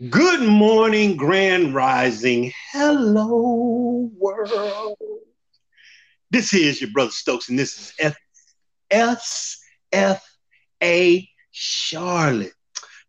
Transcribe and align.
Good 0.00 0.40
morning, 0.40 1.16
Grand 1.16 1.74
Rising. 1.74 2.52
Hello, 2.72 4.10
world. 4.18 4.96
This 6.30 6.54
is 6.54 6.80
your 6.80 6.90
brother 6.90 7.12
Stokes, 7.12 7.50
and 7.50 7.58
this 7.58 7.78
is 7.78 7.92
F 8.00 8.16
S 8.90 9.62
F 9.92 10.26
A 10.82 11.28
Charlotte, 11.52 12.54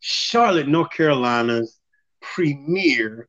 Charlotte, 0.01 0.67
North 0.67 0.91
Carolina's 0.91 1.79
premier 2.21 3.27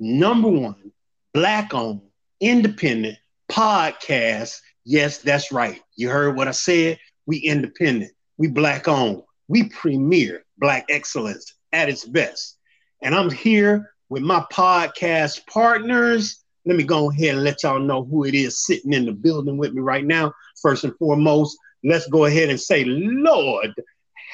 number 0.00 0.48
one 0.48 0.90
black-owned 1.34 2.00
independent 2.40 3.18
podcast. 3.48 4.58
Yes, 4.84 5.18
that's 5.18 5.52
right. 5.52 5.80
You 5.94 6.08
heard 6.08 6.36
what 6.36 6.48
I 6.48 6.52
said. 6.52 6.98
We 7.26 7.36
independent. 7.38 8.12
We 8.38 8.48
black-owned. 8.48 9.22
We 9.46 9.68
premier 9.68 10.44
black 10.56 10.86
excellence 10.88 11.54
at 11.72 11.88
its 11.88 12.04
best. 12.04 12.57
And 13.02 13.14
I'm 13.14 13.30
here 13.30 13.92
with 14.08 14.22
my 14.22 14.44
podcast 14.52 15.46
partners. 15.46 16.42
Let 16.66 16.76
me 16.76 16.84
go 16.84 17.10
ahead 17.10 17.34
and 17.34 17.44
let 17.44 17.62
y'all 17.62 17.78
know 17.78 18.04
who 18.04 18.24
it 18.24 18.34
is 18.34 18.64
sitting 18.64 18.92
in 18.92 19.06
the 19.06 19.12
building 19.12 19.56
with 19.56 19.72
me 19.72 19.80
right 19.80 20.04
now. 20.04 20.32
First 20.60 20.84
and 20.84 20.96
foremost, 20.98 21.56
let's 21.84 22.06
go 22.08 22.24
ahead 22.24 22.50
and 22.50 22.60
say, 22.60 22.84
Lord, 22.84 23.72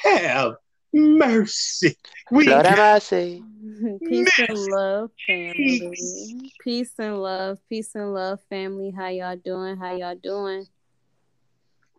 have 0.02 0.56
mercy. 0.92 1.96
We 2.30 2.48
Lord 2.48 2.66
have 2.66 2.78
mercy. 2.78 3.42
Peace 4.08 4.28
mercy. 4.38 4.46
and 4.48 4.58
love, 4.58 5.10
family. 5.26 6.50
Peace 6.62 6.92
and 6.98 7.22
love. 7.22 7.58
Peace 7.68 7.94
and 7.94 8.14
love, 8.14 8.40
family. 8.48 8.90
How 8.90 9.08
y'all 9.08 9.36
doing? 9.36 9.76
How 9.76 9.94
y'all 9.96 10.16
doing? 10.16 10.66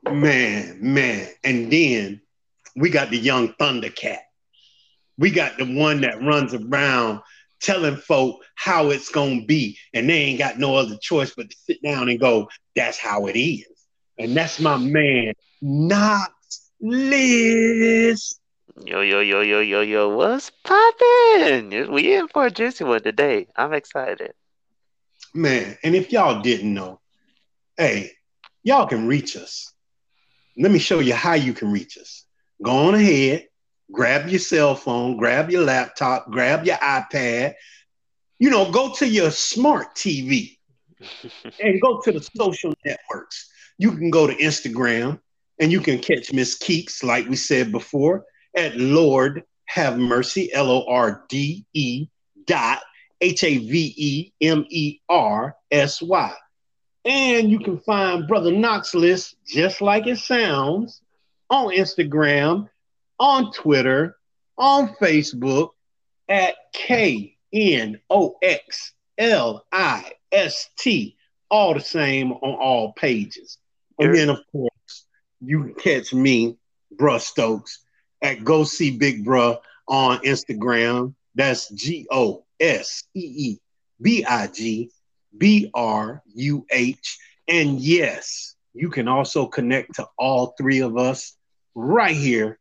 Man, 0.09 0.77
man. 0.81 1.27
And 1.44 1.72
then 1.72 2.22
we 2.75 2.89
got 2.89 3.09
the 3.09 3.17
young 3.17 3.53
Thundercat. 3.53 4.20
We 5.17 5.31
got 5.31 5.57
the 5.57 5.65
one 5.65 6.01
that 6.01 6.21
runs 6.21 6.53
around 6.53 7.21
telling 7.61 7.95
folk 7.95 8.43
how 8.55 8.89
it's 8.89 9.09
gonna 9.09 9.45
be, 9.45 9.77
and 9.94 10.09
they 10.09 10.17
ain't 10.17 10.39
got 10.39 10.59
no 10.59 10.75
other 10.75 10.97
choice 11.02 11.33
but 11.35 11.49
to 11.49 11.55
sit 11.57 11.81
down 11.81 12.09
and 12.09 12.19
go, 12.19 12.49
"That's 12.75 12.97
how 12.97 13.27
it 13.27 13.39
is." 13.39 13.66
And 14.17 14.35
that's 14.35 14.59
my 14.59 14.77
man, 14.77 15.33
Knox 15.61 16.72
List. 16.81 18.39
Yo, 18.83 18.99
yo, 19.02 19.22
yo, 19.22 19.39
yo, 19.39 19.61
yo, 19.61 19.81
yo, 19.81 20.09
what's 20.09 20.52
poppin'? 20.63 21.91
We 21.91 22.13
in 22.16 22.27
for 22.27 22.47
a 22.47 22.52
juicy 22.52 22.83
one 22.83 23.02
today. 23.02 23.47
I'm 23.55 23.73
excited. 23.73 24.33
Man, 25.33 25.77
and 25.83 25.95
if 25.95 26.11
y'all 26.11 26.41
didn't 26.41 26.73
know, 26.73 27.00
hey, 27.77 28.11
y'all 28.63 28.85
can 28.88 29.07
reach 29.07 29.38
us. 29.38 29.72
Let 30.57 30.72
me 30.72 30.79
show 30.79 31.00
you 31.00 31.13
how 31.13 31.33
you 31.33 31.53
can 31.53 31.72
reach 31.72 31.97
us. 31.97 32.25
Go 32.61 32.72
on 32.72 32.95
ahead, 32.95 33.47
grab 33.91 34.28
your 34.30 34.39
cell 34.39 34.75
phone, 34.75 35.17
grab 35.17 35.50
your 35.50 35.64
laptop, 35.64 36.30
grab 36.30 36.66
your 36.66 36.78
iPad, 36.78 37.53
you 38.39 38.50
know, 38.50 38.72
go 38.72 38.94
to 38.95 39.08
your 39.08 39.31
smart 39.31 39.95
TV 39.95 40.58
and 41.59 41.81
go 41.81 42.02
to 42.02 42.11
the 42.11 42.30
social 42.36 42.73
networks. 42.83 43.50
You 43.78 43.91
can 43.91 44.09
go 44.09 44.28
to 44.28 44.36
Instagram 44.36 45.19
and 45.59 45.72
you 45.72 45.80
can 45.80 46.00
catch 46.00 46.33
Miss 46.33 46.58
Keeks, 46.58 47.03
like 47.03 47.28
we 47.28 47.36
said 47.36 47.72
before, 47.72 48.25
at 48.56 48.75
Lord 48.75 49.44
Have 49.66 49.97
Mercy, 49.97 50.52
L 50.53 50.69
O 50.69 50.86
R 50.88 51.25
D 51.30 51.66
E 51.73 52.08
dot 52.45 52.81
H 53.22 53.44
A 53.44 53.58
V 53.58 53.94
E 53.97 54.31
M 54.41 54.66
E 54.69 55.00
R 55.09 55.56
S 55.72 56.02
Y. 56.02 56.33
And 57.06 57.50
you 57.52 57.59
can 57.59 57.80
find 57.80 58.28
Brother 58.28 58.52
Knox 58.52 58.95
List, 58.95 59.36
just 59.45 59.80
like 59.80 60.08
it 60.08 60.17
sounds, 60.17 61.02
on 61.50 61.67
Instagram 61.67 62.67
on 63.19 63.52
Twitter, 63.52 64.17
on 64.58 64.89
Facebook 64.95 65.69
at 66.27 66.55
K 66.73 67.38
N 67.53 67.99
O 68.09 68.38
X 68.41 68.94
L 69.17 69.66
I 69.72 70.11
S 70.31 70.69
T, 70.77 71.16
all 71.49 71.73
the 71.73 71.80
same 71.80 72.31
on 72.31 72.55
all 72.55 72.94
pages. 72.94 73.57
And 74.00 74.13
then, 74.13 74.29
of 74.29 74.40
course, 74.51 75.06
you 75.41 75.63
can 75.63 75.75
catch 75.75 76.13
me, 76.13 76.57
Bruh 76.95 77.22
Stokes, 77.22 77.79
at 78.22 78.44
Go 78.44 78.63
See 78.63 78.97
Big 78.97 79.25
Bruh 79.25 79.59
on 79.88 80.19
Instagram. 80.19 81.16
That's 81.35 81.69
G 81.69 82.07
O 82.11 82.45
S 82.59 83.03
E 83.13 83.19
E 83.19 83.59
B 84.01 84.25
I 84.25 84.47
G 84.47 84.91
B 85.38 85.69
R 85.73 86.22
U 86.34 86.66
H. 86.72 87.17
And 87.47 87.79
yes, 87.79 88.56
you 88.73 88.90
can 88.90 89.07
also 89.07 89.45
connect 89.45 89.95
to 89.95 90.07
all 90.17 90.56
three 90.57 90.79
of 90.79 90.97
us 90.97 91.38
right 91.75 92.16
here 92.16 92.59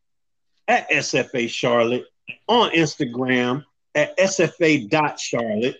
at 0.69 0.91
SFA 0.91 1.49
Charlotte, 1.49 2.05
on 2.49 2.71
Instagram 2.71 3.65
at 3.95 4.17
SFA.Charlotte, 4.19 5.77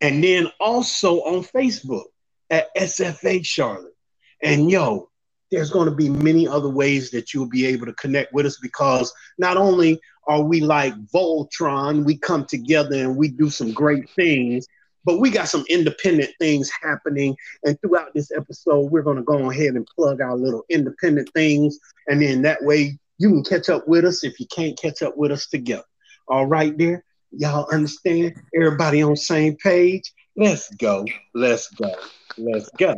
and 0.00 0.22
then 0.22 0.48
also 0.60 1.20
on 1.20 1.44
Facebook 1.44 2.04
at 2.50 2.74
SFA 2.76 3.44
Charlotte. 3.44 3.94
And 4.42 4.70
yo, 4.70 5.08
there's 5.50 5.70
going 5.70 5.88
to 5.88 5.94
be 5.94 6.08
many 6.10 6.46
other 6.46 6.68
ways 6.68 7.10
that 7.10 7.32
you'll 7.32 7.48
be 7.48 7.66
able 7.66 7.86
to 7.86 7.92
connect 7.94 8.32
with 8.32 8.46
us 8.46 8.58
because 8.60 9.12
not 9.38 9.56
only 9.56 10.00
are 10.26 10.42
we 10.42 10.60
like 10.60 10.94
Voltron, 11.06 12.04
we 12.04 12.16
come 12.16 12.44
together 12.44 12.96
and 12.96 13.16
we 13.16 13.28
do 13.28 13.48
some 13.48 13.72
great 13.72 14.08
things, 14.10 14.66
but 15.04 15.20
we 15.20 15.30
got 15.30 15.48
some 15.48 15.64
independent 15.68 16.30
things 16.38 16.70
happening. 16.82 17.36
And 17.62 17.80
throughout 17.80 18.12
this 18.14 18.30
episode, 18.32 18.90
we're 18.90 19.02
going 19.02 19.18
to 19.18 19.22
go 19.22 19.50
ahead 19.50 19.74
and 19.74 19.86
plug 19.86 20.20
our 20.20 20.36
little 20.36 20.64
independent 20.68 21.30
things. 21.34 21.78
And 22.08 22.20
then 22.20 22.42
that 22.42 22.62
way 22.62 22.98
you 23.18 23.30
can 23.30 23.44
catch 23.44 23.68
up 23.68 23.86
with 23.86 24.04
us 24.04 24.24
if 24.24 24.40
you 24.40 24.46
can't 24.46 24.78
catch 24.78 25.02
up 25.02 25.16
with 25.16 25.30
us 25.30 25.46
together. 25.46 25.84
All 26.28 26.46
right, 26.46 26.76
there. 26.76 27.04
Y'all 27.30 27.68
understand? 27.72 28.34
Everybody 28.54 29.02
on 29.02 29.16
same 29.16 29.56
page? 29.56 30.12
Let's 30.36 30.72
go. 30.74 31.04
Let's 31.34 31.68
go. 31.70 31.94
Let's 32.38 32.70
go. 32.78 32.94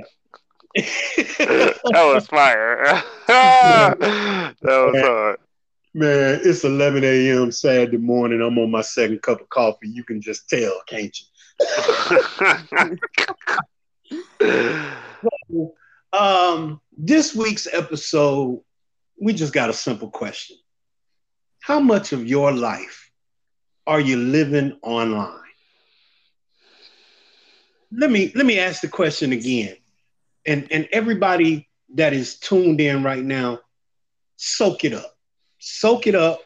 that 0.74 2.10
was 2.14 2.26
fire. 2.26 3.02
that 3.26 4.56
was 4.62 5.00
hard. 5.00 5.38
Man, 5.94 6.40
it's 6.44 6.64
11 6.64 7.04
a.m. 7.04 7.50
Saturday 7.50 7.96
morning. 7.96 8.42
I'm 8.42 8.58
on 8.58 8.70
my 8.70 8.82
second 8.82 9.22
cup 9.22 9.40
of 9.40 9.48
coffee. 9.48 9.88
You 9.88 10.04
can 10.04 10.20
just 10.20 10.48
tell, 10.48 10.82
can't 10.86 11.18
you? 11.18 11.26
um, 16.12 16.80
this 16.96 17.34
week's 17.34 17.66
episode 17.72 18.60
we 19.20 19.32
just 19.32 19.52
got 19.52 19.70
a 19.70 19.74
simple 19.74 20.10
question. 20.10 20.56
How 21.60 21.80
much 21.80 22.12
of 22.12 22.26
your 22.26 22.52
life 22.52 23.10
are 23.86 24.00
you 24.00 24.16
living 24.16 24.78
online? 24.82 25.40
Let 27.92 28.10
me 28.10 28.32
let 28.34 28.46
me 28.46 28.58
ask 28.58 28.82
the 28.82 28.88
question 28.88 29.32
again. 29.32 29.76
And 30.46 30.68
and 30.70 30.88
everybody 30.92 31.68
that 31.94 32.12
is 32.12 32.38
tuned 32.38 32.80
in 32.80 33.02
right 33.02 33.24
now, 33.24 33.60
soak 34.36 34.84
it 34.84 34.92
up. 34.92 35.16
Soak 35.58 36.06
it 36.06 36.14
up 36.14 36.40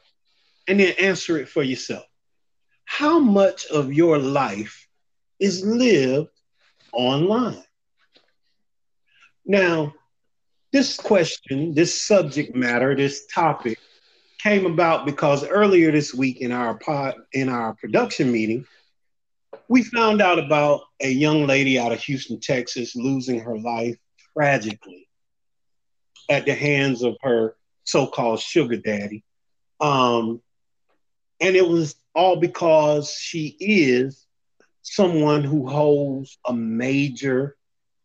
and 0.68 0.80
then 0.80 0.94
answer 0.98 1.38
it 1.38 1.48
for 1.48 1.62
yourself. 1.62 2.04
How 2.84 3.18
much 3.18 3.66
of 3.66 3.92
your 3.92 4.18
life 4.18 4.86
is 5.38 5.64
lived 5.64 6.28
online? 6.92 7.62
Now, 9.44 9.94
this 10.72 10.96
question, 10.96 11.74
this 11.74 12.02
subject 12.02 12.54
matter, 12.54 12.94
this 12.94 13.26
topic 13.26 13.78
came 14.42 14.66
about 14.66 15.04
because 15.04 15.46
earlier 15.46 15.90
this 15.90 16.14
week 16.14 16.40
in 16.40 16.52
our 16.52 16.74
pod, 16.74 17.14
in 17.32 17.48
our 17.48 17.74
production 17.74 18.30
meeting, 18.30 18.64
we 19.68 19.82
found 19.82 20.22
out 20.22 20.38
about 20.38 20.82
a 21.00 21.08
young 21.08 21.46
lady 21.46 21.78
out 21.78 21.92
of 21.92 22.00
Houston, 22.02 22.40
Texas, 22.40 22.96
losing 22.96 23.40
her 23.40 23.58
life 23.58 23.96
tragically 24.32 25.08
at 26.28 26.46
the 26.46 26.54
hands 26.54 27.02
of 27.02 27.16
her 27.22 27.56
so-called 27.84 28.40
sugar 28.40 28.76
daddy. 28.76 29.24
Um, 29.80 30.40
and 31.40 31.56
it 31.56 31.66
was 31.66 31.96
all 32.14 32.36
because 32.36 33.10
she 33.10 33.56
is 33.58 34.26
someone 34.82 35.42
who 35.42 35.68
holds 35.68 36.38
a 36.46 36.52
major 36.52 37.56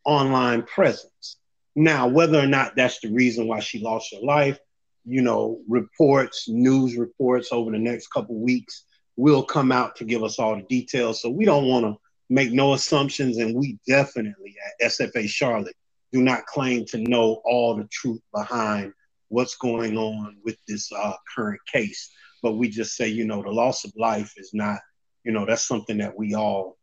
online 0.04 0.64
presence. 0.64 1.38
Now, 1.76 2.08
whether 2.08 2.40
or 2.40 2.48
not 2.48 2.76
that's 2.76 3.00
the 3.00 3.12
reason 3.12 3.48
why 3.48 3.60
she 3.60 3.80
lost 3.80 4.14
her 4.14 4.26
life, 4.26 4.60
you 5.06 5.22
know, 5.22 5.60
reports, 5.68 6.48
news 6.48 6.98
reports 6.98 7.50
over 7.52 7.72
the 7.72 7.78
next 7.78 8.08
couple 8.08 8.36
weeks 8.36 8.86
will 9.18 9.44
come 9.44 9.72
out 9.72 9.96
to 9.98 10.06
give 10.06 10.24
us 10.24 10.40
all 10.40 10.56
the 10.56 10.64
details. 10.64 11.22
So 11.22 11.30
we 11.30 11.46
don't 11.46 11.68
want 11.68 11.86
to 11.86 11.96
make 12.30 12.52
no 12.52 12.74
assumptions, 12.74 13.38
and 13.38 13.56
we 13.56 13.78
definitely 13.88 14.56
at 14.82 14.92
SFA 14.92 15.28
Charlotte 15.28 15.76
do 16.12 16.22
not 16.22 16.46
claim 16.46 16.86
to 16.86 16.98
know 16.98 17.42
all 17.46 17.76
the 17.76 17.88
truth 17.92 18.22
behind 18.34 18.94
what's 19.28 19.56
going 19.56 19.98
on 19.98 20.38
with 20.44 20.58
this 20.68 20.92
uh, 20.92 21.14
current 21.36 21.60
case. 21.72 22.10
But 22.42 22.54
we 22.54 22.70
just 22.70 22.96
say, 22.96 23.10
you 23.10 23.26
know, 23.26 23.42
the 23.44 23.52
loss 23.52 23.84
of 23.84 23.92
life 23.98 24.34
is 24.38 24.52
not, 24.54 24.80
you 25.24 25.32
know, 25.34 25.46
that's 25.46 25.68
something 25.68 25.98
that 25.98 26.18
we 26.18 26.36
all, 26.36 26.78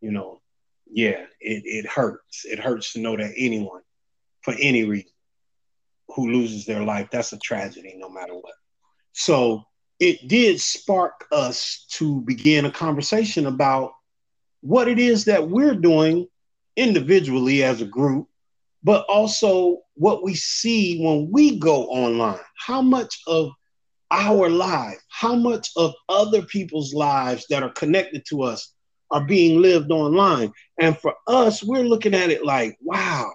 you 0.00 0.12
know, 0.12 0.40
yeah, 0.88 1.24
it, 1.40 1.62
it 1.64 1.86
hurts. 1.86 2.44
It 2.44 2.60
hurts 2.60 2.92
to 2.92 3.00
know 3.00 3.16
that 3.16 3.32
anyone 3.36 3.82
for 4.46 4.54
any 4.60 4.84
reason 4.84 5.10
who 6.14 6.30
loses 6.30 6.66
their 6.66 6.84
life. 6.84 7.08
That's 7.10 7.32
a 7.32 7.38
tragedy, 7.38 7.94
no 7.96 8.08
matter 8.08 8.32
what. 8.32 8.54
So 9.12 9.64
it 9.98 10.28
did 10.28 10.60
spark 10.60 11.26
us 11.32 11.84
to 11.94 12.20
begin 12.20 12.64
a 12.64 12.70
conversation 12.70 13.46
about 13.46 13.90
what 14.60 14.86
it 14.86 15.00
is 15.00 15.24
that 15.24 15.48
we're 15.50 15.74
doing 15.74 16.28
individually 16.76 17.64
as 17.64 17.82
a 17.82 17.86
group, 17.86 18.28
but 18.84 19.04
also 19.08 19.78
what 19.94 20.22
we 20.22 20.34
see 20.36 21.04
when 21.04 21.28
we 21.32 21.58
go 21.58 21.86
online. 21.86 22.38
How 22.56 22.80
much 22.80 23.20
of 23.26 23.50
our 24.12 24.48
life, 24.48 25.02
how 25.08 25.34
much 25.34 25.70
of 25.76 25.92
other 26.08 26.42
people's 26.42 26.94
lives 26.94 27.46
that 27.50 27.64
are 27.64 27.72
connected 27.72 28.24
to 28.28 28.44
us 28.44 28.72
are 29.10 29.24
being 29.24 29.60
lived 29.60 29.90
online. 29.90 30.52
And 30.78 30.96
for 30.96 31.14
us, 31.26 31.64
we're 31.64 31.82
looking 31.82 32.14
at 32.14 32.30
it 32.30 32.44
like, 32.44 32.78
wow, 32.80 33.32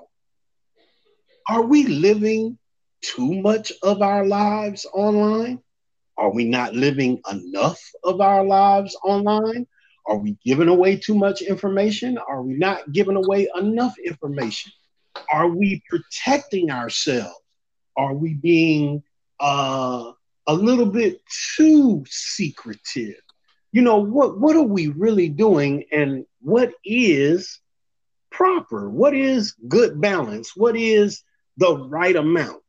are 1.48 1.64
we 1.64 1.86
living 1.86 2.58
too 3.02 3.42
much 3.42 3.72
of 3.84 4.02
our 4.02 4.26
lives 4.26 4.86
online? 4.94 5.62
Are 6.18 6.32
we 6.32 6.46
not 6.46 6.74
living 6.74 7.22
enough 7.32 7.80
of 8.04 8.22
our 8.22 8.44
lives 8.46 8.96
online? 9.04 9.68
Are 10.06 10.18
we 10.18 10.38
giving 10.46 10.68
away 10.68 10.98
too 10.98 11.16
much 11.16 11.42
information? 11.42 12.18
Are 12.18 12.42
we 12.42 12.54
not 12.54 12.92
giving 12.92 13.16
away 13.16 13.48
enough 13.58 13.94
information? 14.06 14.72
Are 15.32 15.48
we 15.50 15.82
protecting 15.90 16.72
ourselves? 16.72 17.36
Are 17.98 18.14
we 18.14 18.34
being 18.36 19.04
uh, 19.40 20.12
a 20.48 20.54
little 20.54 20.86
bit 20.86 21.22
too 21.56 22.04
secretive? 22.08 23.16
You 23.72 23.82
know, 23.82 23.98
what, 24.00 24.40
what 24.40 24.56
are 24.56 24.64
we 24.64 24.88
really 24.88 25.30
doing 25.30 25.86
and 25.92 26.26
what 26.42 26.74
is 26.86 27.60
proper? 28.32 28.90
What 28.90 29.16
is 29.16 29.54
good 29.68 30.00
balance? 30.02 30.56
What 30.56 30.76
is 30.76 31.24
the 31.58 31.78
right 31.78 32.16
amount? 32.16 32.62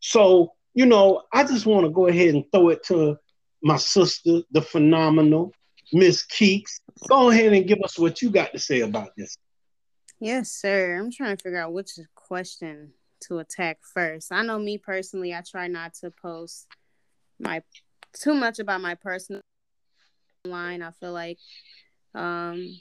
So, 0.00 0.52
you 0.74 0.86
know, 0.86 1.22
I 1.32 1.44
just 1.44 1.66
want 1.66 1.86
to 1.86 1.90
go 1.90 2.06
ahead 2.06 2.34
and 2.34 2.44
throw 2.52 2.68
it 2.68 2.84
to 2.84 3.16
my 3.62 3.76
sister, 3.76 4.42
the 4.52 4.62
phenomenal 4.62 5.52
Miss 5.92 6.24
Keeks. 6.26 6.80
Go 7.08 7.30
ahead 7.30 7.52
and 7.52 7.66
give 7.66 7.78
us 7.82 7.98
what 7.98 8.22
you 8.22 8.30
got 8.30 8.52
to 8.52 8.58
say 8.58 8.80
about 8.80 9.10
this. 9.16 9.36
Yes, 10.20 10.50
sir. 10.50 10.96
I'm 10.96 11.10
trying 11.10 11.36
to 11.36 11.42
figure 11.42 11.60
out 11.60 11.72
which 11.72 11.90
question 12.14 12.92
to 13.22 13.38
attack 13.38 13.78
first. 13.94 14.32
I 14.32 14.42
know 14.42 14.58
me 14.58 14.78
personally, 14.78 15.34
I 15.34 15.42
try 15.48 15.68
not 15.68 15.94
to 15.94 16.10
post 16.10 16.66
my 17.38 17.62
too 18.12 18.34
much 18.34 18.58
about 18.58 18.80
my 18.80 18.94
personal 18.94 19.40
line. 20.44 20.82
I 20.82 20.90
feel 20.92 21.12
like 21.12 21.38
um 22.14 22.80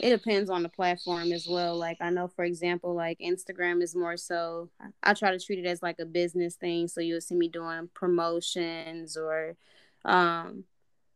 it 0.00 0.10
depends 0.10 0.50
on 0.50 0.62
the 0.62 0.68
platform 0.68 1.32
as 1.32 1.46
well. 1.48 1.76
Like 1.76 1.98
I 2.00 2.10
know, 2.10 2.28
for 2.28 2.44
example, 2.44 2.94
like 2.94 3.18
Instagram 3.18 3.82
is 3.82 3.94
more 3.94 4.16
so. 4.16 4.70
I 5.02 5.14
try 5.14 5.30
to 5.30 5.38
treat 5.38 5.58
it 5.58 5.66
as 5.66 5.82
like 5.82 5.98
a 5.98 6.06
business 6.06 6.56
thing, 6.56 6.88
so 6.88 7.00
you'll 7.00 7.20
see 7.20 7.34
me 7.34 7.48
doing 7.48 7.90
promotions 7.94 9.16
or 9.16 9.56
um, 10.04 10.64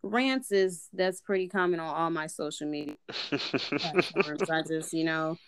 rants. 0.02 0.52
Is 0.52 0.88
that's 0.93 1.20
pretty 1.20 1.49
common 1.49 1.81
on 1.81 1.94
all 1.94 2.11
my 2.11 2.26
social 2.26 2.69
media 2.69 2.96
platforms. 3.08 4.50
I 4.50 4.62
just 4.62 4.93
you 4.93 5.05
know 5.05 5.38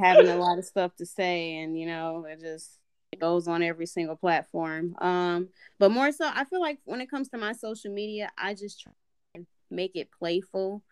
having 0.00 0.28
a 0.28 0.36
lot 0.36 0.58
of 0.58 0.64
stuff 0.64 0.94
to 0.96 1.06
say, 1.06 1.56
and 1.58 1.78
you 1.78 1.86
know 1.86 2.26
it 2.28 2.40
just 2.40 2.78
it 3.12 3.20
goes 3.20 3.48
on 3.48 3.62
every 3.62 3.86
single 3.86 4.16
platform. 4.16 4.94
Um, 5.00 5.48
but 5.78 5.90
more 5.90 6.12
so, 6.12 6.30
I 6.32 6.44
feel 6.44 6.60
like 6.60 6.78
when 6.84 7.00
it 7.00 7.10
comes 7.10 7.28
to 7.30 7.38
my 7.38 7.52
social 7.52 7.92
media, 7.92 8.30
I 8.38 8.54
just 8.54 8.80
try 8.80 8.92
to 9.34 9.46
make 9.70 9.96
it 9.96 10.10
playful. 10.16 10.82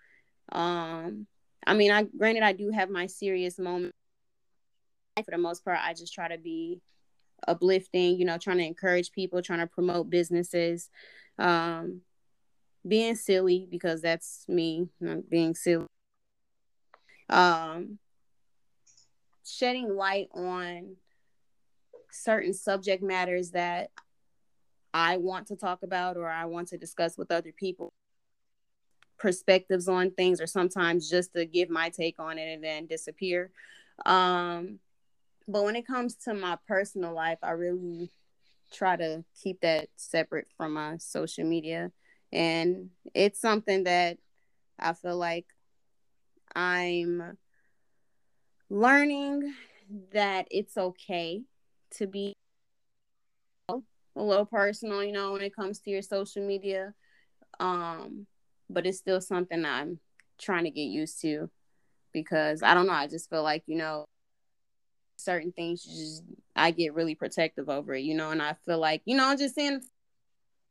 Um, 0.50 1.26
I 1.66 1.74
mean, 1.74 1.90
I 1.90 2.04
granted 2.04 2.42
I 2.42 2.52
do 2.52 2.70
have 2.70 2.90
my 2.90 3.06
serious 3.06 3.58
moments. 3.58 3.92
For 5.16 5.30
the 5.30 5.38
most 5.38 5.64
part, 5.64 5.78
I 5.82 5.94
just 5.94 6.12
try 6.12 6.28
to 6.28 6.38
be 6.38 6.80
uplifting, 7.48 8.18
you 8.18 8.24
know, 8.24 8.38
trying 8.38 8.58
to 8.58 8.64
encourage 8.64 9.12
people, 9.12 9.42
trying 9.42 9.60
to 9.60 9.66
promote 9.66 10.10
businesses, 10.10 10.90
um, 11.38 12.02
being 12.86 13.16
silly 13.16 13.66
because 13.70 14.00
that's 14.02 14.44
me, 14.48 14.88
not 15.00 15.28
being 15.28 15.54
silly. 15.54 15.86
Um, 17.28 17.98
shedding 19.44 19.96
light 19.96 20.28
on 20.32 20.96
certain 22.12 22.54
subject 22.54 23.02
matters 23.02 23.50
that 23.50 23.90
I 24.94 25.16
want 25.16 25.48
to 25.48 25.56
talk 25.56 25.82
about 25.82 26.16
or 26.16 26.28
I 26.28 26.44
want 26.44 26.68
to 26.68 26.78
discuss 26.78 27.18
with 27.18 27.30
other 27.30 27.52
people 27.52 27.92
perspectives 29.26 29.88
on 29.88 30.12
things 30.12 30.40
or 30.40 30.46
sometimes 30.46 31.10
just 31.10 31.34
to 31.34 31.44
give 31.44 31.68
my 31.68 31.88
take 31.88 32.20
on 32.20 32.38
it 32.38 32.54
and 32.54 32.62
then 32.62 32.86
disappear. 32.86 33.50
Um, 34.04 34.78
but 35.48 35.64
when 35.64 35.74
it 35.74 35.84
comes 35.84 36.14
to 36.26 36.32
my 36.32 36.56
personal 36.68 37.12
life, 37.12 37.38
I 37.42 37.50
really 37.50 38.12
try 38.72 38.94
to 38.94 39.24
keep 39.42 39.62
that 39.62 39.88
separate 39.96 40.46
from 40.56 40.74
my 40.74 40.98
social 40.98 41.42
media. 41.42 41.90
And 42.32 42.90
it's 43.14 43.40
something 43.40 43.82
that 43.82 44.18
I 44.78 44.92
feel 44.92 45.16
like 45.16 45.46
I'm 46.54 47.36
learning 48.70 49.52
that 50.12 50.46
it's 50.52 50.76
okay 50.76 51.42
to 51.96 52.06
be 52.06 52.32
a 53.68 53.74
little 54.14 54.46
personal, 54.46 55.02
you 55.02 55.10
know, 55.10 55.32
when 55.32 55.42
it 55.42 55.56
comes 55.56 55.80
to 55.80 55.90
your 55.90 56.02
social 56.02 56.46
media. 56.46 56.94
Um, 57.58 58.28
but 58.68 58.86
it's 58.86 58.98
still 58.98 59.20
something 59.20 59.64
I'm 59.64 60.00
trying 60.38 60.64
to 60.64 60.70
get 60.70 60.82
used 60.82 61.20
to 61.22 61.50
because 62.12 62.62
I 62.62 62.74
don't 62.74 62.86
know. 62.86 62.92
I 62.92 63.06
just 63.06 63.30
feel 63.30 63.42
like, 63.42 63.62
you 63.66 63.76
know, 63.76 64.06
certain 65.16 65.52
things 65.52 65.82
just 65.82 66.22
I 66.54 66.70
get 66.70 66.94
really 66.94 67.14
protective 67.14 67.68
over 67.68 67.94
it, 67.94 68.02
you 68.02 68.14
know, 68.14 68.30
and 68.30 68.42
I 68.42 68.54
feel 68.64 68.78
like, 68.78 69.02
you 69.04 69.16
know, 69.16 69.26
I'm 69.26 69.38
just 69.38 69.54
seeing 69.54 69.80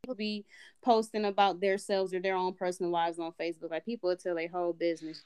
people 0.03 0.15
be 0.15 0.45
posting 0.83 1.25
about 1.25 1.59
themselves 1.59 2.13
or 2.13 2.19
their 2.19 2.35
own 2.35 2.53
personal 2.53 2.91
lives 2.91 3.19
on 3.19 3.33
Facebook. 3.39 3.71
Like 3.71 3.85
people 3.85 4.15
tell 4.15 4.35
their 4.35 4.47
whole 4.47 4.73
business 4.73 5.23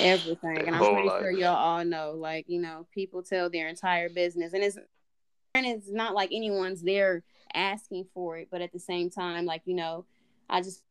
everything. 0.00 0.66
and 0.66 0.76
I'm 0.76 0.82
pretty 0.82 1.08
life. 1.08 1.20
sure 1.20 1.30
y'all 1.30 1.56
all 1.56 1.84
know, 1.84 2.12
like, 2.12 2.46
you 2.48 2.60
know, 2.60 2.86
people 2.92 3.22
tell 3.22 3.50
their 3.50 3.68
entire 3.68 4.08
business 4.08 4.52
and 4.52 4.62
it's 4.62 4.78
and 5.54 5.64
it's 5.64 5.90
not 5.90 6.14
like 6.14 6.30
anyone's 6.32 6.82
there 6.82 7.22
asking 7.54 8.06
for 8.12 8.36
it, 8.36 8.48
but 8.50 8.60
at 8.60 8.72
the 8.72 8.78
same 8.78 9.08
time, 9.08 9.46
like, 9.46 9.62
you 9.64 9.74
know, 9.74 10.04
I 10.50 10.60
just 10.60 10.82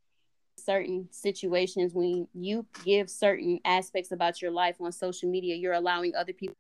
certain 0.66 1.08
situations 1.12 1.94
when 1.94 2.28
you 2.34 2.66
give 2.84 3.10
certain 3.10 3.60
aspects 3.66 4.12
about 4.12 4.42
your 4.42 4.52
life 4.52 4.76
on 4.82 4.92
social 4.92 5.30
media 5.30 5.56
you're 5.56 5.74
allowing 5.74 6.16
other 6.16 6.34
people 6.34 6.56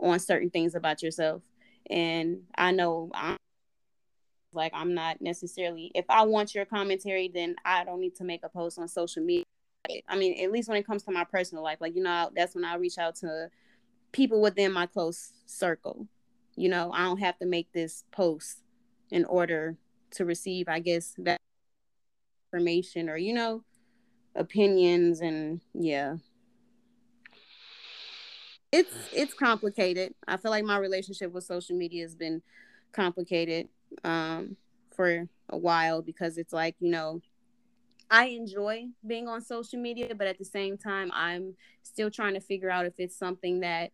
on 0.00 0.18
certain 0.18 0.50
things 0.50 0.74
about 0.74 1.02
yourself. 1.02 1.42
And 1.90 2.42
i 2.54 2.70
know 2.70 3.10
i'm 3.14 3.36
like 4.52 4.72
i'm 4.74 4.94
not 4.94 5.20
necessarily 5.20 5.90
if 5.94 6.04
i 6.08 6.22
want 6.22 6.54
your 6.54 6.64
commentary 6.64 7.30
then 7.32 7.56
i 7.64 7.82
don't 7.84 8.00
need 8.00 8.14
to 8.14 8.24
make 8.24 8.40
a 8.44 8.48
post 8.48 8.78
on 8.78 8.88
social 8.88 9.22
media. 9.22 9.44
I 10.06 10.16
mean 10.16 10.42
at 10.42 10.52
least 10.52 10.68
when 10.68 10.76
it 10.76 10.86
comes 10.86 11.02
to 11.04 11.12
my 11.12 11.24
personal 11.24 11.64
life 11.64 11.78
like 11.80 11.96
you 11.96 12.02
know 12.02 12.30
that's 12.36 12.54
when 12.54 12.64
i 12.64 12.74
reach 12.76 12.98
out 12.98 13.14
to 13.16 13.48
people 14.12 14.40
within 14.40 14.72
my 14.72 14.86
close 14.86 15.32
circle. 15.46 16.06
You 16.56 16.68
know 16.68 16.92
i 16.92 17.04
don't 17.04 17.20
have 17.20 17.38
to 17.38 17.46
make 17.46 17.72
this 17.72 18.04
post 18.10 18.62
in 19.10 19.24
order 19.24 19.76
to 20.10 20.24
receive 20.24 20.68
i 20.68 20.78
guess 20.78 21.14
that 21.18 21.38
information 22.52 23.08
or 23.08 23.16
you 23.16 23.32
know 23.32 23.62
opinions 24.34 25.20
and 25.20 25.60
yeah. 25.74 26.16
It's 28.70 28.94
it's 29.14 29.32
complicated. 29.32 30.14
I 30.26 30.36
feel 30.36 30.50
like 30.50 30.64
my 30.64 30.76
relationship 30.76 31.32
with 31.32 31.44
social 31.44 31.76
media 31.76 32.02
has 32.02 32.14
been 32.14 32.42
complicated 32.92 33.68
um 34.04 34.56
for 34.94 35.28
a 35.50 35.56
while 35.56 36.02
because 36.02 36.38
it's 36.38 36.52
like 36.52 36.74
you 36.80 36.90
know 36.90 37.20
i 38.10 38.26
enjoy 38.26 38.86
being 39.06 39.28
on 39.28 39.40
social 39.40 39.78
media 39.78 40.14
but 40.14 40.26
at 40.26 40.38
the 40.38 40.44
same 40.44 40.76
time 40.76 41.10
i'm 41.14 41.54
still 41.82 42.10
trying 42.10 42.34
to 42.34 42.40
figure 42.40 42.70
out 42.70 42.86
if 42.86 42.94
it's 42.98 43.16
something 43.16 43.60
that 43.60 43.92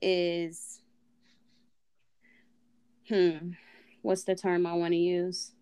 is 0.00 0.80
hmm 3.08 3.50
what's 4.02 4.24
the 4.24 4.34
term 4.34 4.66
i 4.66 4.72
want 4.72 4.92
to 4.92 4.98
use 4.98 5.52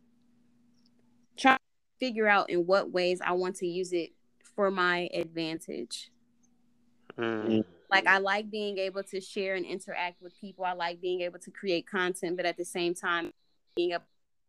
figure 2.00 2.26
out 2.26 2.50
in 2.50 2.66
what 2.66 2.90
ways 2.90 3.20
I 3.24 3.32
want 3.32 3.56
to 3.56 3.66
use 3.66 3.92
it 3.92 4.10
for 4.56 4.70
my 4.70 5.08
advantage. 5.14 6.10
Mm. 7.16 7.64
Like 7.90 8.06
I 8.06 8.18
like 8.18 8.50
being 8.50 8.78
able 8.78 9.02
to 9.04 9.20
share 9.20 9.54
and 9.54 9.66
interact 9.66 10.22
with 10.22 10.38
people. 10.40 10.64
I 10.64 10.72
like 10.72 11.00
being 11.00 11.20
able 11.20 11.38
to 11.40 11.50
create 11.50 11.86
content, 11.86 12.36
but 12.36 12.46
at 12.46 12.56
the 12.56 12.64
same 12.64 12.94
time 12.94 13.32
being 13.76 13.92
a 13.92 14.02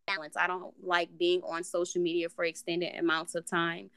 balance. 0.07 0.35
I 0.37 0.47
don't 0.47 0.73
like 0.81 1.09
being 1.17 1.41
on 1.43 1.63
social 1.63 2.01
media 2.01 2.29
for 2.29 2.43
extended 2.43 2.95
amounts 2.97 3.35
of 3.35 3.45
time. 3.45 3.89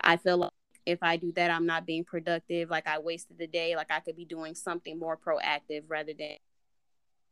I 0.00 0.16
feel 0.16 0.38
like 0.38 0.50
if 0.84 1.02
I 1.02 1.16
do 1.16 1.32
that, 1.32 1.50
I'm 1.50 1.66
not 1.66 1.86
being 1.86 2.04
productive. 2.04 2.70
Like 2.70 2.86
I 2.86 2.98
wasted 2.98 3.38
the 3.38 3.46
day. 3.46 3.76
Like 3.76 3.90
I 3.90 4.00
could 4.00 4.16
be 4.16 4.24
doing 4.24 4.54
something 4.54 4.98
more 4.98 5.16
proactive 5.16 5.84
rather 5.88 6.12
than 6.18 6.36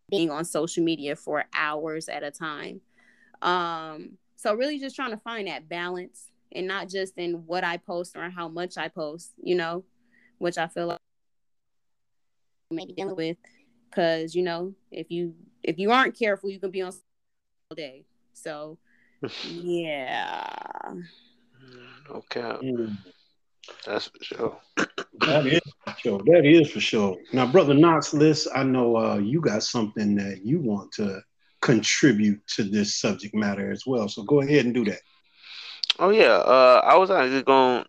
being 0.08 0.30
on 0.30 0.44
social 0.44 0.84
media 0.84 1.16
for 1.16 1.44
hours 1.54 2.08
at 2.08 2.22
a 2.22 2.30
time. 2.30 2.80
Um, 3.42 4.18
so 4.40 4.54
really 4.54 4.78
just 4.78 4.96
trying 4.96 5.10
to 5.10 5.18
find 5.18 5.48
that 5.48 5.68
balance 5.68 6.30
and 6.52 6.66
not 6.66 6.88
just 6.88 7.18
in 7.18 7.44
what 7.46 7.62
I 7.62 7.76
post 7.76 8.16
or 8.16 8.30
how 8.30 8.48
much 8.48 8.78
I 8.78 8.88
post, 8.88 9.32
you 9.42 9.54
know, 9.54 9.84
which 10.38 10.56
I 10.56 10.66
feel 10.66 10.86
like 10.86 10.98
maybe 12.70 12.94
dealing 12.94 13.16
with 13.16 13.36
because 13.90 14.34
you 14.34 14.42
know 14.44 14.72
if 14.92 15.10
you 15.10 15.34
if 15.62 15.76
you 15.76 15.90
aren't 15.90 16.16
careful 16.16 16.48
you 16.48 16.60
can 16.60 16.70
be 16.70 16.80
on 16.82 16.92
all 17.70 17.74
day 17.76 18.04
so 18.32 18.78
Yeah. 19.44 20.72
Okay, 22.10 22.40
Mm, 22.40 22.96
that's 23.84 24.06
for 24.06 24.24
sure. 24.24 24.60
that 24.76 25.46
is 25.46 25.60
for 25.84 25.94
sure. 25.98 26.20
That 26.24 26.44
is 26.44 26.70
for 26.70 26.80
sure. 26.80 27.18
Now, 27.32 27.46
brother 27.46 27.74
Knox, 27.74 28.14
List, 28.14 28.48
I 28.54 28.62
know 28.62 28.96
uh, 28.96 29.18
you 29.18 29.40
got 29.40 29.62
something 29.62 30.16
that 30.16 30.40
you 30.44 30.60
want 30.60 30.90
to 30.92 31.22
contribute 31.60 32.46
to 32.48 32.64
this 32.64 32.96
subject 32.96 33.34
matter 33.34 33.70
as 33.70 33.84
well. 33.86 34.08
So 34.08 34.22
go 34.22 34.40
ahead 34.40 34.64
and 34.64 34.74
do 34.74 34.84
that. 34.86 35.00
Oh 35.98 36.10
yeah, 36.10 36.32
uh, 36.32 36.80
I 36.84 36.96
was 36.96 37.10
actually 37.10 37.42
going 37.42 37.84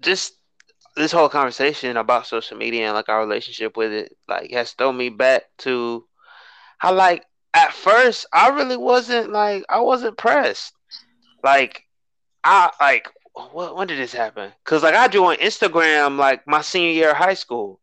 just 0.00 0.34
this 0.96 1.12
whole 1.12 1.28
conversation 1.28 1.96
about 1.96 2.26
social 2.26 2.56
media 2.56 2.86
and 2.86 2.94
like 2.94 3.08
our 3.08 3.20
relationship 3.20 3.76
with 3.76 3.92
it, 3.92 4.16
like 4.28 4.50
has 4.52 4.72
thrown 4.72 4.96
me 4.96 5.08
back 5.08 5.44
to 5.58 6.04
how 6.78 6.94
like 6.94 7.24
at 7.54 7.72
first 7.72 8.26
I 8.32 8.48
really 8.50 8.76
wasn't 8.76 9.30
like 9.30 9.64
I 9.68 9.80
wasn't 9.80 10.16
pressed. 10.16 10.72
Like 11.42 11.82
I 12.44 12.70
like 12.80 13.08
what 13.52 13.76
when 13.76 13.88
did 13.88 13.98
this 13.98 14.12
happen? 14.12 14.52
Cause 14.64 14.82
like 14.82 14.94
I 14.94 15.08
joined 15.08 15.40
Instagram 15.40 16.18
like 16.18 16.46
my 16.46 16.62
senior 16.62 16.92
year 16.92 17.10
of 17.10 17.16
high 17.16 17.34
school. 17.34 17.80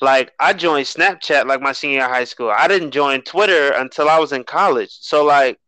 Like 0.00 0.32
I 0.38 0.52
joined 0.52 0.86
Snapchat 0.86 1.46
like 1.46 1.60
my 1.60 1.72
senior 1.72 2.02
high 2.08 2.24
school. 2.24 2.50
I 2.50 2.68
didn't 2.68 2.90
join 2.90 3.22
Twitter 3.22 3.72
until 3.72 4.08
I 4.08 4.18
was 4.18 4.32
in 4.32 4.44
college. 4.44 4.90
So 4.90 5.24
like 5.24 5.58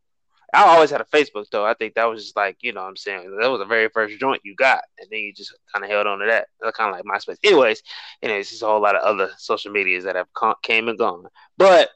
I 0.54 0.64
always 0.64 0.90
had 0.90 1.00
a 1.00 1.04
Facebook 1.04 1.46
though. 1.50 1.66
I 1.66 1.74
think 1.74 1.94
that 1.94 2.04
was 2.04 2.22
just 2.22 2.36
like, 2.36 2.56
you 2.60 2.72
know 2.72 2.82
what 2.82 2.88
I'm 2.88 2.96
saying? 2.96 3.36
That 3.40 3.48
was 3.50 3.58
the 3.58 3.66
very 3.66 3.88
first 3.88 4.18
joint 4.18 4.42
you 4.44 4.54
got. 4.56 4.82
And 4.98 5.08
then 5.10 5.20
you 5.20 5.32
just 5.32 5.54
kind 5.72 5.84
of 5.84 5.90
held 5.90 6.06
on 6.06 6.18
to 6.20 6.26
that. 6.26 6.48
Kind 6.74 6.94
of 6.94 6.96
like 6.96 7.04
MySpace. 7.04 7.38
Anyways, 7.44 7.82
anyways, 8.22 8.50
there's 8.50 8.62
a 8.62 8.66
whole 8.66 8.80
lot 8.80 8.96
of 8.96 9.02
other 9.02 9.30
social 9.38 9.72
medias 9.72 10.04
that 10.04 10.16
have 10.16 10.32
come, 10.34 10.54
came 10.62 10.88
and 10.88 10.98
gone. 10.98 11.24
But 11.56 11.90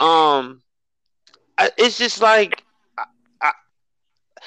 um 0.00 0.62
it's 1.78 1.98
just 1.98 2.20
like 2.20 2.64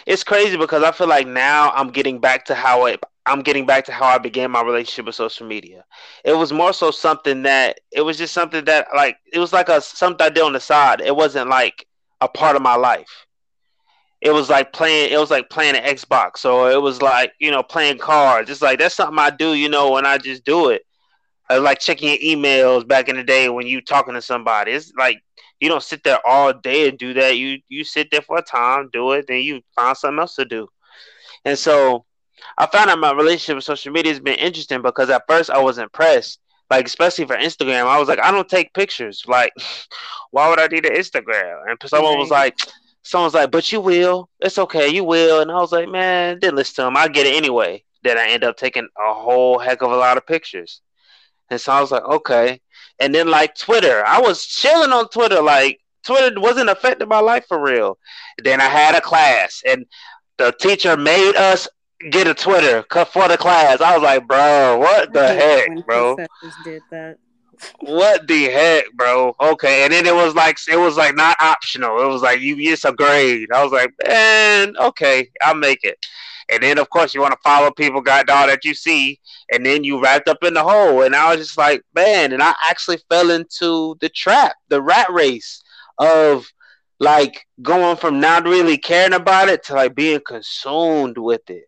it's 0.05 0.23
crazy 0.23 0.57
because 0.57 0.83
I 0.83 0.91
feel 0.91 1.07
like 1.07 1.27
now 1.27 1.71
I'm 1.71 1.89
getting 1.89 2.19
back 2.19 2.45
to 2.45 2.55
how 2.55 2.85
it 2.85 3.01
I'm 3.25 3.41
getting 3.41 3.65
back 3.65 3.85
to 3.85 3.91
how 3.91 4.05
I 4.05 4.17
began 4.17 4.51
my 4.51 4.61
relationship 4.61 5.05
with 5.05 5.15
social 5.15 5.47
media. 5.47 5.83
It 6.23 6.33
was 6.33 6.53
more 6.53 6.73
so 6.73 6.91
something 6.91 7.43
that 7.43 7.79
it 7.91 8.01
was 8.01 8.17
just 8.17 8.33
something 8.33 8.65
that 8.65 8.87
like 8.95 9.17
it 9.31 9.39
was 9.39 9.53
like 9.53 9.69
a 9.69 9.81
something 9.81 10.25
I 10.25 10.29
did 10.29 10.43
on 10.43 10.53
the 10.53 10.59
side. 10.59 11.01
It 11.01 11.15
wasn't 11.15 11.49
like 11.49 11.87
a 12.21 12.27
part 12.27 12.55
of 12.55 12.61
my 12.61 12.75
life. 12.75 13.25
It 14.21 14.31
was 14.31 14.49
like 14.49 14.73
playing. 14.73 15.11
It 15.11 15.17
was 15.17 15.31
like 15.31 15.49
playing 15.49 15.75
an 15.75 15.83
Xbox, 15.83 16.45
or 16.45 16.71
it 16.71 16.81
was 16.81 17.01
like 17.01 17.33
you 17.39 17.51
know 17.51 17.63
playing 17.63 17.97
cards. 17.99 18.49
It's 18.49 18.61
like 18.61 18.79
that's 18.79 18.95
something 18.95 19.19
I 19.19 19.29
do, 19.31 19.53
you 19.53 19.69
know, 19.69 19.91
when 19.91 20.05
I 20.05 20.17
just 20.17 20.43
do 20.45 20.69
it. 20.69 20.83
Like 21.49 21.79
checking 21.79 22.09
your 22.09 22.17
emails 22.19 22.87
back 22.87 23.07
in 23.09 23.17
the 23.17 23.23
day 23.23 23.49
when 23.49 23.67
you 23.67 23.81
talking 23.81 24.15
to 24.15 24.21
somebody. 24.21 24.71
It's 24.71 24.93
like 24.97 25.21
you 25.59 25.69
don't 25.69 25.83
sit 25.83 26.03
there 26.03 26.19
all 26.25 26.53
day 26.53 26.89
and 26.89 26.97
do 26.97 27.13
that. 27.13 27.37
You 27.37 27.59
you 27.69 27.83
sit 27.83 28.09
there 28.11 28.21
for 28.21 28.37
a 28.37 28.41
time, 28.41 28.89
do 28.91 29.11
it, 29.11 29.25
then 29.27 29.41
you 29.41 29.61
find 29.75 29.95
something 29.97 30.19
else 30.19 30.35
to 30.35 30.45
do. 30.45 30.67
And 31.45 31.57
so 31.57 32.05
I 32.57 32.65
found 32.67 32.89
out 32.89 32.99
my 32.99 33.11
relationship 33.11 33.55
with 33.55 33.63
social 33.63 33.91
media 33.91 34.11
has 34.11 34.19
been 34.19 34.39
interesting 34.39 34.81
because 34.81 35.09
at 35.09 35.23
first 35.27 35.49
I 35.49 35.61
was 35.61 35.77
impressed, 35.77 36.39
like 36.69 36.85
especially 36.85 37.25
for 37.25 37.35
Instagram. 37.35 37.87
I 37.87 37.99
was 37.99 38.07
like, 38.07 38.19
I 38.19 38.31
don't 38.31 38.47
take 38.47 38.73
pictures. 38.73 39.23
Like, 39.27 39.53
why 40.31 40.49
would 40.49 40.59
I 40.59 40.67
need 40.67 40.85
an 40.85 40.95
Instagram? 40.95 41.69
And 41.69 41.77
someone 41.89 42.17
was 42.17 42.29
like, 42.29 42.57
someone's 43.03 43.33
like, 43.33 43.51
but 43.51 43.71
you 43.71 43.81
will. 43.81 44.29
It's 44.39 44.57
okay, 44.57 44.89
you 44.89 45.03
will. 45.03 45.41
And 45.41 45.51
I 45.51 45.55
was 45.55 45.71
like, 45.71 45.89
man, 45.89 46.39
didn't 46.39 46.55
listen 46.55 46.75
to 46.75 46.81
them. 46.83 46.97
I 46.97 47.07
get 47.07 47.27
it 47.27 47.35
anyway. 47.35 47.83
Then 48.03 48.17
I 48.17 48.29
end 48.29 48.43
up 48.43 48.57
taking 48.57 48.87
a 48.97 49.13
whole 49.13 49.59
heck 49.59 49.81
of 49.81 49.91
a 49.91 49.95
lot 49.95 50.17
of 50.17 50.27
pictures. 50.27 50.81
And 51.49 51.59
so 51.59 51.71
I 51.71 51.81
was 51.81 51.91
like, 51.91 52.03
okay. 52.03 52.61
And 52.99 53.13
then 53.13 53.29
like 53.29 53.55
Twitter, 53.55 54.03
I 54.05 54.19
was 54.19 54.45
chilling 54.45 54.91
on 54.91 55.09
Twitter. 55.09 55.41
Like 55.41 55.79
Twitter 56.05 56.39
wasn't 56.39 56.69
affecting 56.69 57.07
my 57.07 57.19
life 57.19 57.45
for 57.47 57.61
real. 57.61 57.97
Then 58.43 58.61
I 58.61 58.65
had 58.65 58.95
a 58.95 59.01
class, 59.01 59.63
and 59.67 59.85
the 60.37 60.51
teacher 60.51 60.95
made 60.95 61.35
us 61.35 61.67
get 62.11 62.27
a 62.27 62.33
Twitter 62.33 62.83
for 62.89 63.27
the 63.27 63.37
class. 63.37 63.81
I 63.81 63.95
was 63.95 64.03
like, 64.03 64.27
bro, 64.27 64.77
what 64.77 65.13
the 65.13 65.27
heck, 65.27 65.85
bro? 65.85 66.15
did 66.63 66.81
that. 66.91 67.17
What 67.79 68.27
the 68.27 68.45
heck, 68.45 68.85
bro? 68.93 69.35
Okay, 69.39 69.83
and 69.83 69.93
then 69.93 70.05
it 70.05 70.13
was 70.13 70.35
like 70.35 70.57
it 70.69 70.77
was 70.77 70.97
like 70.97 71.15
not 71.15 71.37
optional. 71.39 72.01
It 72.01 72.07
was 72.07 72.21
like 72.21 72.41
you 72.41 72.55
it's 72.59 72.85
a 72.85 72.91
grade. 72.91 73.49
I 73.53 73.63
was 73.63 73.71
like, 73.71 73.93
man, 74.05 74.75
okay, 74.77 75.29
I'll 75.41 75.55
make 75.55 75.83
it. 75.83 75.97
And 76.51 76.61
then 76.61 76.77
of 76.77 76.89
course 76.89 77.13
you 77.13 77.21
want 77.21 77.33
to 77.33 77.39
follow 77.43 77.71
people, 77.71 78.01
got 78.01 78.29
all 78.29 78.47
that 78.47 78.65
you 78.65 78.73
see, 78.73 79.19
and 79.51 79.65
then 79.65 79.83
you 79.83 80.01
wrapped 80.01 80.27
up 80.27 80.43
in 80.43 80.53
the 80.53 80.63
hole. 80.63 81.03
And 81.03 81.15
I 81.15 81.31
was 81.31 81.45
just 81.45 81.57
like, 81.57 81.81
man, 81.95 82.33
and 82.33 82.43
I 82.43 82.53
actually 82.69 82.99
fell 83.09 83.31
into 83.31 83.95
the 84.01 84.09
trap, 84.09 84.55
the 84.67 84.81
rat 84.81 85.09
race 85.09 85.63
of 85.97 86.45
like 86.99 87.45
going 87.61 87.97
from 87.97 88.19
not 88.19 88.43
really 88.43 88.77
caring 88.77 89.13
about 89.13 89.49
it 89.49 89.63
to 89.63 89.73
like 89.73 89.95
being 89.95 90.21
consumed 90.25 91.17
with 91.17 91.49
it. 91.49 91.65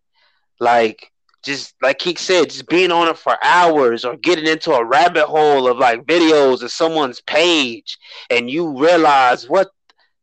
Like 0.59 1.11
just 1.43 1.75
like 1.81 1.99
Keek 1.99 2.19
said, 2.19 2.49
just 2.49 2.67
being 2.67 2.91
on 2.91 3.07
it 3.07 3.17
for 3.17 3.37
hours 3.43 4.03
or 4.03 4.17
getting 4.17 4.47
into 4.47 4.71
a 4.73 4.83
rabbit 4.83 5.25
hole 5.25 5.67
of 5.67 5.77
like 5.77 6.03
videos 6.05 6.61
of 6.61 6.71
someone's 6.71 7.21
page 7.21 7.97
and 8.29 8.49
you 8.49 8.77
realize 8.77 9.47
what 9.47 9.69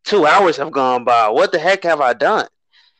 two 0.04 0.26
hours 0.26 0.56
have 0.56 0.70
gone 0.70 1.04
by. 1.04 1.28
What 1.28 1.52
the 1.52 1.58
heck 1.58 1.82
have 1.84 2.00
I 2.00 2.12
done? 2.12 2.46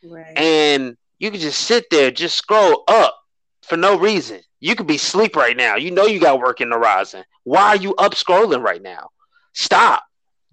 Right. 0.03 0.37
And 0.39 0.97
you 1.19 1.31
can 1.31 1.41
just 1.41 1.63
sit 1.63 1.87
there, 1.91 2.11
just 2.11 2.37
scroll 2.37 2.85
up 2.89 3.17
for 3.63 3.77
no 3.77 3.99
reason. 3.99 4.41
You 4.61 4.75
could 4.75 4.87
be 4.87 4.97
asleep 4.97 5.37
right 5.37 5.57
now. 5.57 5.77
You 5.77 5.91
know 5.91 6.07
you 6.07 6.19
got 6.19 6.41
work 6.41 6.61
in 6.61 6.71
the 6.71 6.77
horizon. 6.77 7.25
Why 7.43 7.69
are 7.69 7.77
you 7.77 7.95
up 7.97 8.13
scrolling 8.15 8.63
right 8.63 8.81
now? 8.81 9.11
Stop. 9.53 10.03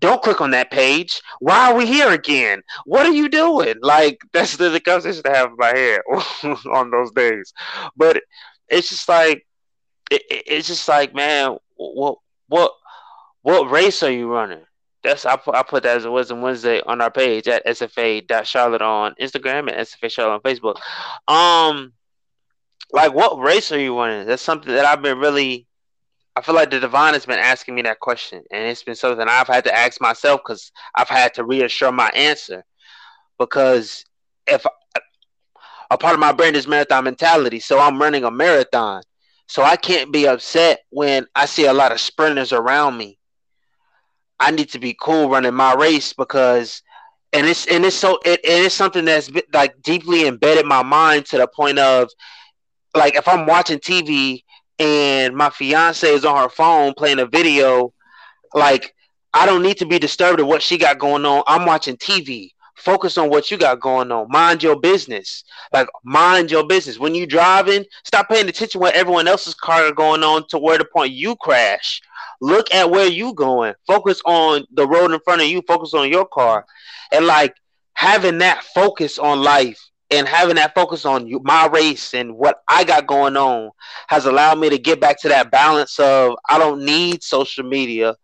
Don't 0.01 0.21
click 0.21 0.41
on 0.41 0.51
that 0.51 0.71
page. 0.71 1.21
Why 1.39 1.71
are 1.71 1.75
we 1.77 1.85
here 1.85 2.11
again? 2.11 2.63
What 2.85 3.05
are 3.05 3.13
you 3.13 3.29
doing? 3.29 3.75
Like 3.81 4.19
that's 4.33 4.57
the, 4.57 4.69
the 4.69 4.81
conversation 4.81 5.23
I 5.25 5.37
have 5.37 5.51
in 5.51 5.57
my 5.57 5.67
head 5.77 6.01
on 6.73 6.91
those 6.91 7.11
days. 7.11 7.53
But 7.95 8.21
it's 8.69 8.89
just 8.89 9.07
like 9.09 9.47
it, 10.11 10.23
it- 10.29 10.43
it's 10.47 10.67
just 10.67 10.87
like 10.87 11.15
man, 11.15 11.57
what 11.77 12.17
what 12.47 12.73
what 13.43 13.69
race 13.71 14.03
are 14.03 14.11
you 14.11 14.31
running? 14.31 14.65
That's 15.03 15.25
I 15.25 15.35
put 15.37 15.55
I 15.55 15.63
put 15.63 15.83
that 15.83 15.97
as 15.97 16.05
a 16.05 16.11
Wisdom 16.11 16.41
Wednesday 16.41 16.81
on 16.85 17.01
our 17.01 17.11
page 17.11 17.47
at 17.47 17.65
sfa.charlotte 17.65 18.81
on 18.83 19.15
Instagram 19.21 19.71
and 19.71 19.87
sfa 19.87 20.11
charlotte 20.11 20.35
on 20.35 20.41
Facebook. 20.41 20.75
Um, 21.33 21.93
like 22.91 23.13
what 23.13 23.39
race 23.39 23.71
are 23.71 23.79
you 23.79 23.97
running? 23.97 24.27
That's 24.27 24.41
something 24.43 24.73
that 24.73 24.85
I've 24.85 25.01
been 25.01 25.19
really. 25.19 25.67
I 26.35 26.41
feel 26.41 26.55
like 26.55 26.71
the 26.71 26.79
divine 26.79 27.13
has 27.13 27.25
been 27.25 27.39
asking 27.39 27.75
me 27.75 27.81
that 27.83 27.99
question, 27.99 28.41
and 28.51 28.63
it's 28.63 28.83
been 28.83 28.95
something 28.95 29.27
I've 29.27 29.47
had 29.47 29.65
to 29.65 29.77
ask 29.77 29.99
myself 29.99 30.41
because 30.45 30.71
I've 30.95 31.09
had 31.09 31.33
to 31.35 31.43
reassure 31.43 31.91
my 31.91 32.09
answer. 32.09 32.63
Because 33.37 34.05
if 34.47 34.65
a 35.89 35.97
part 35.97 36.13
of 36.13 36.19
my 36.19 36.31
brain 36.31 36.55
is 36.55 36.67
marathon 36.67 37.03
mentality, 37.03 37.59
so 37.59 37.79
I'm 37.79 38.01
running 38.01 38.23
a 38.23 38.31
marathon, 38.31 39.03
so 39.47 39.61
I 39.61 39.75
can't 39.75 40.13
be 40.13 40.25
upset 40.25 40.79
when 40.89 41.25
I 41.35 41.45
see 41.45 41.65
a 41.65 41.73
lot 41.73 41.91
of 41.91 41.99
sprinters 41.99 42.53
around 42.53 42.97
me. 42.97 43.17
I 44.39 44.51
need 44.51 44.69
to 44.69 44.79
be 44.79 44.95
cool 44.99 45.29
running 45.29 45.53
my 45.53 45.73
race 45.73 46.13
because, 46.13 46.81
and 47.33 47.45
it's 47.45 47.67
and 47.67 47.83
it's 47.85 47.95
so 47.95 48.19
it, 48.23 48.39
and 48.45 48.65
it's 48.65 48.75
something 48.75 49.03
that's 49.03 49.29
been, 49.29 49.43
like 49.53 49.81
deeply 49.81 50.27
embedded 50.27 50.65
my 50.65 50.81
mind 50.81 51.25
to 51.27 51.37
the 51.37 51.47
point 51.47 51.77
of 51.77 52.09
like 52.95 53.15
if 53.15 53.27
I'm 53.27 53.45
watching 53.45 53.79
TV 53.79 54.43
and 54.81 55.35
my 55.35 55.51
fiance 55.51 56.11
is 56.11 56.25
on 56.25 56.41
her 56.41 56.49
phone 56.49 56.95
playing 56.95 57.19
a 57.19 57.25
video, 57.27 57.93
like 58.55 58.95
I 59.31 59.45
don't 59.45 59.61
need 59.61 59.77
to 59.77 59.85
be 59.85 59.99
disturbed 59.99 60.39
of 60.39 60.47
what 60.47 60.63
she 60.63 60.79
got 60.79 60.97
going 60.97 61.23
on. 61.23 61.43
I'm 61.45 61.67
watching 61.67 61.97
TV. 61.97 62.49
Focus 62.75 63.15
on 63.19 63.29
what 63.29 63.51
you 63.51 63.57
got 63.57 63.79
going 63.79 64.11
on. 64.11 64.27
Mind 64.29 64.63
your 64.63 64.79
business. 64.79 65.43
Like 65.71 65.87
mind 66.03 66.49
your 66.49 66.65
business. 66.65 66.97
When 66.97 67.13
you 67.13 67.27
driving, 67.27 67.85
stop 68.03 68.27
paying 68.27 68.49
attention 68.49 68.81
what 68.81 68.95
everyone 68.95 69.27
else's 69.27 69.53
car 69.53 69.91
going 69.91 70.23
on 70.23 70.47
to 70.47 70.57
where 70.57 70.79
the 70.79 70.85
point 70.85 71.11
you 71.11 71.35
crash. 71.35 72.01
Look 72.41 72.73
at 72.73 72.89
where 72.89 73.07
you 73.07 73.35
going. 73.35 73.75
Focus 73.85 74.19
on 74.25 74.65
the 74.71 74.87
road 74.87 75.11
in 75.11 75.19
front 75.19 75.41
of 75.41 75.47
you. 75.47 75.61
Focus 75.67 75.93
on 75.93 76.09
your 76.09 76.25
car, 76.25 76.65
and 77.11 77.27
like 77.27 77.53
having 77.93 78.39
that 78.39 78.63
focus 78.73 79.19
on 79.19 79.43
life 79.43 79.90
and 80.11 80.27
having 80.27 80.55
that 80.57 80.75
focus 80.75 81.05
on 81.05 81.25
you, 81.25 81.39
my 81.43 81.67
race 81.67 82.13
and 82.13 82.35
what 82.35 82.61
I 82.67 82.83
got 82.83 83.07
going 83.07 83.37
on 83.37 83.71
has 84.09 84.25
allowed 84.25 84.59
me 84.59 84.69
to 84.69 84.77
get 84.77 84.99
back 84.99 85.19
to 85.21 85.29
that 85.29 85.51
balance 85.51 85.97
of 85.99 86.35
I 86.49 86.59
don't 86.59 86.83
need 86.85 87.23
social 87.23 87.63
media, 87.63 88.15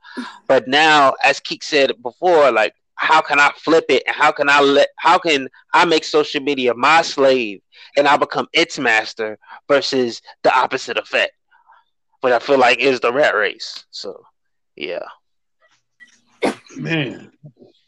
but 0.47 0.67
now, 0.67 1.15
as 1.23 1.39
Keek 1.39 1.63
said 1.63 1.93
before, 2.03 2.51
like 2.51 2.73
how 2.95 3.21
can 3.21 3.39
I 3.39 3.51
flip 3.55 3.85
it 3.89 4.03
and 4.07 4.15
how 4.15 4.31
can 4.31 4.49
I 4.49 4.59
let 4.59 4.89
how 4.97 5.17
can 5.17 5.47
I 5.73 5.85
make 5.85 6.03
social 6.03 6.41
media 6.41 6.73
my 6.73 7.03
slave 7.03 7.61
and 7.95 8.07
I 8.07 8.17
become 8.17 8.47
its 8.53 8.77
master 8.77 9.37
versus 9.67 10.21
the 10.43 10.53
opposite 10.55 10.97
effect, 10.97 11.33
which 12.21 12.33
I 12.33 12.39
feel 12.39 12.57
like 12.57 12.79
is 12.79 12.99
the 12.99 13.13
rat 13.13 13.35
race. 13.35 13.85
So, 13.91 14.23
yeah. 14.75 15.05
Man, 16.75 17.31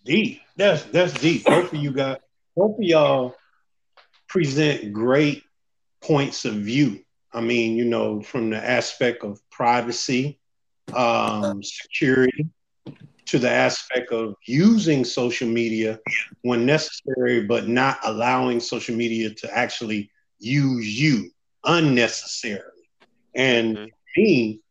deep. 0.06 0.42
That's 0.56 0.84
that's 0.84 1.14
deep. 1.14 1.46
Both 1.46 1.74
of 1.74 1.80
you 1.80 1.92
got 1.92 2.22
both 2.56 2.78
of 2.78 2.84
y'all 2.84 3.36
present 4.30 4.94
great 4.94 5.44
points 6.02 6.46
of 6.46 6.54
view. 6.56 7.04
I 7.34 7.42
mean, 7.42 7.76
you 7.76 7.86
know, 7.86 8.22
from 8.22 8.50
the 8.50 8.58
aspect 8.58 9.24
of 9.24 9.40
privacy, 9.50 10.40
um, 10.96 11.62
security, 11.62 12.48
to 13.26 13.38
the 13.38 13.50
aspect 13.50 14.12
of 14.12 14.34
using 14.48 15.06
social 15.06 15.48
media 15.48 16.00
when 16.42 16.66
necessary, 16.66 17.44
but 17.44 17.68
not 17.68 18.00
allowing 18.04 18.60
social 18.60 18.96
media 18.96 19.30
to 19.30 19.56
actually 19.56 20.10
use 20.40 21.00
you 21.00 21.30
unnecessarily. 21.64 22.90
And 23.36 23.78
mm-hmm. 23.78 24.22
me, 24.22 24.62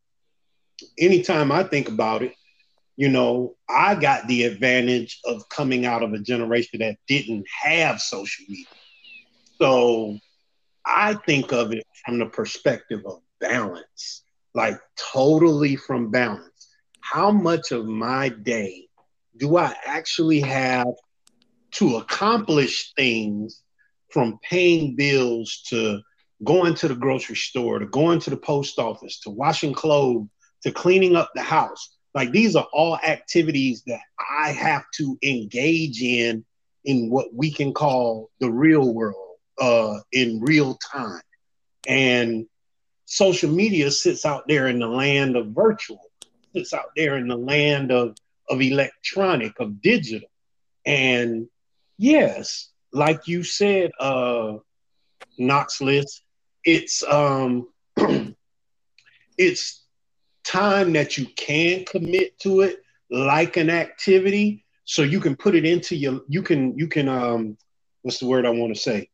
anytime 0.98 1.52
I 1.52 1.62
think 1.62 1.88
about 1.88 2.22
it, 2.22 2.34
you 2.96 3.08
know, 3.08 3.54
I 3.68 3.94
got 3.94 4.26
the 4.26 4.42
advantage 4.42 5.20
of 5.24 5.48
coming 5.50 5.86
out 5.86 6.02
of 6.02 6.12
a 6.12 6.18
generation 6.18 6.80
that 6.80 6.96
didn't 7.06 7.46
have 7.62 8.00
social 8.00 8.44
media. 8.48 8.66
So 9.60 10.16
I 10.86 11.14
think 11.14 11.52
of 11.52 11.72
it 11.72 11.84
from 12.04 12.18
the 12.18 12.26
perspective 12.26 13.02
of 13.04 13.20
balance, 13.40 14.22
like 14.54 14.78
totally 14.96 15.76
from 15.76 16.10
balance. 16.10 16.68
How 17.00 17.30
much 17.32 17.72
of 17.72 17.86
my 17.86 18.28
day 18.28 18.86
do 19.36 19.56
I 19.56 19.74
actually 19.84 20.40
have 20.40 20.86
to 21.72 21.96
accomplish 21.96 22.92
things 22.94 23.62
from 24.10 24.38
paying 24.42 24.94
bills 24.94 25.62
to 25.68 26.00
going 26.44 26.74
to 26.76 26.88
the 26.88 26.94
grocery 26.94 27.36
store 27.36 27.80
to 27.80 27.86
going 27.86 28.20
to 28.20 28.30
the 28.30 28.36
post 28.36 28.78
office 28.78 29.20
to 29.20 29.30
washing 29.30 29.74
clothes 29.74 30.28
to 30.62 30.70
cleaning 30.70 31.16
up 31.16 31.30
the 31.34 31.42
house? 31.42 31.96
Like 32.14 32.30
these 32.30 32.54
are 32.54 32.66
all 32.72 32.96
activities 32.98 33.82
that 33.86 34.00
I 34.18 34.52
have 34.52 34.84
to 34.98 35.18
engage 35.22 36.00
in 36.00 36.44
in 36.84 37.10
what 37.10 37.34
we 37.34 37.50
can 37.50 37.72
call 37.74 38.30
the 38.40 38.50
real 38.50 38.94
world 38.94 39.27
uh, 39.60 39.98
in 40.12 40.40
real 40.40 40.76
time. 40.76 41.20
And 41.86 42.46
social 43.04 43.50
media 43.50 43.90
sits 43.90 44.26
out 44.26 44.46
there 44.48 44.68
in 44.68 44.78
the 44.78 44.88
land 44.88 45.36
of 45.36 45.48
virtual, 45.48 46.00
sits 46.54 46.72
out 46.72 46.90
there 46.96 47.16
in 47.16 47.28
the 47.28 47.36
land 47.36 47.90
of, 47.90 48.16
of 48.48 48.60
electronic, 48.60 49.58
of 49.60 49.80
digital. 49.80 50.28
And 50.86 51.48
yes, 51.96 52.70
like 52.92 53.28
you 53.28 53.42
said, 53.42 53.90
uh, 54.00 54.54
Knox 55.38 55.80
List, 55.80 56.22
it's 56.64 57.02
um, 57.04 57.68
it's 59.38 59.84
time 60.44 60.92
that 60.94 61.18
you 61.18 61.26
can 61.36 61.84
commit 61.84 62.38
to 62.40 62.62
it 62.62 62.82
like 63.10 63.56
an 63.56 63.70
activity 63.70 64.64
so 64.84 65.02
you 65.02 65.20
can 65.20 65.36
put 65.36 65.54
it 65.54 65.64
into 65.64 65.94
your 65.94 66.20
you 66.28 66.42
can 66.42 66.76
you 66.78 66.88
can 66.88 67.08
um 67.08 67.56
what's 68.02 68.18
the 68.18 68.26
word 68.26 68.46
i 68.46 68.50
want 68.50 68.74
to 68.74 68.80
say 68.80 69.08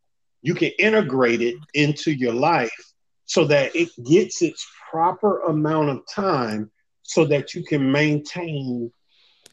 you 0.44 0.54
can 0.54 0.70
integrate 0.78 1.40
it 1.40 1.56
into 1.72 2.12
your 2.12 2.34
life 2.34 2.92
so 3.24 3.46
that 3.46 3.74
it 3.74 3.88
gets 4.04 4.42
its 4.42 4.66
proper 4.90 5.40
amount 5.44 5.88
of 5.88 6.06
time 6.06 6.70
so 7.02 7.24
that 7.24 7.54
you 7.54 7.64
can 7.64 7.90
maintain 7.90 8.92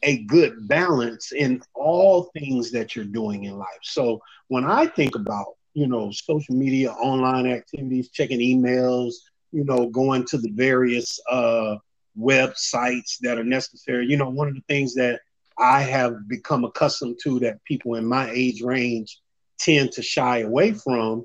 a 0.02 0.22
good 0.24 0.68
balance 0.68 1.32
in 1.32 1.62
all 1.74 2.30
things 2.34 2.70
that 2.72 2.94
you're 2.94 3.06
doing 3.06 3.44
in 3.44 3.56
life. 3.56 3.82
So 3.82 4.20
when 4.48 4.66
I 4.66 4.84
think 4.84 5.14
about, 5.14 5.46
you 5.72 5.86
know, 5.86 6.10
social 6.10 6.54
media, 6.54 6.92
online 6.92 7.46
activities, 7.46 8.10
checking 8.10 8.40
emails, 8.40 9.14
you 9.50 9.64
know, 9.64 9.88
going 9.88 10.26
to 10.26 10.36
the 10.36 10.50
various 10.50 11.18
uh, 11.30 11.76
websites 12.20 13.16
that 13.22 13.38
are 13.38 13.44
necessary, 13.44 14.06
you 14.06 14.18
know, 14.18 14.28
one 14.28 14.48
of 14.48 14.54
the 14.54 14.64
things 14.68 14.92
that 14.96 15.20
I 15.58 15.80
have 15.80 16.28
become 16.28 16.64
accustomed 16.64 17.18
to 17.22 17.38
that 17.40 17.64
people 17.64 17.94
in 17.94 18.04
my 18.04 18.30
age 18.30 18.60
range 18.60 19.21
tend 19.62 19.92
to 19.92 20.02
shy 20.02 20.38
away 20.38 20.72
from. 20.72 21.24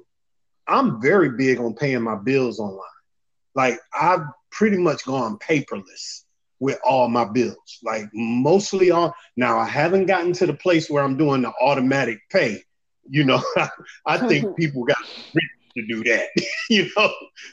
I'm 0.68 1.02
very 1.02 1.32
big 1.32 1.60
on 1.60 1.74
paying 1.74 2.02
my 2.02 2.16
bills 2.16 2.60
online. 2.60 2.82
Like 3.56 3.80
I've 4.00 4.22
pretty 4.52 4.78
much 4.78 5.06
gone 5.06 5.38
paperless 5.40 6.24
with 6.60 6.80
all 6.84 7.08
my 7.08 7.26
bills. 7.26 7.80
Like 7.84 8.06
mostly 8.14 8.92
all 8.92 9.14
now 9.36 9.58
I 9.58 9.66
haven't 9.66 10.06
gotten 10.06 10.34
to 10.34 10.46
the 10.46 10.54
place 10.54 10.90
where 10.90 11.04
I'm 11.04 11.18
doing 11.18 11.42
the 11.42 11.54
automatic 11.62 12.20
pay. 12.30 12.64
You 13.10 13.24
know, 13.24 13.42
I 14.06 14.18
think 14.28 14.56
people 14.58 14.84
got 14.84 14.98
to 15.76 15.88
do 15.88 16.04
that. 16.04 16.28
you 16.70 16.90
know, 16.96 17.12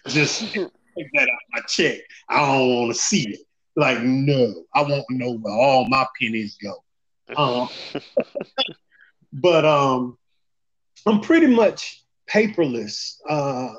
just 0.09 0.53
take 0.53 1.09
that 1.15 1.23
out 1.23 1.41
my 1.53 1.61
check. 1.69 1.99
I 2.29 2.41
don't 2.47 2.77
want 2.77 2.95
to 2.95 3.01
see 3.01 3.29
it. 3.29 3.41
Like, 3.77 4.01
no, 4.03 4.65
I 4.75 4.83
want 4.83 5.05
to 5.11 5.17
know 5.17 5.37
where 5.37 5.53
all 5.53 5.89
my 5.89 6.07
pennies 6.21 6.57
go. 6.63 6.77
Um, 7.37 7.69
but 9.33 9.65
um, 9.65 10.17
I'm 11.07 11.21
pretty 11.21 11.47
much 11.47 12.03
paperless 12.31 13.17
uh, 13.29 13.75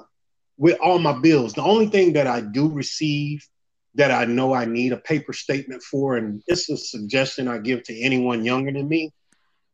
with 0.58 0.78
all 0.80 1.00
my 1.00 1.14
bills. 1.20 1.54
The 1.54 1.64
only 1.64 1.88
thing 1.88 2.14
that 2.14 2.28
I 2.28 2.42
do 2.42 2.70
receive 2.70 3.48
that 3.96 4.12
I 4.12 4.26
know 4.26 4.54
I 4.54 4.66
need 4.66 4.92
a 4.92 4.98
paper 4.98 5.34
statement 5.34 5.82
for, 5.82 6.18
and 6.18 6.44
it's 6.48 6.70
a 6.70 6.78
suggestion 6.78 7.48
I 7.48 7.60
give 7.60 7.84
to 7.84 8.00
anyone 8.00 8.44
younger 8.44 8.72
than 8.72 8.88
me 8.88 9.12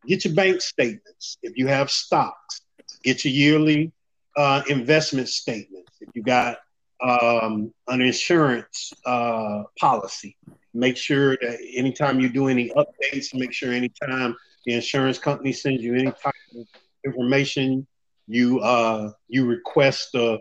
get 0.06 0.26
your 0.26 0.34
bank 0.34 0.62
statements. 0.62 1.38
If 1.42 1.58
you 1.58 1.68
have 1.68 1.90
stocks, 1.90 2.62
get 3.04 3.24
your 3.26 3.34
yearly 3.34 3.92
uh, 4.38 4.64
investment 4.68 5.30
statements. 5.30 5.92
If 6.00 6.10
you 6.14 6.24
got 6.24 6.58
um, 7.02 7.74
an 7.88 8.02
insurance 8.02 8.94
uh, 9.06 9.64
policy, 9.80 10.38
make 10.74 10.98
sure 10.98 11.38
that 11.42 11.60
anytime 11.76 12.20
you 12.20 12.30
do 12.30 12.48
any 12.48 12.70
updates, 12.72 13.34
make 13.34 13.54
sure 13.54 13.72
anytime 13.72 14.36
the 14.66 14.74
insurance 14.74 15.18
company 15.18 15.52
sends 15.52 15.84
you 15.84 15.96
any 15.96 16.12
type 16.12 16.34
of 16.56 16.68
information, 17.06 17.88
you 18.28 18.60
uh, 18.60 19.12
you 19.28 19.46
request 19.46 20.16
a, 20.16 20.40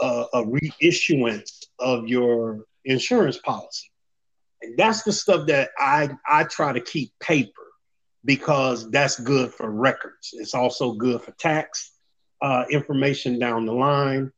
a, 0.00 0.24
a 0.34 0.44
reissuance 0.44 1.64
of 1.78 2.08
your 2.08 2.64
insurance 2.84 3.38
policy. 3.38 3.90
And 4.62 4.76
that's 4.76 5.02
the 5.02 5.12
stuff 5.12 5.46
that 5.48 5.70
I 5.78 6.10
I 6.28 6.44
try 6.44 6.72
to 6.72 6.80
keep 6.80 7.12
paper 7.20 7.52
because 8.24 8.90
that's 8.90 9.20
good 9.20 9.52
for 9.52 9.70
records. 9.70 10.30
It's 10.32 10.54
also 10.54 10.92
good 10.92 11.22
for 11.22 11.32
tax 11.32 11.92
uh, 12.40 12.64
information 12.70 13.38
down 13.38 13.66
the 13.66 13.72
line. 13.72 14.32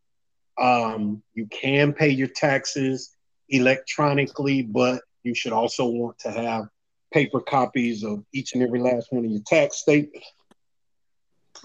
Um, 0.59 1.23
you 1.35 1.47
can 1.47 1.93
pay 1.93 2.09
your 2.09 2.29
taxes 2.29 3.11
electronically, 3.49 4.63
but 4.63 5.03
you 5.23 5.35
should 5.35 5.53
also 5.53 5.87
want 5.87 6.19
to 6.21 6.31
have 6.31 6.69
paper 7.13 7.41
copies 7.41 8.05
of 8.05 8.25
each 8.33 8.55
and 8.55 8.63
every 8.63 8.81
last 8.81 9.09
one 9.11 9.25
of 9.25 9.31
your 9.31 9.43
tax 9.47 9.79
statements. 9.79 10.27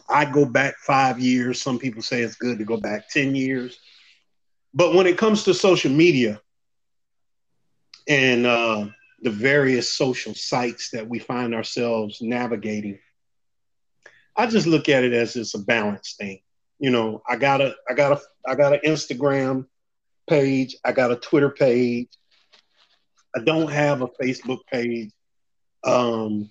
I 0.09 0.25
go 0.25 0.45
back 0.45 0.75
five 0.77 1.19
years. 1.19 1.61
Some 1.61 1.79
people 1.79 2.01
say 2.01 2.21
it's 2.21 2.35
good 2.35 2.57
to 2.59 2.65
go 2.65 2.77
back 2.77 3.09
10 3.09 3.35
years. 3.35 3.79
But 4.73 4.93
when 4.93 5.07
it 5.07 5.17
comes 5.17 5.43
to 5.43 5.53
social 5.53 5.91
media 5.91 6.41
and 8.07 8.45
uh, 8.45 8.87
the 9.21 9.29
various 9.29 9.91
social 9.91 10.33
sites 10.33 10.89
that 10.91 11.07
we 11.07 11.19
find 11.19 11.53
ourselves 11.53 12.21
navigating, 12.21 12.99
I 14.35 14.47
just 14.47 14.67
look 14.67 14.89
at 14.89 15.03
it 15.03 15.13
as 15.13 15.35
it's 15.35 15.55
a 15.55 15.59
balance 15.59 16.15
thing. 16.17 16.41
You 16.79 16.89
know, 16.89 17.21
I 17.27 17.35
got 17.35 17.61
a, 17.61 17.75
I 17.89 17.93
got 17.93 18.13
a, 18.13 18.21
I 18.47 18.55
got 18.55 18.73
an 18.73 18.79
Instagram 18.85 19.65
page. 20.27 20.75
I 20.83 20.93
got 20.93 21.11
a 21.11 21.17
Twitter 21.17 21.49
page. 21.49 22.07
I 23.35 23.41
don't 23.43 23.69
have 23.69 24.01
a 24.01 24.07
Facebook 24.07 24.59
page. 24.71 25.11
Um, 25.83 26.49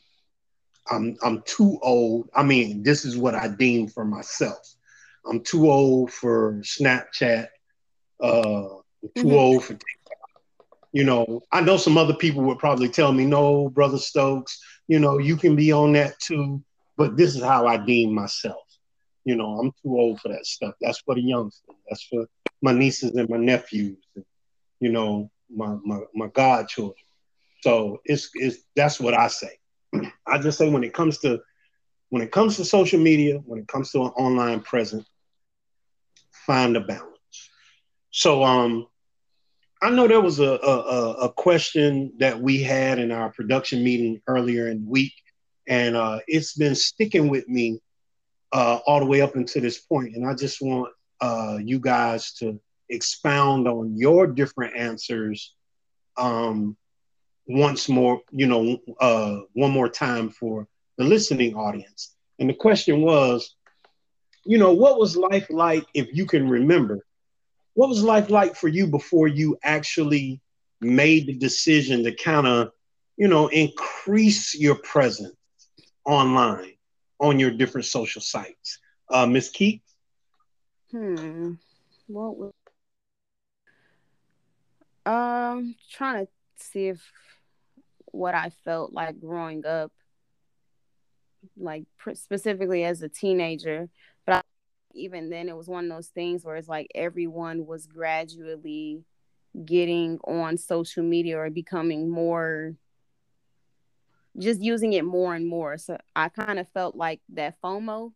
I'm 0.88 1.16
I'm 1.22 1.42
too 1.42 1.78
old. 1.82 2.28
I 2.34 2.42
mean, 2.42 2.82
this 2.82 3.04
is 3.04 3.16
what 3.16 3.34
I 3.34 3.48
deem 3.48 3.88
for 3.88 4.04
myself. 4.04 4.74
I'm 5.28 5.40
too 5.40 5.70
old 5.70 6.12
for 6.12 6.54
Snapchat. 6.62 7.48
Uh, 8.20 8.80
too 9.16 9.24
mm-hmm. 9.24 9.32
old 9.32 9.64
for 9.64 9.74
TikTok. 9.74 10.18
You 10.92 11.04
know, 11.04 11.42
I 11.52 11.60
know 11.60 11.76
some 11.76 11.96
other 11.96 12.14
people 12.14 12.42
would 12.44 12.58
probably 12.58 12.88
tell 12.88 13.12
me, 13.12 13.24
"No, 13.24 13.68
brother 13.68 13.98
Stokes, 13.98 14.60
you 14.88 14.98
know, 14.98 15.18
you 15.18 15.36
can 15.36 15.56
be 15.56 15.72
on 15.72 15.92
that 15.92 16.18
too." 16.18 16.62
But 16.96 17.16
this 17.16 17.34
is 17.34 17.42
how 17.42 17.66
I 17.66 17.78
deem 17.78 18.14
myself. 18.14 18.62
You 19.24 19.36
know, 19.36 19.58
I'm 19.58 19.70
too 19.82 19.98
old 19.98 20.20
for 20.20 20.28
that 20.28 20.46
stuff. 20.46 20.74
That's 20.80 21.00
for 21.00 21.14
the 21.14 21.22
youngsters. 21.22 21.76
That's 21.88 22.02
for 22.04 22.26
my 22.62 22.72
nieces 22.72 23.14
and 23.14 23.28
my 23.28 23.36
nephews. 23.36 23.98
And, 24.16 24.24
you 24.80 24.90
know, 24.90 25.30
my 25.48 25.76
my 25.84 26.00
my 26.14 26.26
godchildren. 26.28 26.96
So 27.62 28.00
it's 28.04 28.30
it's 28.34 28.58
that's 28.74 28.98
what 28.98 29.14
I 29.14 29.28
say. 29.28 29.59
I 30.30 30.38
just 30.38 30.58
say 30.58 30.68
when 30.70 30.84
it 30.84 30.94
comes 30.94 31.18
to 31.20 31.40
when 32.10 32.22
it 32.22 32.32
comes 32.32 32.56
to 32.56 32.64
social 32.64 33.00
media, 33.00 33.38
when 33.46 33.60
it 33.60 33.68
comes 33.68 33.92
to 33.92 34.02
an 34.02 34.08
online 34.10 34.60
presence, 34.62 35.06
find 36.46 36.76
a 36.76 36.80
balance. 36.80 37.50
So 38.10 38.42
um 38.44 38.86
I 39.82 39.90
know 39.90 40.06
there 40.08 40.20
was 40.20 40.40
a, 40.40 40.52
a, 40.52 41.12
a 41.26 41.32
question 41.32 42.12
that 42.18 42.40
we 42.40 42.62
had 42.62 42.98
in 42.98 43.10
our 43.12 43.30
production 43.30 43.82
meeting 43.84 44.20
earlier 44.26 44.68
in 44.68 44.82
the 44.82 44.88
week, 44.88 45.12
and 45.68 45.96
uh, 45.96 46.20
it's 46.26 46.54
been 46.54 46.74
sticking 46.74 47.28
with 47.28 47.48
me 47.48 47.80
uh, 48.52 48.78
all 48.86 49.00
the 49.00 49.06
way 49.06 49.20
up 49.22 49.36
until 49.36 49.62
this 49.62 49.78
point. 49.78 50.14
And 50.14 50.26
I 50.26 50.34
just 50.34 50.60
want 50.60 50.92
uh, 51.20 51.58
you 51.64 51.80
guys 51.80 52.32
to 52.40 52.60
expound 52.90 53.68
on 53.68 53.96
your 53.96 54.26
different 54.26 54.76
answers 54.76 55.54
um, 56.16 56.76
once 57.50 57.88
more, 57.88 58.20
you 58.30 58.46
know, 58.46 58.78
uh, 59.00 59.40
one 59.54 59.70
more 59.70 59.88
time 59.88 60.30
for 60.30 60.66
the 60.98 61.04
listening 61.04 61.54
audience. 61.54 62.14
And 62.38 62.48
the 62.48 62.54
question 62.54 63.02
was, 63.02 63.54
you 64.44 64.58
know, 64.58 64.72
what 64.72 64.98
was 64.98 65.16
life 65.16 65.48
like 65.50 65.84
if 65.94 66.08
you 66.12 66.26
can 66.26 66.48
remember? 66.48 67.04
What 67.74 67.88
was 67.88 68.02
life 68.02 68.30
like 68.30 68.56
for 68.56 68.68
you 68.68 68.86
before 68.86 69.28
you 69.28 69.56
actually 69.62 70.40
made 70.80 71.26
the 71.26 71.34
decision 71.34 72.04
to 72.04 72.14
kind 72.14 72.46
of 72.46 72.72
you 73.16 73.28
know, 73.28 73.48
increase 73.48 74.54
your 74.58 74.76
presence 74.76 75.36
online 76.06 76.72
on 77.20 77.38
your 77.38 77.50
different 77.50 77.84
social 77.86 78.22
sites? 78.22 78.78
Uh, 79.10 79.26
Miss 79.26 79.50
Keith? 79.50 79.82
Hmm. 80.90 81.54
What 82.06 82.36
was 82.38 82.52
um 85.06 85.74
trying 85.90 86.26
to 86.26 86.32
see 86.56 86.88
if 86.88 87.12
what 88.12 88.34
I 88.34 88.50
felt 88.64 88.92
like 88.92 89.20
growing 89.20 89.64
up, 89.66 89.92
like 91.56 91.84
pr- 91.98 92.14
specifically 92.14 92.84
as 92.84 93.02
a 93.02 93.08
teenager. 93.08 93.88
But 94.26 94.36
I, 94.36 94.42
even 94.94 95.30
then, 95.30 95.48
it 95.48 95.56
was 95.56 95.68
one 95.68 95.84
of 95.84 95.90
those 95.90 96.08
things 96.08 96.44
where 96.44 96.56
it's 96.56 96.68
like 96.68 96.88
everyone 96.94 97.66
was 97.66 97.86
gradually 97.86 99.04
getting 99.64 100.18
on 100.24 100.56
social 100.56 101.02
media 101.02 101.38
or 101.38 101.50
becoming 101.50 102.08
more 102.08 102.74
just 104.38 104.60
using 104.60 104.92
it 104.92 105.04
more 105.04 105.34
and 105.34 105.46
more. 105.46 105.76
So 105.76 105.98
I 106.14 106.28
kind 106.28 106.58
of 106.58 106.68
felt 106.68 106.94
like 106.94 107.20
that 107.30 107.56
FOMO 107.62 108.12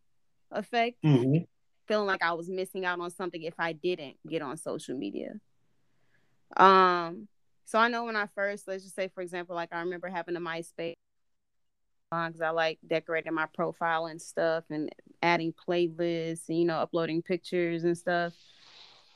effect, 0.51 0.97
Mm-hmm. 1.03 1.43
feeling 1.87 2.07
like 2.07 2.23
I 2.23 2.33
was 2.33 2.49
missing 2.49 2.85
out 2.85 2.99
on 2.99 3.11
something 3.11 3.41
if 3.41 3.55
I 3.59 3.73
didn't 3.73 4.15
get 4.27 4.41
on 4.41 4.57
social 4.57 4.97
media. 4.97 5.33
Um, 6.55 7.27
so 7.65 7.79
I 7.79 7.87
know 7.87 8.05
when 8.05 8.15
I 8.15 8.27
first, 8.35 8.67
let's 8.67 8.83
just 8.83 8.95
say, 8.95 9.09
for 9.13 9.21
example, 9.21 9.55
like 9.55 9.73
I 9.73 9.79
remember 9.79 10.07
having 10.07 10.35
a 10.35 10.39
MySpace 10.39 10.95
because 12.11 12.41
I 12.41 12.51
like 12.51 12.79
decorating 12.85 13.33
my 13.33 13.47
profile 13.47 14.05
and 14.05 14.21
stuff 14.21 14.63
and 14.69 14.89
adding 15.21 15.53
playlists 15.67 16.47
and 16.47 16.57
you 16.57 16.65
know 16.65 16.77
uploading 16.77 17.21
pictures 17.21 17.83
and 17.83 17.97
stuff. 17.97 18.33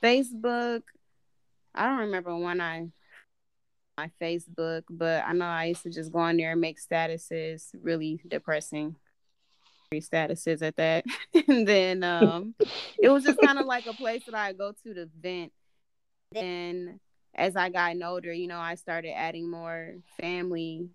Facebook, 0.03 0.81
I 1.75 1.85
don't 1.85 1.99
remember 1.99 2.35
when 2.35 2.59
I 2.59 2.88
my 3.97 4.12
Facebook, 4.21 4.83
but 4.89 5.23
I 5.25 5.33
know 5.33 5.45
I 5.45 5.65
used 5.65 5.83
to 5.83 5.89
just 5.89 6.12
go 6.12 6.19
on 6.19 6.38
there 6.38 6.53
and 6.53 6.62
make 6.62 6.79
statuses 6.81 7.69
really 7.81 8.21
depressing 8.27 8.95
statuses 9.93 10.62
at 10.62 10.75
that. 10.77 11.03
and 11.47 11.67
then 11.67 12.03
um 12.03 12.55
it 13.01 13.09
was 13.09 13.23
just 13.23 13.39
kind 13.39 13.59
of 13.59 13.65
like 13.65 13.85
a 13.88 13.93
place 13.93 14.23
that 14.25 14.35
I 14.35 14.53
go 14.53 14.73
to 14.83 14.93
to 14.93 15.09
vent. 15.19 15.51
Then 16.31 16.99
as 17.35 17.55
I 17.55 17.69
got 17.69 17.95
older, 18.01 18.33
you 18.33 18.47
know, 18.47 18.59
I 18.59 18.75
started 18.75 19.15
adding 19.15 19.49
more 19.49 19.95
family, 20.19 20.89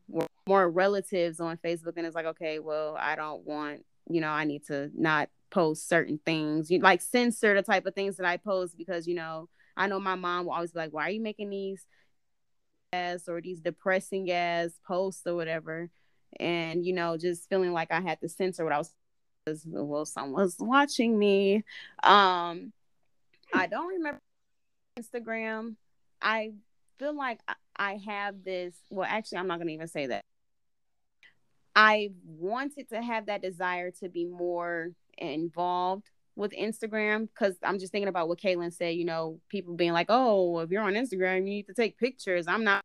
more, 0.46 0.70
relatives 0.70 1.40
on 1.40 1.56
Facebook. 1.58 1.94
And 1.96 2.06
it's 2.06 2.14
like, 2.14 2.26
okay, 2.26 2.58
well, 2.58 2.96
I 2.98 3.16
don't 3.16 3.46
want, 3.46 3.84
you 4.10 4.20
know, 4.20 4.28
I 4.28 4.44
need 4.44 4.66
to 4.66 4.90
not 4.94 5.30
post 5.50 5.88
certain 5.88 6.18
things, 6.26 6.70
you 6.70 6.80
like 6.80 7.00
censor 7.00 7.54
the 7.54 7.62
type 7.62 7.86
of 7.86 7.94
things 7.94 8.16
that 8.16 8.26
I 8.26 8.36
post 8.36 8.76
because, 8.76 9.06
you 9.06 9.14
know, 9.14 9.48
I 9.76 9.86
know 9.86 10.00
my 10.00 10.16
mom 10.16 10.46
will 10.46 10.52
always 10.52 10.72
be 10.72 10.80
like, 10.80 10.92
why 10.92 11.06
are 11.06 11.10
you 11.10 11.20
making 11.20 11.50
these 11.50 11.86
ass 12.92 13.28
or 13.28 13.40
these 13.40 13.60
depressing 13.60 14.30
ass 14.30 14.70
posts 14.86 15.22
or 15.26 15.36
whatever? 15.36 15.90
And, 16.40 16.84
you 16.84 16.92
know, 16.92 17.16
just 17.16 17.48
feeling 17.48 17.72
like 17.72 17.92
I 17.92 18.00
had 18.00 18.20
to 18.20 18.28
censor 18.28 18.64
what 18.64 18.72
I 18.72 18.78
was, 18.78 19.62
well, 19.66 20.04
someone's 20.04 20.56
watching 20.58 21.18
me. 21.18 21.64
Um, 22.02 22.72
I 23.52 23.66
don't 23.68 23.88
remember 23.88 24.20
Instagram. 24.98 25.76
I 26.20 26.52
feel 26.98 27.16
like 27.16 27.40
I 27.76 28.00
have 28.06 28.44
this. 28.44 28.74
Well, 28.90 29.06
actually, 29.08 29.38
I'm 29.38 29.46
not 29.46 29.58
going 29.58 29.68
to 29.68 29.74
even 29.74 29.88
say 29.88 30.06
that. 30.06 30.22
I 31.76 32.10
wanted 32.24 32.88
to 32.90 33.02
have 33.02 33.26
that 33.26 33.42
desire 33.42 33.90
to 34.00 34.08
be 34.08 34.26
more 34.26 34.92
involved 35.18 36.08
with 36.36 36.52
Instagram 36.52 37.28
because 37.28 37.56
I'm 37.62 37.78
just 37.78 37.92
thinking 37.92 38.08
about 38.08 38.28
what 38.28 38.40
Caitlin 38.40 38.72
said. 38.72 38.94
You 38.94 39.04
know, 39.04 39.40
people 39.48 39.74
being 39.74 39.92
like, 39.92 40.06
"Oh, 40.08 40.60
if 40.60 40.70
you're 40.70 40.82
on 40.82 40.94
Instagram, 40.94 41.38
you 41.38 41.44
need 41.44 41.66
to 41.66 41.74
take 41.74 41.98
pictures." 41.98 42.46
I'm 42.46 42.64
not 42.64 42.84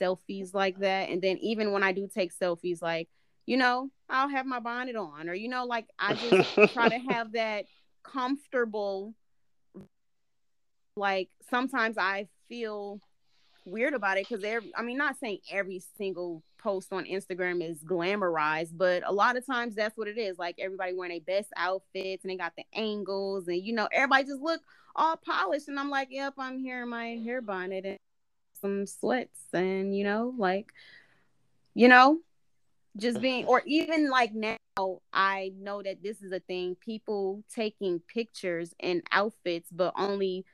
selfies 0.00 0.54
like 0.54 0.78
that. 0.78 1.10
And 1.10 1.22
then 1.22 1.38
even 1.38 1.72
when 1.72 1.82
I 1.82 1.92
do 1.92 2.08
take 2.12 2.36
selfies, 2.36 2.82
like 2.82 3.08
you 3.46 3.58
know, 3.58 3.90
I'll 4.08 4.28
have 4.28 4.46
my 4.46 4.60
bonnet 4.60 4.96
on, 4.96 5.28
or 5.28 5.34
you 5.34 5.48
know, 5.48 5.64
like 5.66 5.86
I 5.98 6.14
just 6.14 6.72
try 6.72 6.88
to 6.88 6.98
have 7.10 7.32
that 7.32 7.66
comfortable 8.02 9.14
like 10.96 11.28
sometimes 11.50 11.98
I 11.98 12.28
feel 12.48 13.00
weird 13.64 13.94
about 13.94 14.18
it 14.18 14.28
because 14.28 14.44
every 14.44 14.72
I 14.76 14.82
mean 14.82 14.98
not 14.98 15.16
saying 15.18 15.38
every 15.50 15.82
single 15.96 16.42
post 16.58 16.92
on 16.92 17.04
Instagram 17.04 17.68
is 17.68 17.82
glamorized, 17.82 18.76
but 18.76 19.02
a 19.06 19.12
lot 19.12 19.36
of 19.36 19.46
times 19.46 19.74
that's 19.74 19.96
what 19.96 20.08
it 20.08 20.18
is. 20.18 20.38
Like 20.38 20.56
everybody 20.58 20.94
wearing 20.94 21.20
their 21.26 21.36
best 21.36 21.52
outfits 21.56 22.24
and 22.24 22.30
they 22.30 22.36
got 22.36 22.52
the 22.56 22.64
angles 22.74 23.48
and 23.48 23.62
you 23.62 23.74
know 23.74 23.88
everybody 23.92 24.24
just 24.24 24.42
look 24.42 24.60
all 24.96 25.16
polished 25.16 25.68
and 25.68 25.78
I'm 25.78 25.90
like, 25.90 26.08
yep, 26.10 26.34
I'm 26.38 26.58
here 26.58 26.82
in 26.82 26.88
my 26.88 27.20
hair 27.24 27.40
bonnet 27.42 27.84
and 27.84 27.98
some 28.60 28.86
sweats 28.86 29.40
and 29.52 29.94
you 29.94 30.04
know 30.04 30.32
like 30.38 30.72
you 31.74 31.86
know 31.88 32.20
just 32.96 33.20
being 33.20 33.44
or 33.44 33.62
even 33.66 34.08
like 34.08 34.32
now 34.32 34.56
I 35.12 35.52
know 35.58 35.82
that 35.82 36.02
this 36.02 36.22
is 36.22 36.32
a 36.32 36.40
thing 36.40 36.76
people 36.76 37.42
taking 37.54 38.00
pictures 38.00 38.72
in 38.80 39.02
outfits 39.12 39.68
but 39.70 39.92
only 39.98 40.46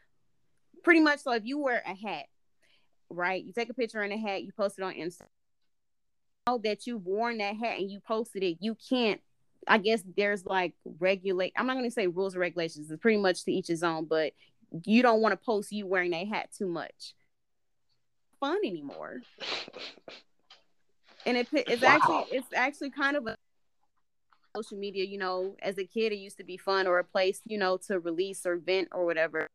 pretty 0.82 1.00
much 1.00 1.20
so 1.20 1.32
if 1.32 1.44
you 1.44 1.58
wear 1.58 1.82
a 1.86 1.94
hat 1.94 2.26
right 3.08 3.44
you 3.44 3.52
take 3.52 3.70
a 3.70 3.74
picture 3.74 4.02
in 4.02 4.12
a 4.12 4.18
hat 4.18 4.42
you 4.42 4.52
post 4.52 4.78
it 4.78 4.82
on 4.82 4.94
instagram 4.94 5.26
that 6.64 6.86
you've 6.86 7.06
worn 7.06 7.38
that 7.38 7.54
hat 7.56 7.78
and 7.78 7.90
you 7.90 8.00
posted 8.00 8.42
it 8.42 8.56
you 8.60 8.76
can't 8.88 9.20
i 9.68 9.78
guess 9.78 10.02
there's 10.16 10.44
like 10.44 10.74
regulate 10.98 11.52
i'm 11.56 11.66
not 11.66 11.74
going 11.74 11.84
to 11.84 11.90
say 11.90 12.06
rules 12.08 12.34
or 12.34 12.40
regulations 12.40 12.90
it's 12.90 13.00
pretty 13.00 13.18
much 13.18 13.44
to 13.44 13.52
each 13.52 13.68
his 13.68 13.82
own 13.82 14.04
but 14.04 14.32
you 14.84 15.02
don't 15.02 15.20
want 15.20 15.32
to 15.32 15.36
post 15.36 15.72
you 15.72 15.86
wearing 15.86 16.10
that 16.12 16.28
hat 16.28 16.50
too 16.56 16.66
much. 16.66 17.14
Fun 18.38 18.58
anymore. 18.64 19.20
And 21.26 21.36
it, 21.36 21.48
it's 21.52 21.82
wow. 21.82 21.88
actually 21.88 22.38
it's 22.38 22.46
actually 22.54 22.90
kind 22.90 23.16
of 23.16 23.26
a 23.26 23.36
social 24.56 24.78
media 24.78 25.04
you 25.04 25.18
know 25.18 25.54
as 25.62 25.78
a 25.78 25.84
kid 25.84 26.10
it 26.10 26.16
used 26.16 26.36
to 26.36 26.42
be 26.42 26.56
fun 26.56 26.88
or 26.88 26.98
a 26.98 27.04
place 27.04 27.40
you 27.44 27.56
know 27.56 27.76
to 27.76 28.00
release 28.00 28.44
or 28.44 28.56
vent 28.56 28.88
or 28.90 29.04
whatever 29.04 29.46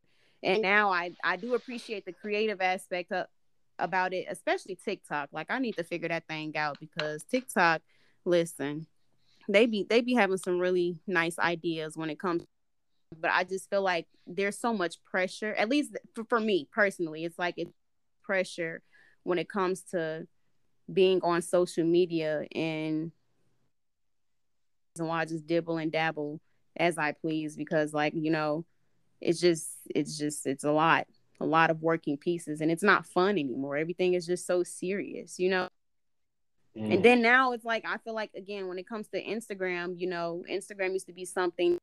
and 0.46 0.62
now 0.62 0.92
I 0.92 1.12
I 1.24 1.36
do 1.36 1.56
appreciate 1.56 2.06
the 2.06 2.14
creative 2.14 2.62
aspect 2.62 3.12
of, 3.12 3.26
about 3.80 4.14
it, 4.14 4.28
especially 4.30 4.78
TikTok. 4.84 5.30
Like 5.32 5.48
I 5.50 5.60
need 5.60 5.76
to 5.76 5.84
figure 5.84 6.08
that 6.08 6.28
thing 6.28 6.56
out 6.56 6.78
because 6.80 7.24
TikTok, 7.24 7.82
listen, 8.24 8.88
they 9.50 9.66
be 9.66 9.86
they 9.90 10.02
be 10.02 10.14
having 10.14 10.38
some 10.38 10.60
really 10.60 11.00
nice 11.08 11.38
ideas 11.40 11.98
when 11.98 12.10
it 12.10 12.20
comes. 12.20 12.44
But 13.20 13.32
I 13.32 13.44
just 13.44 13.70
feel 13.70 13.82
like 13.82 14.08
there's 14.28 14.60
so 14.60 14.74
much 14.74 15.04
pressure. 15.04 15.54
At 15.54 15.70
least 15.70 15.98
for, 16.14 16.24
for 16.26 16.40
me 16.40 16.68
personally, 16.72 17.26
it's 17.26 17.40
like 17.40 17.56
it's 17.58 17.72
pressure 18.24 18.82
when 19.24 19.40
it 19.40 19.50
comes 19.50 19.82
to 19.92 20.28
being 20.92 21.20
on 21.24 21.42
social 21.42 21.84
media 21.84 22.46
and 22.54 23.12
why 24.98 25.22
I 25.22 25.26
just 25.26 25.48
dibble 25.48 25.78
and 25.78 25.92
dabble 25.92 26.40
as 26.78 26.98
I 26.98 27.12
please 27.14 27.56
because 27.58 27.94
like 27.94 28.14
you 28.16 28.32
know 28.32 28.66
it's 29.26 29.42
just 29.42 29.70
it's 29.94 30.18
just 30.18 30.46
it's 30.46 30.64
a 30.64 30.72
lot 30.72 31.08
a 31.42 31.46
lot 31.46 31.70
of 31.70 31.82
working 31.82 32.18
pieces 32.18 32.62
and 32.62 32.72
it's 32.72 32.84
not 32.84 33.06
fun 33.06 33.32
anymore 33.32 33.76
everything 33.76 34.14
is 34.14 34.26
just 34.26 34.46
so 34.46 34.64
serious 34.64 35.40
you 35.40 35.50
know 35.50 35.68
mm. 36.78 36.94
and 36.94 37.04
then 37.04 37.22
now 37.22 37.52
it's 37.52 37.66
like 37.66 37.84
i 37.86 37.98
feel 37.98 38.14
like 38.14 38.32
again 38.36 38.68
when 38.68 38.78
it 38.78 38.88
comes 38.88 39.08
to 39.08 39.22
instagram 39.24 40.00
you 40.00 40.08
know 40.08 40.44
instagram 40.50 40.94
used 40.94 41.08
to 41.08 41.14
be 41.14 41.26
something 41.26 41.78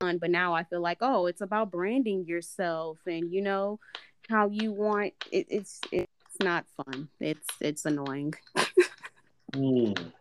fun 0.00 0.18
but 0.18 0.30
now 0.30 0.54
i 0.54 0.62
feel 0.64 0.80
like 0.80 0.98
oh 1.00 1.26
it's 1.26 1.40
about 1.40 1.70
branding 1.70 2.24
yourself 2.24 2.98
and 3.06 3.32
you 3.32 3.42
know 3.42 3.78
how 4.28 4.48
you 4.48 4.72
want 4.72 5.12
it, 5.30 5.46
it's 5.50 5.80
it's 5.92 6.06
not 6.40 6.64
fun 6.76 7.08
it's 7.20 7.48
it's 7.60 7.84
annoying 7.84 8.32
mm. 9.52 10.12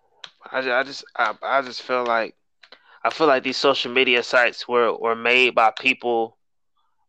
I, 0.51 0.59
I 0.79 0.83
just 0.83 1.03
I, 1.15 1.33
I 1.41 1.61
just 1.61 1.81
feel 1.81 2.05
like 2.05 2.35
I 3.03 3.11
feel 3.11 3.27
like 3.27 3.43
these 3.43 3.57
social 3.57 3.91
media 3.91 4.23
sites 4.23 4.67
were, 4.67 4.97
were 4.97 5.15
made 5.15 5.53
by 5.53 5.71
people 5.71 6.34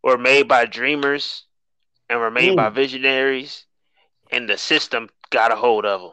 were 0.02 0.18
made 0.18 0.48
by 0.48 0.64
dreamers 0.64 1.44
and 2.09 2.20
were 2.20 2.30
made 2.30 2.52
mm. 2.52 2.56
by 2.56 2.68
visionaries, 2.68 3.64
and 4.30 4.48
the 4.48 4.59
system 4.59 5.09
got 5.30 5.52
a 5.52 5.56
hold 5.56 5.85
of 5.85 6.00
them. 6.00 6.12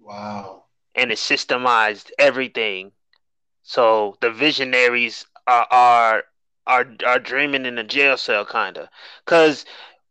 Wow. 0.00 0.64
And 0.94 1.12
it 1.12 1.18
systemized 1.18 2.10
everything. 2.18 2.92
So 3.62 4.16
the 4.20 4.30
visionaries 4.30 5.24
are 5.46 5.66
are 5.70 6.24
are, 6.66 6.86
are 7.06 7.18
dreaming 7.18 7.66
in 7.66 7.78
a 7.78 7.84
jail 7.84 8.16
cell, 8.16 8.44
kind 8.44 8.76
of, 8.76 8.88
because 9.24 9.64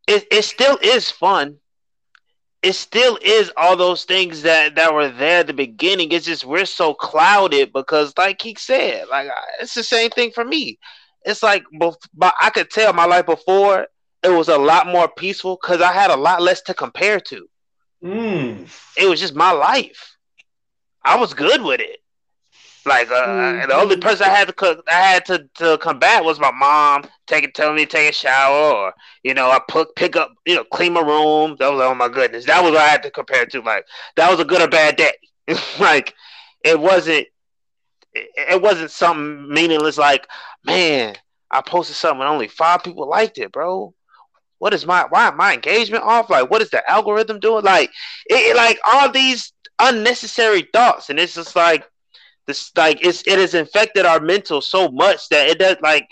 it, 0.08 0.28
it 0.32 0.43
still 0.43 0.78
is 0.82 1.10
fun. 1.10 1.58
It 2.62 2.74
still 2.74 3.17
is 3.22 3.52
all 3.56 3.78
those 3.78 4.04
things 4.04 4.41
that 4.41 4.76
that 4.76 4.93
were 4.93 5.10
there 5.10 5.41
at 5.41 5.48
the 5.48 5.54
beginning. 5.54 6.12
It's 6.12 6.26
just 6.26 6.43
we're 6.43 6.65
so 6.65 6.93
clouded 6.93 7.72
because, 7.72 8.13
like 8.17 8.41
he 8.41 8.56
said, 8.56 9.08
like 9.10 9.30
it's 9.62 9.74
the 9.74 9.84
same 9.84 10.10
thing 10.10 10.32
for 10.32 10.43
me 10.43 10.78
it's 11.25 11.43
like 11.43 11.63
but 12.13 12.34
I 12.41 12.49
could 12.49 12.69
tell 12.69 12.93
my 12.93 13.05
life 13.05 13.25
before 13.25 13.88
it 14.23 14.29
was 14.29 14.49
a 14.49 14.58
lot 14.58 14.88
more 14.88 15.08
peaceful 15.08 15.58
because 15.62 15.82
I 15.82 15.91
had 15.91 16.12
a 16.12 16.17
lot 16.17 16.41
less 16.41 16.62
to 16.63 16.73
compare 16.73 17.19
to. 17.21 17.47
Mm. 18.03 18.69
It 18.97 19.08
was 19.08 19.19
just 19.19 19.36
my 19.36 19.51
life. 19.51 20.17
I 21.03 21.17
was 21.17 21.34
good 21.34 21.62
with 21.62 21.79
it. 21.79 21.99
Like 22.86 23.12
uh, 23.12 23.27
mm-hmm. 23.27 23.69
the 23.69 23.75
only 23.75 23.97
person 23.97 24.25
I 24.25 24.29
had 24.29 24.47
to 24.47 24.53
cook, 24.53 24.84
I 24.88 24.93
had 24.93 25.25
to, 25.25 25.49
to 25.55 25.77
combat 25.79 26.23
was 26.23 26.39
my 26.39 26.51
mom 26.51 27.03
taking 27.27 27.51
telling 27.51 27.75
me 27.75 27.86
to 27.86 27.91
take 27.91 28.10
a 28.10 28.13
shower, 28.13 28.73
or 28.73 28.93
you 29.21 29.34
know, 29.34 29.51
I 29.51 29.60
put 29.67 29.95
pick 29.95 30.15
up, 30.15 30.34
you 30.45 30.55
know, 30.55 30.63
clean 30.63 30.93
my 30.93 31.01
room. 31.01 31.55
That 31.60 31.71
was 31.71 31.82
oh 31.82 31.93
my 31.93 32.08
goodness, 32.08 32.45
that 32.45 32.63
was 32.63 32.71
what 32.71 32.82
I 32.82 32.88
had 32.88 33.03
to 33.03 33.12
compare 33.12 33.45
to. 33.45 33.62
Like 33.62 33.86
that 34.15 34.32
was 34.32 34.39
a 34.39 34.45
good 34.45 34.62
or 34.62 34.69
bad 34.69 34.95
day. 34.95 35.12
like 35.79 36.15
it 36.63 36.79
wasn't, 36.79 37.27
it, 38.13 38.62
wasn't 38.62 38.91
something 38.91 39.50
meaningless. 39.50 39.98
Like 39.98 40.28
man, 40.63 41.15
I 41.52 41.62
posted 41.62 41.95
something 41.95 42.22
and 42.22 42.30
only 42.30 42.48
five 42.48 42.84
people 42.84 43.08
liked 43.08 43.38
it, 43.38 43.52
bro. 43.52 43.93
What 44.58 44.74
is 44.74 44.86
my 44.86 45.06
why 45.10 45.32
my 45.32 45.54
engagement 45.54 46.04
off? 46.04 46.30
Like 46.30 46.50
what 46.50 46.62
is 46.62 46.69
the 46.69 46.88
algorithm 46.89 47.39
doing? 47.39 47.63
Like 47.63 47.91
it 48.26 48.56
like 48.56 48.80
all 48.86 49.12
these 49.12 49.54
unnecessary 49.80 50.67
thoughts, 50.74 51.10
and 51.10 51.19
it's 51.19 51.36
just 51.36 51.56
like 51.56 51.89
this 52.45 52.72
like 52.76 53.06
it's 53.06 53.26
it 53.26 53.39
has 53.39 53.54
infected 53.54 54.06
our 54.06 54.19
mental 54.19 54.62
so 54.62 54.89
much 54.89 55.30
that 55.30 55.48
it 55.48 55.60
does 55.60 55.78
like 55.82 56.10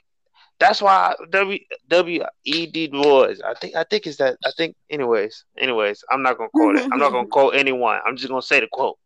that's 0.60 0.82
why 0.82 1.14
W 1.30 1.60
W 1.88 2.24
E 2.44 2.66
D 2.66 2.88
Boys. 2.88 3.42
I 3.42 3.54
think 3.56 3.76
I 3.76 3.84
think 3.84 4.08
is 4.08 4.18
that 4.18 4.38
I 4.46 4.52
think 4.58 4.76
anyways. 4.90 5.46
Anyways, 5.58 6.04
I'm 6.10 6.22
not 6.22 6.38
gonna 6.38 6.50
quote 6.50 6.78
it. 6.78 6.90
I'm 6.92 7.00
not 7.00 7.12
gonna 7.12 7.28
quote 7.32 7.56
anyone. 7.56 8.00
I'm 8.06 8.18
just 8.18 8.30
gonna 8.30 8.42
say 8.42 8.60
the 8.60 8.68
quote. 8.72 8.98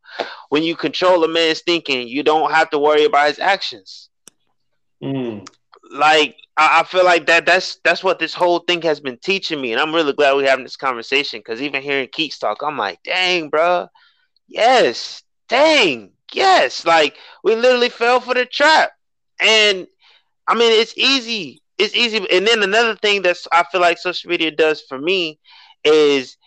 When 0.50 0.64
you 0.64 0.76
control 0.76 1.24
a 1.24 1.28
man's 1.28 1.62
thinking, 1.62 2.08
you 2.08 2.24
don't 2.24 2.52
have 2.52 2.70
to 2.72 2.80
worry 2.80 3.06
about 3.06 3.28
his 3.28 3.40
actions. 3.40 4.10
Mm. 5.02 5.48
Like 5.92 6.36
I, 6.58 6.82
I, 6.82 6.84
feel 6.84 7.04
like 7.04 7.26
that 7.28 7.46
that's 7.46 7.80
that's 7.84 8.04
what 8.04 8.20
this 8.20 8.34
whole 8.34 8.60
thing 8.60 8.82
has 8.84 9.00
been 9.00 9.18
teaching 9.18 9.60
me, 9.60 9.72
and 9.72 9.82
I'm 9.82 9.96
really 9.96 10.14
glad 10.14 10.36
we're 10.36 10.50
having 10.50 10.66
this 10.66 10.78
conversation 10.78 11.40
because 11.40 11.62
even 11.62 11.82
hearing 11.82 12.08
Keeks 12.08 12.40
talk, 12.40 12.62
I'm 12.62 12.78
like, 12.78 13.00
dang, 13.04 13.50
bro, 13.50 13.88
yes, 14.48 15.24
dang, 15.50 16.12
Yes, 16.34 16.86
like 16.86 17.18
we 17.44 17.56
literally 17.56 17.90
fell 17.90 18.20
for 18.20 18.34
the 18.34 18.46
trap. 18.46 18.92
And 19.40 19.88
I 20.48 20.56
mean, 20.56 20.72
it's 20.72 20.98
easy. 20.98 21.62
It's 21.78 21.96
easy. 21.96 22.18
And 22.32 22.46
then 22.46 22.64
another 22.64 22.96
thing 22.96 23.22
that's 23.22 23.48
I 23.52 23.64
feel 23.72 23.82
like 23.82 23.98
social 23.98 24.30
media 24.30 24.52
does 24.52 24.82
for 24.82 25.00
me 25.00 25.40
is 25.84 26.38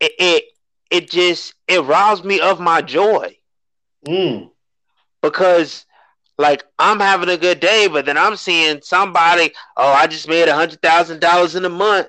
it 0.00 0.12
it, 0.18 0.44
it 0.90 1.10
just 1.10 1.54
it 1.68 1.82
robs 1.84 2.24
me 2.24 2.40
of 2.40 2.60
my 2.60 2.82
joy. 2.82 3.36
Mm. 4.06 4.50
Because 5.22 5.86
like 6.36 6.64
I'm 6.78 7.00
having 7.00 7.28
a 7.28 7.36
good 7.36 7.60
day, 7.60 7.88
but 7.90 8.06
then 8.06 8.18
I'm 8.18 8.36
seeing 8.36 8.80
somebody, 8.82 9.52
oh, 9.76 9.92
I 9.92 10.06
just 10.06 10.28
made 10.28 10.48
a 10.48 10.54
hundred 10.54 10.82
thousand 10.82 11.20
dollars 11.20 11.54
in 11.54 11.64
a 11.64 11.70
month. 11.70 12.08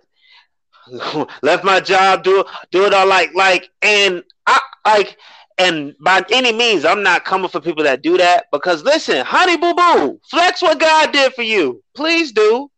Left 1.42 1.64
my 1.64 1.80
job, 1.80 2.24
do 2.24 2.44
do 2.72 2.86
it 2.86 2.94
all 2.94 3.08
like 3.08 3.34
like 3.34 3.70
and 3.82 4.24
I 4.46 4.60
like 4.86 5.18
and 5.58 5.96
by 6.00 6.24
any 6.32 6.52
means, 6.52 6.84
I'm 6.84 7.04
not 7.04 7.24
coming 7.24 7.50
for 7.50 7.62
people 7.62 7.84
that 7.86 8.02
do 8.02 8.18
that 8.18 8.46
because 8.52 8.84
listen, 8.84 9.26
honey 9.26 9.58
boo 9.58 9.74
boo, 9.74 10.20
flex 10.30 10.62
what 10.62 10.80
God 10.80 11.12
did 11.12 11.34
for 11.34 11.44
you. 11.44 11.82
Please 11.96 12.32
do. 12.32 12.70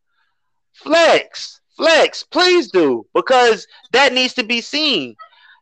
Flex, 0.73 1.59
flex, 1.75 2.23
please 2.23 2.69
do 2.69 3.05
because 3.15 3.65
that 3.93 4.13
needs 4.13 4.35
to 4.35 4.43
be 4.43 4.61
seen. 4.61 5.15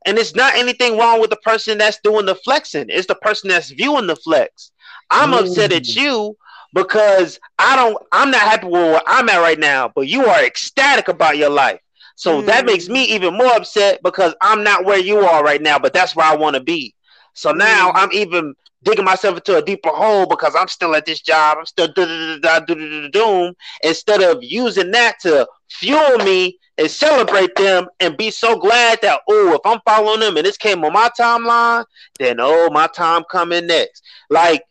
And 0.06 0.17
it's 0.17 0.36
not 0.36 0.56
anything 0.56 0.97
wrong 0.97 1.21
with 1.21 1.30
the 1.30 1.38
person 1.38 1.78
that's 1.78 1.99
doing 2.04 2.25
the 2.25 2.36
flexing, 2.36 2.88
it's 2.89 3.08
the 3.08 3.15
person 3.15 3.49
that's 3.49 3.71
viewing 3.71 4.08
the 4.08 4.17
flex. 4.17 4.71
I'm 5.10 5.34
Ooh. 5.34 5.38
upset 5.39 5.71
at 5.71 5.88
you 5.88 6.36
because 6.73 7.39
I 7.58 7.78
don't, 7.78 7.97
I'm 8.12 8.30
not 8.30 8.41
happy 8.41 8.65
with 8.65 8.73
where 8.73 9.01
I'm 9.08 9.30
at 9.30 9.39
right 9.39 9.58
now, 9.58 9.89
but 9.95 10.08
you 10.08 10.25
are 10.25 10.43
ecstatic 10.43 11.08
about 11.08 11.38
your 11.38 11.49
life. 11.49 11.80
So 12.17 12.41
mm. 12.41 12.45
that 12.47 12.65
makes 12.65 12.89
me 12.89 13.06
even 13.06 13.38
more 13.38 13.54
upset 13.56 14.04
because 14.04 14.36
I'm 14.41 14.63
not 14.63 14.84
where 14.84 14.99
you 14.99 15.19
are 15.19 15.43
right 15.43 15.62
now, 15.62 15.80
but 15.80 15.93
that's 15.93 16.15
where 16.15 16.25
I 16.25 16.36
want 16.36 16.56
to 16.56 16.62
be. 16.62 16.93
So 17.36 17.52
now 17.52 17.89
mm-hmm. 17.89 17.98
I'm 17.98 18.13
even 18.13 18.56
digging 18.82 19.06
myself 19.06 19.38
into 19.38 19.58
a 19.58 19.62
deeper 19.62 19.89
hole 19.89 20.26
because 20.26 20.56
I'm 20.58 20.67
still 20.67 20.95
at 20.95 21.06
this 21.06 21.21
job. 21.21 21.58
I'm 21.60 21.65
still 21.65 21.88
doom 21.88 23.54
instead 23.84 24.21
of 24.24 24.43
using 24.43 24.91
that 24.91 25.19
to 25.21 25.48
fuel 25.69 26.17
me 26.19 26.60
and 26.78 26.89
celebrate 26.89 27.56
them 27.56 27.88
and 28.00 28.17
be 28.17 28.32
so 28.32 28.58
glad 28.58 29.00
that 29.02 29.21
oh, 29.30 29.54
if 29.54 29.62
I'm 29.65 29.80
following 29.86 30.19
them 30.21 30.38
and 30.38 30.45
this 30.45 30.58
came 30.58 30.84
on 30.84 30.93
my 30.93 31.10
timeline, 31.19 31.86
then 32.19 32.38
oh, 32.39 32.69
my 32.71 32.88
time 32.88 33.24
coming 33.30 33.67
next. 33.67 34.04
Like 34.30 34.63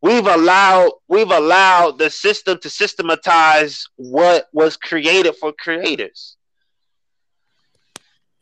we've 0.00 0.26
allowed 0.26 0.92
we've 1.08 1.30
allowed 1.30 1.98
the 1.98 2.10
system 2.10 2.58
to 2.60 2.70
systematize 2.70 3.86
what 3.96 4.48
was 4.52 4.76
created 4.76 5.34
for 5.36 5.52
creators 5.52 6.36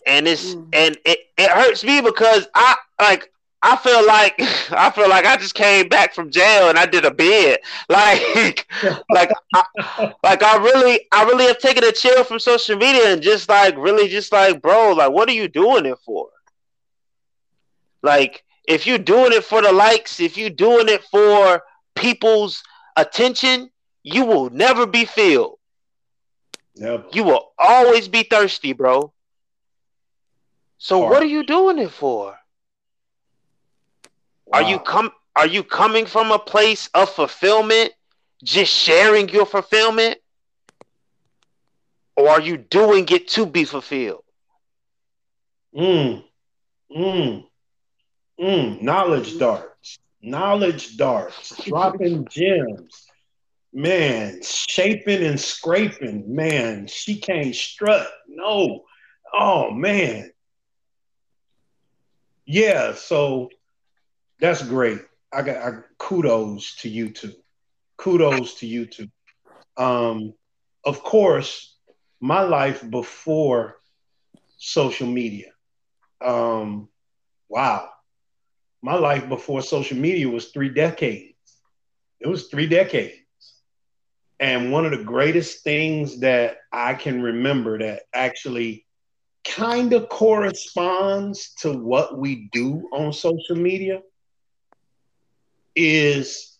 and 0.07 0.27
it's 0.27 0.55
mm. 0.55 0.69
and 0.73 0.99
it, 1.05 1.19
it 1.39 1.51
hurts 1.51 1.85
me 1.85 2.01
because 2.01 2.47
i 2.55 2.75
like 3.01 3.31
I 3.65 3.77
feel 3.77 4.07
like 4.07 4.35
I 4.73 4.91
feel 4.91 5.09
like 5.09 5.27
I 5.27 5.37
just 5.37 5.55
came 5.55 5.89
back 5.89 6.15
from 6.15 6.31
jail 6.31 6.69
and 6.69 6.79
I 6.79 6.87
did 6.87 7.05
a 7.05 7.11
bid. 7.11 7.61
Like 7.89 8.67
like 9.11 9.31
I, 9.55 10.13
like 10.23 10.43
I 10.43 10.57
really 10.59 11.01
I 11.13 11.25
really 11.25 11.47
have 11.47 11.59
taken 11.59 11.85
a 11.85 11.93
chill 11.93 12.25
from 12.25 12.39
social 12.39 12.77
media 12.77 13.13
and 13.13 13.23
just 13.23 13.49
like 13.49 13.77
really 13.77 14.09
just 14.09 14.33
like 14.33 14.61
bro, 14.63 14.93
like 14.93 15.11
what 15.11 15.29
are 15.29 15.33
you 15.33 15.49
doing 15.49 15.87
it 15.87 15.99
for? 16.05 16.29
Like 18.03 18.45
if 18.67 18.87
you're 18.87 18.99
doing 18.99 19.33
it 19.33 19.45
for 19.45 19.63
the 19.63 19.73
likes, 19.73 20.21
if 20.21 20.37
you're 20.37 20.51
doing 20.51 20.89
it 20.89 21.03
for 21.05 21.63
people's 21.95 22.63
attention, 22.97 23.71
you 24.03 24.25
will 24.27 24.51
never 24.51 24.87
be 24.87 25.05
filled. 25.05 25.59
Never. 26.77 27.05
You 27.13 27.25
will 27.25 27.53
always 27.59 28.09
be 28.09 28.23
thirsty, 28.25 28.73
bro. 28.73 29.13
So 30.79 31.01
what 31.01 31.23
are 31.23 31.27
you 31.27 31.45
doing 31.45 31.79
it 31.79 31.91
for? 31.91 32.39
Wow. 34.47 34.59
Are 34.59 34.63
you 34.63 34.79
come 34.79 35.11
are 35.37 35.47
you 35.47 35.63
coming 35.65 36.07
from 36.07 36.31
a 36.31 36.39
place 36.39 36.89
of 36.95 37.11
fulfillment, 37.11 37.93
just 38.43 38.73
sharing 38.73 39.29
your 39.29 39.47
fulfillment? 39.47 40.19
Or 42.17 42.29
are 42.29 42.41
you 42.41 42.57
doing 42.57 43.09
it 43.11 43.29
to 43.29 43.47
be 43.47 43.65
fulfilled? 43.65 44.23
Mm. 45.77 46.23
Mm. 46.97 47.45
Mm. 48.41 48.83
Knowledge 48.83 49.39
darts. 49.39 49.99
Knowledge 50.23 50.97
darts. 50.97 51.57
Dropping 51.65 52.27
gems. 52.31 53.07
Man, 53.73 54.41
shaping 54.45 55.25
and 55.25 55.41
scraping. 55.41 56.33
Man, 56.33 56.87
she 56.87 57.17
can't 57.17 57.55
strut. 57.55 58.07
No. 58.29 58.85
Oh 59.33 59.73
man. 59.73 60.31
Yeah, 62.47 62.95
so 62.95 63.49
that's 64.41 64.63
great. 64.63 65.01
I 65.33 65.43
got 65.43 65.57
I, 65.57 65.79
kudos 65.99 66.77
to 66.77 66.89
you 66.89 67.11
two. 67.11 67.33
Kudos 67.97 68.55
to 68.61 68.67
you 68.67 68.87
two. 68.87 69.09
Um, 69.77 70.35
of 70.85 71.03
course, 71.03 71.77
my 72.21 72.43
life 72.43 72.89
before 72.89 73.77
social 74.57 75.07
media. 75.07 75.51
Um, 76.21 76.89
wow, 77.49 77.89
my 78.83 78.95
life 78.95 79.29
before 79.29 79.63
social 79.63 79.97
media 79.97 80.29
was 80.29 80.49
three 80.49 80.69
decades. 80.69 81.35
It 82.21 82.29
was 82.29 82.49
three 82.49 82.67
decades. 82.67 83.19
And 84.41 84.73
one 84.73 84.85
of 84.85 84.91
the 84.91 85.05
greatest 85.05 85.63
things 85.63 86.21
that 86.21 86.59
I 86.73 86.95
can 86.95 87.23
remember 87.23 87.79
that 87.79 88.03
actually 88.13 88.87
kind 89.45 89.93
of 89.93 90.09
corresponds 90.09 91.55
to 91.61 91.73
what 91.73 92.19
we 92.19 92.49
do 92.53 92.89
on 92.93 93.13
social 93.13 93.57
media 93.57 94.01
is 95.77 96.59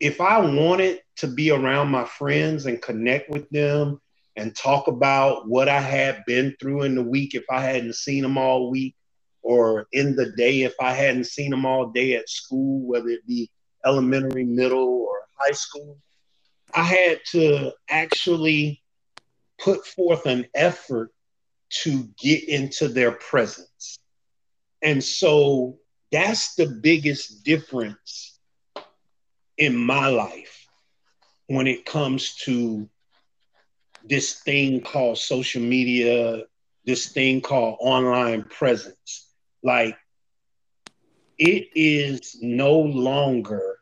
if 0.00 0.20
I 0.20 0.38
wanted 0.38 1.00
to 1.16 1.26
be 1.28 1.50
around 1.50 1.88
my 1.88 2.04
friends 2.04 2.66
and 2.66 2.82
connect 2.82 3.30
with 3.30 3.48
them 3.50 4.00
and 4.36 4.56
talk 4.56 4.88
about 4.88 5.48
what 5.48 5.68
I 5.68 5.80
had 5.80 6.24
been 6.26 6.56
through 6.58 6.82
in 6.82 6.94
the 6.94 7.02
week 7.02 7.34
if 7.34 7.44
I 7.50 7.60
hadn't 7.60 7.94
seen 7.94 8.22
them 8.22 8.38
all 8.38 8.70
week, 8.70 8.96
or 9.42 9.86
in 9.92 10.16
the 10.16 10.32
day 10.32 10.62
if 10.62 10.74
I 10.80 10.92
hadn't 10.92 11.26
seen 11.26 11.50
them 11.50 11.66
all 11.66 11.90
day 11.90 12.14
at 12.14 12.28
school, 12.28 12.86
whether 12.86 13.08
it 13.08 13.26
be 13.26 13.50
elementary, 13.84 14.44
middle, 14.44 14.88
or 14.88 15.18
high 15.38 15.52
school, 15.52 15.98
I 16.74 16.84
had 16.84 17.20
to 17.32 17.72
actually 17.90 18.82
put 19.58 19.86
forth 19.86 20.26
an 20.26 20.46
effort 20.54 21.10
to 21.82 22.08
get 22.18 22.48
into 22.48 22.88
their 22.88 23.12
presence. 23.12 23.98
And 24.82 25.02
so 25.02 25.78
that's 26.12 26.54
the 26.54 26.66
biggest 26.66 27.44
difference 27.44 28.38
in 29.58 29.76
my 29.76 30.08
life 30.08 30.66
when 31.48 31.66
it 31.66 31.86
comes 31.86 32.36
to 32.44 32.88
this 34.04 34.40
thing 34.40 34.80
called 34.80 35.18
social 35.18 35.62
media, 35.62 36.42
this 36.86 37.12
thing 37.12 37.40
called 37.40 37.78
online 37.80 38.44
presence. 38.44 39.30
Like, 39.62 39.96
it 41.38 41.68
is 41.74 42.38
no 42.42 42.78
longer 42.80 43.78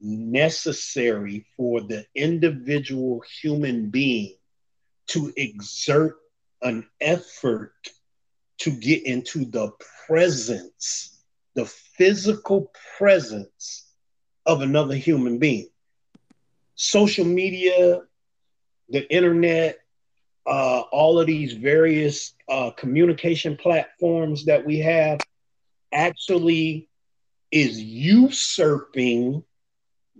necessary 0.00 1.46
for 1.56 1.80
the 1.82 2.06
individual 2.14 3.22
human 3.42 3.90
being 3.90 4.36
to 5.08 5.32
exert 5.36 6.16
an 6.62 6.86
effort 7.00 7.74
to 8.58 8.70
get 8.70 9.04
into 9.06 9.44
the 9.46 9.70
presence 10.06 11.19
the 11.54 11.64
physical 11.66 12.72
presence 12.96 13.88
of 14.46 14.62
another 14.62 14.94
human 14.94 15.38
being. 15.38 15.68
Social 16.74 17.24
media, 17.24 18.00
the 18.88 19.12
internet, 19.12 19.78
uh, 20.46 20.80
all 20.92 21.20
of 21.20 21.26
these 21.26 21.52
various 21.52 22.34
uh, 22.48 22.70
communication 22.70 23.56
platforms 23.56 24.44
that 24.46 24.64
we 24.64 24.78
have 24.78 25.20
actually 25.92 26.88
is 27.52 27.80
usurping 27.80 29.42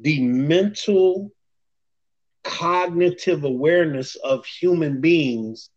the 0.00 0.20
mental 0.22 1.30
cognitive 2.42 3.44
awareness 3.44 4.16
of 4.16 4.44
human 4.44 5.00
beings 5.00 5.70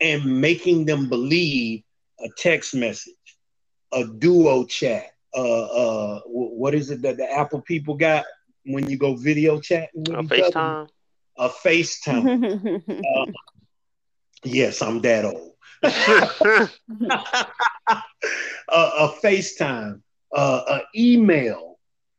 and 0.00 0.40
making 0.40 0.84
them 0.84 1.08
believe 1.08 1.82
a 2.20 2.28
text 2.38 2.74
message, 2.74 3.14
a 3.92 4.04
duo 4.04 4.64
chat, 4.64 5.12
uh, 5.34 5.64
uh, 5.64 6.20
what 6.26 6.74
is 6.74 6.90
it 6.90 7.02
that 7.02 7.16
the 7.16 7.30
Apple 7.30 7.60
people 7.60 7.94
got 7.94 8.24
when 8.64 8.88
you 8.88 8.96
go 8.96 9.14
video 9.14 9.60
chatting? 9.60 10.06
A 10.08 10.22
FaceTime. 10.22 10.88
A 11.38 11.48
FaceTime. 11.48 12.82
uh, 12.88 13.26
yes, 14.44 14.82
I'm 14.82 15.00
that 15.02 15.24
old. 15.24 15.52
a, 15.82 16.70
a 18.68 19.14
FaceTime, 19.22 20.00
uh, 20.34 20.62
a 20.68 20.80
email, 20.96 21.78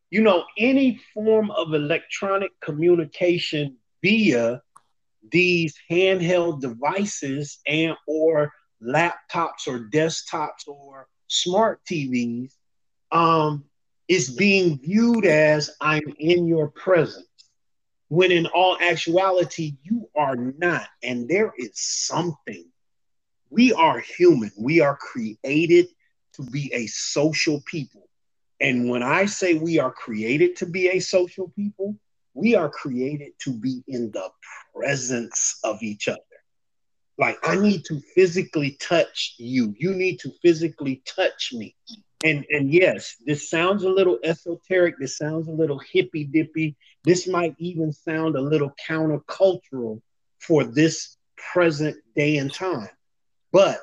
you 0.10 0.22
know, 0.22 0.44
any 0.58 1.00
form 1.14 1.52
of 1.52 1.74
electronic 1.74 2.52
communication 2.62 3.78
via 4.02 4.62
these 5.32 5.76
handheld 5.92 6.62
devices 6.62 7.60
and 7.68 7.96
or 8.08 8.52
laptops 8.82 9.68
or 9.68 9.90
desktops 9.92 10.68
or 10.68 11.08
smart 11.30 11.82
TVs 11.86 12.52
um, 13.12 13.66
is 14.08 14.30
being 14.30 14.80
viewed 14.80 15.26
as 15.26 15.72
I'm 15.80 16.14
in 16.20 16.48
your 16.48 16.70
presence, 16.70 17.28
when 18.10 18.32
in 18.32 18.48
all 18.48 18.78
actuality, 18.82 19.78
you 19.84 20.10
are 20.16 20.36
not. 20.36 20.88
And 21.04 21.28
there 21.30 21.54
is 21.58 21.72
something. 21.74 22.66
We 23.50 23.74
are 23.74 24.00
human, 24.00 24.52
we 24.60 24.82
are 24.82 24.98
created 24.98 25.88
to 26.34 26.44
be 26.44 26.72
a 26.74 26.88
social 26.88 27.62
people. 27.66 28.08
And 28.62 28.90
when 28.90 29.04
I 29.04 29.26
say 29.26 29.54
we 29.54 29.80
are 29.80 29.92
created 29.92 30.58
to 30.58 30.66
be 30.66 30.90
a 30.90 31.00
social 31.00 31.50
people, 31.56 31.96
we 32.34 32.56
are 32.56 32.70
created 32.70 33.34
to 33.40 33.54
be 33.54 33.84
in 33.88 34.12
the 34.12 34.30
presence 34.76 35.60
of 35.64 35.82
each 35.82 36.08
other. 36.08 36.20
Like, 37.20 37.38
I 37.44 37.56
need 37.56 37.84
to 37.86 38.00
physically 38.16 38.78
touch 38.80 39.36
you. 39.38 39.76
You 39.78 39.94
need 39.94 40.22
to 40.22 40.32
physically 40.42 41.04
touch 41.06 41.52
me. 41.52 41.76
And, 42.24 42.46
and 42.50 42.74
yes, 42.74 43.18
this 43.26 43.50
sounds 43.50 43.84
a 43.84 43.90
little 43.90 44.20
esoteric. 44.24 44.96
This 44.98 45.18
sounds 45.18 45.50
a 45.50 45.52
little 45.52 45.80
hippy 45.80 46.24
dippy. 46.24 46.78
This 47.04 47.28
might 47.28 47.56
even 47.60 47.92
sound 47.92 48.38
a 48.38 48.42
little 48.42 48.74
countercultural 48.88 50.02
for 50.40 50.64
this 50.64 51.18
present 51.36 51.98
day 52.16 52.38
and 52.38 52.54
time. 52.54 52.90
But 53.52 53.82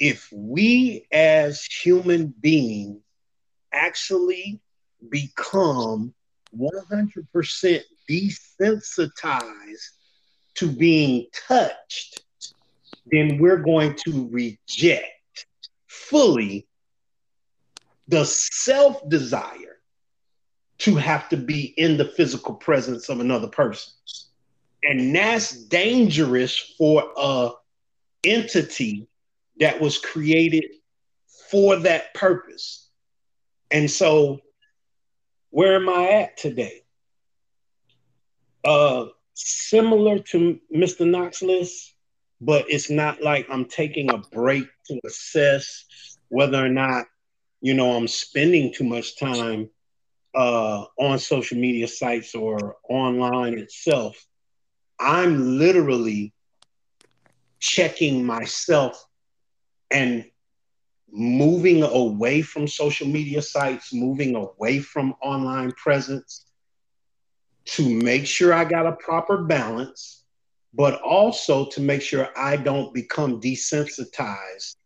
if 0.00 0.28
we 0.32 1.06
as 1.12 1.62
human 1.62 2.34
beings 2.40 3.02
actually 3.72 4.60
become 5.08 6.12
100% 6.56 7.82
desensitized 8.10 9.90
to 10.54 10.72
being 10.72 11.26
touched, 11.46 12.24
then 13.10 13.38
we're 13.38 13.62
going 13.62 13.94
to 14.06 14.28
reject 14.30 15.46
fully 15.86 16.66
the 18.08 18.24
self 18.24 19.06
desire 19.08 19.78
to 20.78 20.96
have 20.96 21.28
to 21.28 21.36
be 21.36 21.62
in 21.76 21.96
the 21.96 22.04
physical 22.04 22.54
presence 22.54 23.08
of 23.08 23.20
another 23.20 23.48
person. 23.48 23.92
And 24.82 25.14
that's 25.14 25.52
dangerous 25.64 26.56
for 26.78 27.12
a 27.16 27.50
entity 28.24 29.08
that 29.58 29.80
was 29.80 29.98
created 29.98 30.64
for 31.50 31.76
that 31.76 32.14
purpose. 32.14 32.88
And 33.70 33.90
so 33.90 34.40
where 35.50 35.76
am 35.76 35.88
I 35.88 36.08
at 36.10 36.36
today? 36.36 36.82
Uh, 38.64 39.06
similar 39.34 40.18
to 40.18 40.60
Mr. 40.74 41.08
Knox 41.08 41.42
List, 41.42 41.94
but 42.40 42.66
it's 42.68 42.90
not 42.90 43.22
like 43.22 43.46
I'm 43.50 43.64
taking 43.64 44.10
a 44.10 44.18
break 44.18 44.66
to 44.86 45.00
assess 45.06 45.84
whether 46.28 46.64
or 46.64 46.68
not, 46.68 47.06
you 47.60 47.74
know, 47.74 47.92
I'm 47.92 48.08
spending 48.08 48.72
too 48.72 48.84
much 48.84 49.18
time 49.18 49.70
uh, 50.34 50.84
on 50.98 51.18
social 51.18 51.58
media 51.58 51.88
sites 51.88 52.34
or 52.34 52.76
online 52.88 53.58
itself. 53.58 54.24
I'm 55.00 55.58
literally 55.58 56.34
checking 57.60 58.24
myself 58.24 59.04
and 59.90 60.24
moving 61.10 61.82
away 61.82 62.42
from 62.42 62.68
social 62.68 63.06
media 63.08 63.42
sites, 63.42 63.92
moving 63.94 64.34
away 64.36 64.80
from 64.80 65.14
online 65.22 65.72
presence 65.72 66.44
to 67.64 67.88
make 67.88 68.26
sure 68.26 68.52
I 68.52 68.64
got 68.64 68.86
a 68.86 68.92
proper 68.92 69.44
balance, 69.44 70.17
but 70.78 71.02
also 71.02 71.66
to 71.66 71.80
make 71.80 72.00
sure 72.00 72.28
I 72.36 72.56
don't 72.56 72.94
become 72.94 73.40
desensitized 73.40 74.76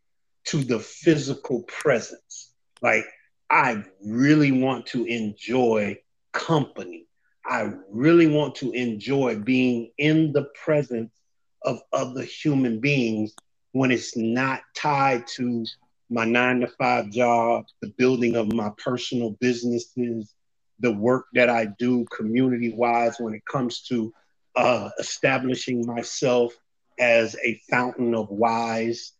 to 0.46 0.64
the 0.64 0.80
physical 0.80 1.64
presence. 1.64 2.54
Like, 2.80 3.04
I 3.50 3.84
really 4.02 4.52
want 4.52 4.86
to 4.86 5.04
enjoy 5.04 5.98
company. 6.32 7.06
I 7.44 7.74
really 7.90 8.26
want 8.26 8.54
to 8.56 8.72
enjoy 8.72 9.36
being 9.36 9.90
in 9.98 10.32
the 10.32 10.48
presence 10.64 11.12
of 11.60 11.82
other 11.92 12.22
human 12.22 12.80
beings 12.80 13.34
when 13.72 13.90
it's 13.90 14.16
not 14.16 14.62
tied 14.74 15.26
to 15.26 15.66
my 16.08 16.24
nine 16.24 16.60
to 16.60 16.68
five 16.68 17.10
job, 17.10 17.66
the 17.82 17.92
building 17.98 18.34
of 18.36 18.50
my 18.50 18.70
personal 18.82 19.36
businesses, 19.40 20.34
the 20.80 20.92
work 20.92 21.26
that 21.34 21.50
I 21.50 21.66
do 21.78 22.06
community 22.06 22.72
wise 22.72 23.16
when 23.18 23.34
it 23.34 23.44
comes 23.44 23.82
to 23.88 24.12
uh, 24.56 24.90
establishing 24.98 25.86
myself 25.86 26.54
as 26.98 27.36
a 27.44 27.60
fountain 27.70 28.14
of 28.14 28.28
wise, 28.30 29.12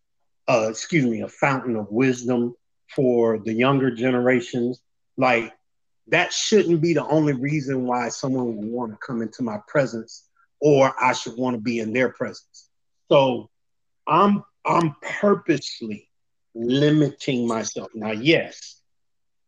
uh, 0.47 0.67
excuse 0.69 1.05
me, 1.05 1.21
a 1.21 1.27
fountain 1.27 1.75
of 1.75 1.91
wisdom 1.91 2.55
for 2.95 3.39
the 3.39 3.53
younger 3.53 3.91
generations. 3.91 4.81
Like 5.17 5.53
that 6.07 6.33
shouldn't 6.33 6.81
be 6.81 6.93
the 6.93 7.05
only 7.05 7.33
reason 7.33 7.85
why 7.85 8.09
someone 8.09 8.57
would 8.57 8.65
want 8.65 8.91
to 8.91 8.97
come 9.05 9.21
into 9.21 9.43
my 9.43 9.57
presence 9.67 10.27
or 10.59 10.93
I 11.01 11.13
should 11.13 11.37
want 11.37 11.55
to 11.55 11.61
be 11.61 11.79
in 11.79 11.93
their 11.93 12.09
presence. 12.09 12.69
So 13.11 13.49
I'm 14.07 14.43
I'm 14.65 14.95
purposely 15.01 16.09
limiting 16.55 17.47
myself. 17.47 17.89
Now, 17.93 18.11
yes, 18.11 18.81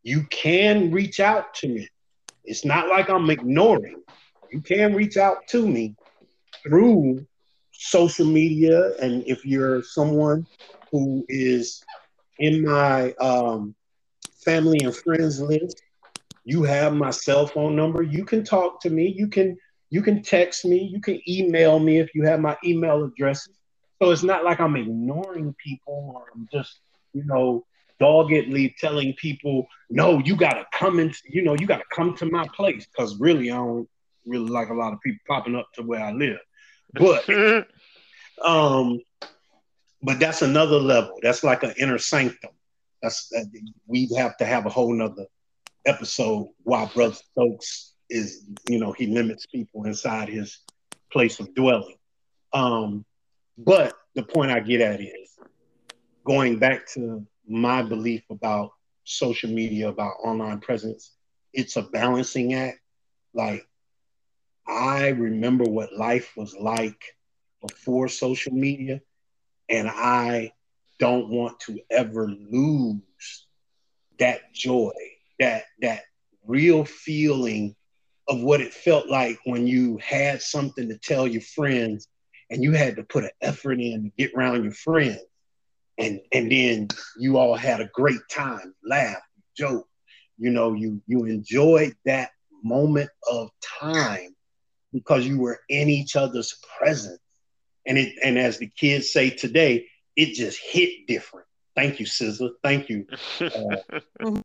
you 0.04 0.24
can 0.24 0.92
reach 0.92 1.20
out 1.20 1.54
to 1.56 1.68
me. 1.68 1.88
It's 2.44 2.66
not 2.66 2.90
like 2.90 3.10
I'm 3.10 3.30
ignoring. 3.30 4.04
You 4.52 4.62
can 4.62 4.94
reach 4.94 5.18
out 5.18 5.48
to 5.50 5.68
me 5.68 5.96
through 6.64 7.26
social 7.72 8.26
media. 8.26 8.94
And 9.02 9.24
if 9.28 9.46
you're 9.46 9.84
someone 9.84 10.46
who 10.92 11.26
is 11.28 11.84
in 12.40 12.64
my 12.64 13.12
um, 13.14 13.76
family 14.44 14.80
and 14.84 14.96
friends 14.96 15.42
list, 15.42 15.82
you 16.44 16.64
have 16.64 16.94
my 16.94 17.12
cell 17.12 17.48
phone 17.48 17.76
number. 17.76 18.04
You 18.04 18.26
can 18.26 18.44
talk 18.44 18.82
to 18.82 18.90
me. 18.90 19.14
You 19.16 19.28
can 19.28 19.58
you 19.90 20.02
can 20.02 20.22
text 20.22 20.66
me. 20.66 20.80
You 20.84 21.00
can 21.00 21.22
email 21.30 21.80
me 21.80 22.00
if 22.00 22.14
you 22.14 22.24
have 22.24 22.40
my 22.40 22.58
email 22.64 23.04
addresses. 23.04 23.56
So 24.02 24.12
it's 24.12 24.24
not 24.24 24.44
like 24.44 24.60
I'm 24.60 24.76
ignoring 24.76 25.56
people 25.64 26.14
or 26.16 26.26
I'm 26.34 26.48
just 26.52 26.80
you 27.16 27.24
know, 27.26 27.66
doggedly 28.00 28.76
telling 28.78 29.14
people, 29.14 29.66
no, 29.90 30.20
you 30.20 30.36
gotta 30.36 30.66
come 30.74 31.00
into, 31.00 31.18
you 31.30 31.42
know, 31.42 31.56
you 31.56 31.66
gotta 31.66 31.86
come 31.92 32.16
to 32.18 32.26
my 32.26 32.46
place. 32.54 32.86
Cause 32.96 33.18
really 33.20 33.50
I 33.50 33.56
don't 33.56 33.88
really 34.26 34.50
like 34.50 34.70
a 34.70 34.74
lot 34.74 34.94
of 34.94 35.02
people 35.02 35.20
popping 35.28 35.56
up 35.56 35.68
to 35.76 35.84
where 35.84 36.04
I 36.04 36.12
live. 36.12 36.40
But 36.94 37.28
um 38.46 39.02
but 40.02 40.20
that's 40.20 40.42
another 40.44 40.78
level. 40.78 41.18
That's 41.22 41.44
like 41.44 41.64
an 41.64 41.74
inner 41.78 41.98
sanctum. 41.98 42.52
That's 43.02 43.28
that 43.30 43.48
we'd 43.88 44.16
have 44.16 44.38
to 44.38 44.46
have 44.46 44.66
a 44.66 44.70
whole 44.70 44.94
nother 44.94 45.26
episode 45.86 46.50
why 46.64 46.90
Brother 46.94 47.16
Stokes 47.16 47.94
is, 48.10 48.48
you 48.70 48.80
know, 48.80 48.92
he 48.92 49.08
limits 49.08 49.46
people 49.46 49.86
inside 49.86 50.30
his 50.30 50.60
place 51.12 51.40
of 51.40 51.54
dwelling. 51.56 51.98
Um, 52.54 53.06
but 53.58 53.94
the 54.16 54.24
point 54.24 54.52
I 54.52 54.60
get 54.60 54.82
at 54.82 55.02
is 55.02 55.38
going 56.26 56.60
back 56.60 56.88
to 56.94 57.26
my 57.48 57.82
belief 57.84 58.24
about 58.30 58.72
social 59.04 59.50
media, 59.50 59.90
about 59.90 60.16
online 60.24 60.60
presence, 60.60 61.12
it's 61.54 61.76
a 61.78 61.84
balancing 61.84 62.54
act. 62.54 62.80
Like, 63.34 63.68
I 64.68 65.10
remember 65.10 65.66
what 65.66 65.94
life 65.94 66.34
was 66.36 66.56
like 66.56 67.16
before 67.62 68.08
social 68.08 68.54
media, 68.54 69.02
and 69.70 69.90
I 69.90 70.54
don't 71.00 71.30
want 71.30 71.60
to 71.62 71.80
ever 71.90 72.28
lose 72.28 73.48
that 74.20 74.54
joy, 74.54 74.94
that 75.40 75.66
that 75.82 76.04
real 76.46 76.86
feeling 76.86 77.76
of 78.28 78.42
what 78.42 78.62
it 78.62 78.74
felt 78.74 79.08
like 79.08 79.38
when 79.46 79.68
you 79.68 79.98
had 79.98 80.42
something 80.42 80.90
to 80.90 80.98
tell 80.98 81.28
your 81.28 81.42
friends 81.42 82.08
and 82.50 82.64
you 82.64 82.72
had 82.72 82.96
to 82.96 83.04
put 83.04 83.24
an 83.24 83.32
effort 83.42 83.80
in 83.80 84.04
to 84.04 84.12
get 84.18 84.34
around 84.36 84.64
your 84.64 84.74
friends. 84.74 85.20
And 85.98 86.20
and 86.32 86.52
then 86.52 86.88
you 87.18 87.38
all 87.38 87.56
had 87.56 87.82
a 87.82 87.90
great 87.94 88.22
time, 88.30 88.74
laugh, 88.84 89.22
joke. 89.56 89.88
You 90.38 90.50
know, 90.50 90.74
you 90.74 91.02
you 91.08 91.26
enjoyed 91.26 91.96
that 92.06 92.32
moment 92.64 93.10
of 93.30 93.50
time 93.62 94.35
because 94.96 95.28
you 95.28 95.38
were 95.38 95.60
in 95.68 95.90
each 95.90 96.16
other's 96.16 96.58
presence. 96.80 97.20
And 97.86 97.98
it 97.98 98.16
and 98.24 98.40
as 98.40 98.58
the 98.58 98.68
kids 98.68 99.12
say 99.12 99.30
today, 99.30 99.88
it 100.16 100.34
just 100.34 100.58
hit 100.60 101.06
different. 101.06 101.46
Thank 101.76 102.00
you, 102.00 102.06
SZA. 102.06 102.52
Thank 102.64 102.90
you. 102.90 103.06
Uh, 103.42 104.42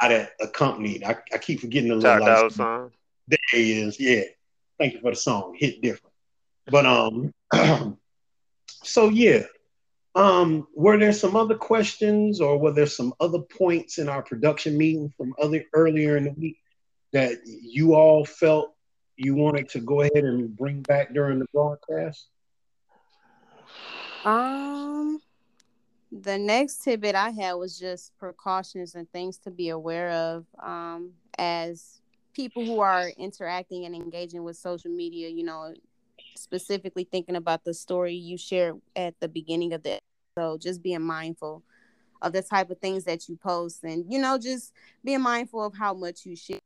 got 0.00 0.10
it 0.10 0.30
accompanied. 0.40 1.04
I, 1.04 1.16
I 1.32 1.38
keep 1.38 1.60
forgetting 1.60 1.90
the 1.90 1.94
little 1.94 2.18
like, 2.18 2.50
song. 2.50 2.90
There 3.28 3.38
he 3.52 3.82
is. 3.82 4.00
Yeah. 4.00 4.22
Thank 4.78 4.94
you 4.94 5.00
for 5.00 5.10
the 5.10 5.16
song. 5.16 5.54
Hit 5.56 5.80
different. 5.80 6.14
But 6.66 6.86
um 6.86 7.32
so 8.82 9.10
yeah. 9.10 9.42
Um, 10.16 10.66
were 10.74 10.96
there 10.96 11.12
some 11.12 11.36
other 11.36 11.54
questions 11.54 12.40
or 12.40 12.58
were 12.58 12.72
there 12.72 12.86
some 12.86 13.12
other 13.20 13.40
points 13.40 13.98
in 13.98 14.08
our 14.08 14.22
production 14.22 14.76
meeting 14.78 15.12
from 15.14 15.34
other 15.40 15.62
earlier 15.74 16.16
in 16.16 16.24
the 16.24 16.30
week 16.30 16.56
that 17.12 17.38
you 17.44 17.94
all 17.94 18.24
felt 18.24 18.75
you 19.16 19.34
wanted 19.34 19.68
to 19.70 19.80
go 19.80 20.02
ahead 20.02 20.24
and 20.24 20.56
bring 20.56 20.82
back 20.82 21.12
during 21.12 21.38
the 21.38 21.46
broadcast? 21.52 22.28
Um 24.24 25.20
the 26.22 26.38
next 26.38 26.82
tidbit 26.82 27.14
I 27.14 27.30
had 27.30 27.54
was 27.54 27.78
just 27.78 28.16
precautions 28.18 28.94
and 28.94 29.10
things 29.10 29.38
to 29.38 29.50
be 29.50 29.70
aware 29.70 30.10
of 30.10 30.46
um, 30.62 31.12
as 31.38 32.00
people 32.32 32.64
who 32.64 32.80
are 32.80 33.08
interacting 33.18 33.84
and 33.84 33.94
engaging 33.94 34.44
with 34.44 34.56
social 34.56 34.90
media, 34.90 35.28
you 35.28 35.42
know, 35.42 35.74
specifically 36.36 37.04
thinking 37.04 37.36
about 37.36 37.64
the 37.64 37.74
story 37.74 38.14
you 38.14 38.38
shared 38.38 38.80
at 38.94 39.18
the 39.20 39.28
beginning 39.28 39.72
of 39.72 39.82
the 39.82 39.98
so 40.38 40.58
just 40.58 40.82
being 40.82 41.02
mindful 41.02 41.62
of 42.20 42.32
the 42.32 42.42
type 42.42 42.70
of 42.70 42.78
things 42.78 43.04
that 43.04 43.26
you 43.28 43.36
post 43.36 43.82
and 43.84 44.04
you 44.12 44.18
know 44.18 44.36
just 44.36 44.72
being 45.02 45.20
mindful 45.20 45.64
of 45.64 45.74
how 45.74 45.94
much 45.94 46.26
you 46.26 46.36
share 46.36 46.58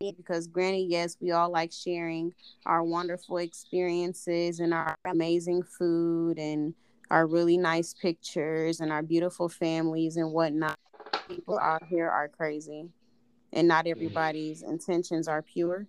because 0.00 0.46
granted 0.46 0.86
yes 0.88 1.16
we 1.20 1.30
all 1.30 1.50
like 1.50 1.72
sharing 1.72 2.34
our 2.66 2.82
wonderful 2.82 3.38
experiences 3.38 4.60
and 4.60 4.74
our 4.74 4.96
amazing 5.04 5.62
food 5.62 6.38
and 6.38 6.74
our 7.10 7.26
really 7.26 7.56
nice 7.56 7.94
pictures 7.94 8.80
and 8.80 8.92
our 8.92 9.02
beautiful 9.02 9.48
families 9.48 10.16
and 10.16 10.32
whatnot. 10.32 10.76
People 11.28 11.58
out 11.58 11.84
here 11.88 12.08
are 12.08 12.28
crazy, 12.28 12.88
and 13.52 13.68
not 13.68 13.86
everybody's 13.86 14.62
intentions 14.62 15.28
are 15.28 15.42
pure. 15.42 15.86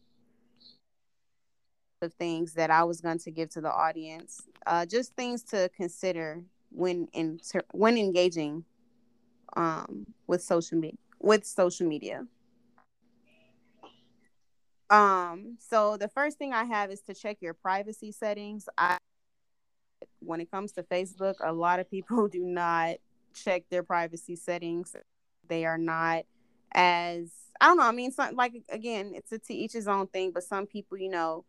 of 2.01 2.13
things 2.13 2.53
that 2.53 2.69
I 2.69 2.83
was 2.83 3.01
going 3.01 3.17
to 3.19 3.31
give 3.31 3.49
to 3.51 3.61
the 3.61 3.71
audience, 3.71 4.41
uh, 4.67 4.85
just 4.85 5.15
things 5.15 5.41
to 5.45 5.69
consider 5.75 6.43
when 6.69 7.07
in 7.13 7.39
when 7.71 7.97
engaging 7.97 8.65
um, 9.55 10.05
with 10.27 10.43
social 10.43 10.77
media 10.77 10.97
with 11.19 11.45
social 11.45 11.87
media. 11.87 12.27
Um, 14.89 15.57
so 15.59 15.97
the 15.97 16.07
first 16.07 16.37
thing 16.37 16.53
I 16.53 16.63
have 16.63 16.91
is 16.91 17.01
to 17.01 17.13
check 17.13 17.37
your 17.41 17.53
privacy 17.53 18.11
settings. 18.11 18.69
I 18.77 18.97
when 20.19 20.41
it 20.41 20.51
comes 20.51 20.71
to 20.73 20.83
Facebook, 20.83 21.35
a 21.41 21.53
lot 21.53 21.79
of 21.79 21.89
people 21.89 22.27
do 22.31 22.43
not 22.43 22.97
check 23.33 23.63
their 23.69 23.83
privacy 23.83 24.35
settings. 24.35 24.95
They 25.47 25.65
are 25.65 25.77
not 25.77 26.25
as 26.73 27.31
I 27.59 27.67
don't 27.67 27.77
know. 27.77 27.83
I 27.83 27.91
mean, 27.91 28.11
some, 28.11 28.35
like 28.35 28.53
again, 28.69 29.13
it's 29.15 29.31
a 29.31 29.39
to 29.39 29.53
each 29.53 29.73
his 29.73 29.87
own 29.87 30.07
thing. 30.07 30.31
But 30.31 30.43
some 30.43 30.65
people, 30.65 30.97
you 30.97 31.09
know, 31.09 31.45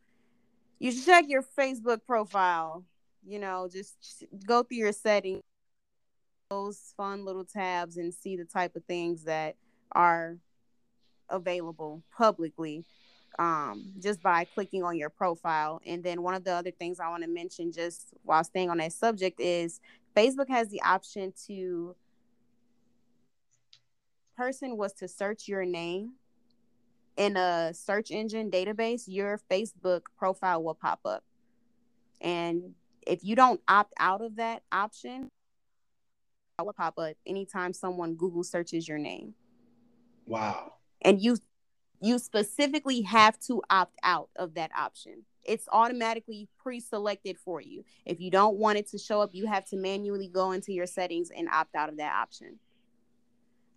you 0.78 0.92
should 0.92 1.04
check 1.04 1.24
your 1.28 1.42
Facebook 1.42 2.00
profile. 2.06 2.84
You 3.26 3.40
know, 3.40 3.68
just 3.70 4.24
go 4.46 4.62
through 4.62 4.76
your 4.78 4.92
settings, 4.92 5.42
those 6.48 6.94
fun 6.96 7.24
little 7.24 7.44
tabs, 7.44 7.96
and 7.96 8.14
see 8.14 8.36
the 8.36 8.44
type 8.44 8.76
of 8.76 8.84
things 8.84 9.24
that 9.24 9.56
are 9.92 10.36
available 11.28 12.04
publicly 12.16 12.84
um, 13.38 13.92
just 13.98 14.22
by 14.22 14.44
clicking 14.44 14.82
on 14.82 14.96
your 14.96 15.10
profile. 15.10 15.80
And 15.86 16.02
then 16.02 16.22
one 16.22 16.34
of 16.34 16.44
the 16.44 16.52
other 16.52 16.70
things 16.70 17.00
I 17.00 17.08
want 17.08 17.22
to 17.22 17.28
mention, 17.28 17.72
just 17.72 18.08
while 18.22 18.44
staying 18.44 18.70
on 18.70 18.78
that 18.78 18.92
subject, 18.92 19.40
is 19.40 19.80
Facebook 20.16 20.48
has 20.48 20.68
the 20.68 20.82
option 20.82 21.32
to 21.46 21.94
person 24.36 24.76
was 24.76 24.92
to 24.92 25.08
search 25.08 25.48
your 25.48 25.64
name 25.64 26.12
in 27.16 27.36
a 27.36 27.72
search 27.72 28.10
engine 28.10 28.50
database, 28.50 29.04
your 29.06 29.40
Facebook 29.50 30.02
profile 30.18 30.62
will 30.62 30.74
pop 30.74 31.00
up. 31.04 31.24
And 32.20 32.74
if 33.06 33.24
you 33.24 33.34
don't 33.36 33.60
opt 33.68 33.94
out 33.98 34.20
of 34.20 34.36
that 34.36 34.62
option, 34.70 35.30
it 36.58 36.62
will 36.62 36.72
pop 36.72 36.98
up 36.98 37.16
anytime 37.26 37.72
someone 37.72 38.14
Google 38.14 38.44
searches 38.44 38.86
your 38.86 38.98
name. 38.98 39.34
Wow. 40.26 40.74
And 41.02 41.20
you 41.20 41.38
you 42.00 42.18
specifically 42.18 43.02
have 43.02 43.38
to 43.40 43.62
opt 43.70 43.98
out 44.02 44.28
of 44.36 44.54
that 44.54 44.70
option. 44.76 45.24
It's 45.44 45.68
automatically 45.70 46.48
pre 46.58 46.80
selected 46.80 47.38
for 47.38 47.60
you. 47.60 47.84
If 48.04 48.20
you 48.20 48.30
don't 48.30 48.56
want 48.56 48.78
it 48.78 48.88
to 48.90 48.98
show 48.98 49.20
up, 49.20 49.30
you 49.32 49.46
have 49.46 49.64
to 49.66 49.76
manually 49.76 50.28
go 50.28 50.52
into 50.52 50.72
your 50.72 50.86
settings 50.86 51.30
and 51.30 51.48
opt 51.48 51.74
out 51.74 51.88
of 51.88 51.98
that 51.98 52.12
option. 52.12 52.58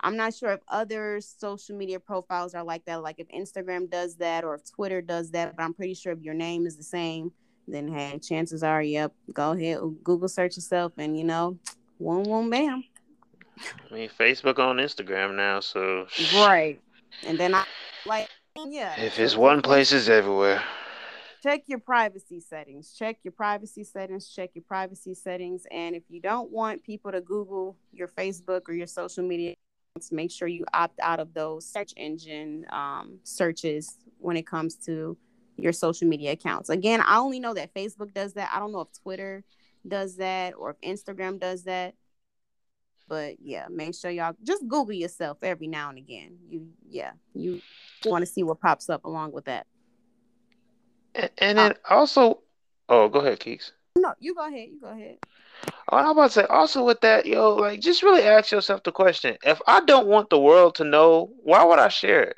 I'm 0.02 0.16
not 0.16 0.34
sure 0.34 0.54
if 0.54 0.62
other 0.68 1.20
social 1.22 1.76
media 1.76 2.00
profiles 2.00 2.56
are 2.56 2.64
like 2.64 2.86
that, 2.86 3.04
like 3.04 3.20
if 3.20 3.28
Instagram 3.28 3.90
does 3.90 4.16
that 4.16 4.44
or 4.44 4.56
if 4.56 4.70
Twitter 4.70 5.02
does 5.02 5.32
that, 5.32 5.56
but 5.56 5.64
I'm 5.64 5.74
pretty 5.74 5.94
sure 5.94 6.14
if 6.14 6.22
your 6.22 6.34
name 6.34 6.66
is 6.66 6.78
the 6.78 6.84
same, 6.84 7.34
then 7.68 7.88
hey, 7.90 8.18
chances 8.20 8.64
are, 8.64 8.82
yep, 8.82 9.14
go 9.34 9.52
ahead, 9.52 9.80
Google 10.04 10.30
search 10.30 10.56
yourself 10.56 10.94
and 10.98 11.18
you 11.18 11.26
know, 11.26 11.58
one, 11.98 12.24
one, 12.24 12.50
bam. 12.50 12.84
I 13.92 13.94
mean, 13.94 14.10
Facebook 14.18 14.58
on 14.58 14.78
Instagram 14.78 15.36
now, 15.36 15.60
so. 15.60 16.08
Right. 16.34 16.80
And 17.28 17.38
then 17.38 17.54
I 17.54 17.66
like, 18.06 18.30
yeah. 18.68 19.00
If 19.00 19.20
it's 19.20 19.36
one 19.36 19.62
place, 19.62 19.92
it's 19.92 20.10
everywhere. 20.10 20.64
Check 21.42 21.64
your 21.68 21.80
privacy 21.80 22.42
settings. 22.42 22.94
Check 22.94 23.18
your 23.24 23.32
privacy 23.32 23.84
settings. 23.84 24.30
Check 24.30 24.52
your 24.56 24.64
privacy 24.68 25.14
settings. 25.14 25.66
And 25.72 25.96
if 25.96 26.04
you 26.10 26.20
don't 26.20 26.52
want 26.52 26.84
people 26.84 27.12
to 27.12 27.22
Google 27.22 27.78
your 27.94 28.10
Facebook 28.10 28.68
or 28.68 28.74
your 28.74 28.88
social 28.88 29.24
media, 29.24 29.56
make 30.12 30.32
sure 30.32 30.48
you 30.48 30.66
opt 30.74 31.00
out 31.00 31.20
of 31.20 31.34
those 31.34 31.66
search 31.66 31.94
engine 31.96 32.66
um, 32.72 33.20
searches 33.24 33.98
when 34.18 34.36
it 34.36 34.46
comes 34.46 34.76
to 34.76 35.18
your 35.56 35.74
social 35.74 36.08
media 36.08 36.34
accounts. 36.34 36.70
Again, 36.70 37.02
I 37.06 37.18
only 37.18 37.40
know 37.40 37.54
that 37.54 37.74
Facebook 37.74 38.14
does 38.14 38.34
that. 38.34 38.52
I 38.54 38.60
don't 38.60 38.72
know 38.72 38.82
if 38.82 39.02
Twitter 39.02 39.44
does 39.88 40.18
that 40.18 40.54
or 40.56 40.72
if 40.72 40.82
Instagram 40.82 41.40
does 41.40 41.64
that. 41.64 41.96
But 43.10 43.38
yeah, 43.42 43.66
make 43.70 43.96
sure 43.96 44.12
y'all 44.12 44.36
just 44.44 44.68
Google 44.68 44.94
yourself 44.94 45.40
every 45.42 45.68
now 45.68 45.90
and 45.90 45.98
again. 45.98 46.38
You 46.48 46.68
yeah, 46.88 47.12
you 47.34 47.60
want 48.06 48.22
to 48.22 48.32
see 48.32 48.44
what 48.44 48.62
pops 48.62 48.88
up 48.90 49.04
along 49.04 49.32
with 49.32 49.46
that. 49.46 49.66
And, 51.16 51.32
and 51.40 51.58
then 51.58 51.72
uh, 51.72 51.96
also, 51.96 52.40
oh, 52.88 53.10
go 53.10 53.20
ahead, 53.20 53.40
Keeks. 53.40 53.72
No, 53.98 54.14
you 54.20 54.36
go 54.36 54.48
ahead. 54.48 54.70
You 54.70 54.80
go 54.80 54.90
ahead. 54.90 55.18
Oh, 55.92 55.98
I'm 55.98 56.10
about 56.10 56.28
to 56.28 56.42
say 56.42 56.44
also 56.46 56.86
with 56.86 57.02
that, 57.02 57.26
yo, 57.26 57.56
like 57.56 57.80
just 57.82 58.04
really 58.04 58.22
ask 58.22 58.52
yourself 58.52 58.84
the 58.84 58.92
question: 58.92 59.38
If 59.44 59.60
I 59.66 59.82
don't 59.82 60.08
want 60.08 60.30
the 60.30 60.40
world 60.40 60.76
to 60.76 60.84
know, 60.84 61.32
why 61.42 61.64
would 61.64 61.80
I 61.80 61.90
share 61.90 62.22
it? 62.22 62.38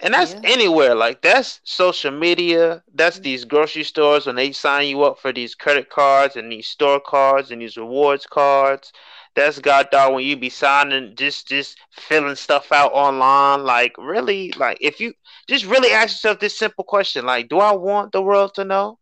And 0.00 0.14
that's 0.14 0.34
yeah. 0.34 0.40
anywhere. 0.44 0.94
Like 0.94 1.22
that's 1.22 1.60
social 1.64 2.12
media. 2.12 2.82
That's 2.94 3.16
mm-hmm. 3.16 3.24
these 3.24 3.44
grocery 3.44 3.84
stores 3.84 4.26
when 4.26 4.36
they 4.36 4.52
sign 4.52 4.86
you 4.86 5.02
up 5.02 5.18
for 5.18 5.32
these 5.32 5.54
credit 5.54 5.90
cards 5.90 6.36
and 6.36 6.50
these 6.52 6.68
store 6.68 7.00
cards 7.00 7.50
and 7.50 7.60
these 7.60 7.76
rewards 7.76 8.26
cards. 8.26 8.92
That's 9.34 9.58
god 9.58 9.88
dog 9.90 10.14
when 10.14 10.24
you 10.24 10.36
be 10.36 10.50
signing 10.50 11.14
just 11.16 11.48
just 11.48 11.78
filling 11.92 12.36
stuff 12.36 12.70
out 12.72 12.92
online. 12.92 13.64
Like 13.64 13.94
really, 13.98 14.52
like 14.52 14.78
if 14.80 15.00
you 15.00 15.14
just 15.48 15.64
really 15.64 15.90
ask 15.90 16.14
yourself 16.14 16.38
this 16.38 16.58
simple 16.58 16.84
question, 16.84 17.26
like, 17.26 17.48
do 17.48 17.58
I 17.58 17.72
want 17.72 18.12
the 18.12 18.22
world 18.22 18.54
to 18.54 18.64
know? 18.64 18.98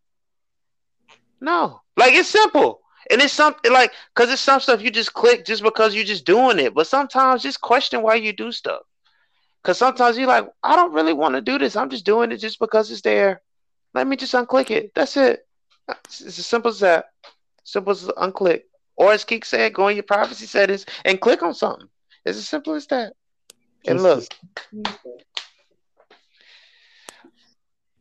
No. 1.41 1.81
Like 1.97 2.15
it's 2.15 2.29
simple. 2.29 2.81
And 3.11 3.21
it's 3.21 3.33
something 3.33 3.73
like 3.73 3.93
because 4.15 4.31
it's 4.33 4.43
some 4.43 4.61
stuff 4.61 4.83
you 4.83 4.91
just 4.91 5.15
click 5.15 5.45
just 5.45 5.63
because 5.63 5.95
you're 5.95 6.05
just 6.05 6.25
doing 6.25 6.59
it. 6.59 6.75
But 6.75 6.87
sometimes 6.87 7.43
just 7.43 7.61
question 7.61 8.03
why 8.03 8.17
you 8.17 8.33
do 8.33 8.51
stuff. 8.51 8.83
Because 9.67 9.79
sometimes 9.79 10.17
you're 10.17 10.29
like, 10.29 10.49
I 10.63 10.77
don't 10.77 10.93
really 10.93 11.13
want 11.13 11.35
to 11.35 11.41
do 11.41 11.59
this. 11.59 11.75
I'm 11.75 11.91
just 11.91 12.05
doing 12.05 12.31
it 12.31 12.37
just 12.37 12.61
because 12.61 12.89
it's 12.89 13.01
there. 13.01 13.43
Let 13.95 14.07
me 14.07 14.15
just 14.15 14.33
unclick 14.33 14.71
it. 14.71 14.93
That's 14.95 15.17
it. 15.17 15.45
It's, 16.05 16.21
it's 16.21 16.39
as 16.39 16.47
simple 16.47 16.69
as 16.69 16.79
that. 16.79 17.07
Simple 17.65 17.91
as 17.91 18.05
unclick. 18.05 18.63
Or 18.95 19.11
as 19.11 19.25
Keek 19.25 19.45
said, 19.45 19.75
go 19.75 19.89
in 19.89 19.97
your 19.97 20.05
privacy 20.05 20.47
settings 20.47 20.87
and 21.05 21.21
click 21.21 21.43
on 21.43 21.53
something. 21.53 21.89
It's 22.25 22.39
as 22.39 22.47
simple 22.47 22.75
as 22.75 22.87
that. 22.87 23.15
And 23.89 24.01
look. 24.05 24.23
But 24.73 24.95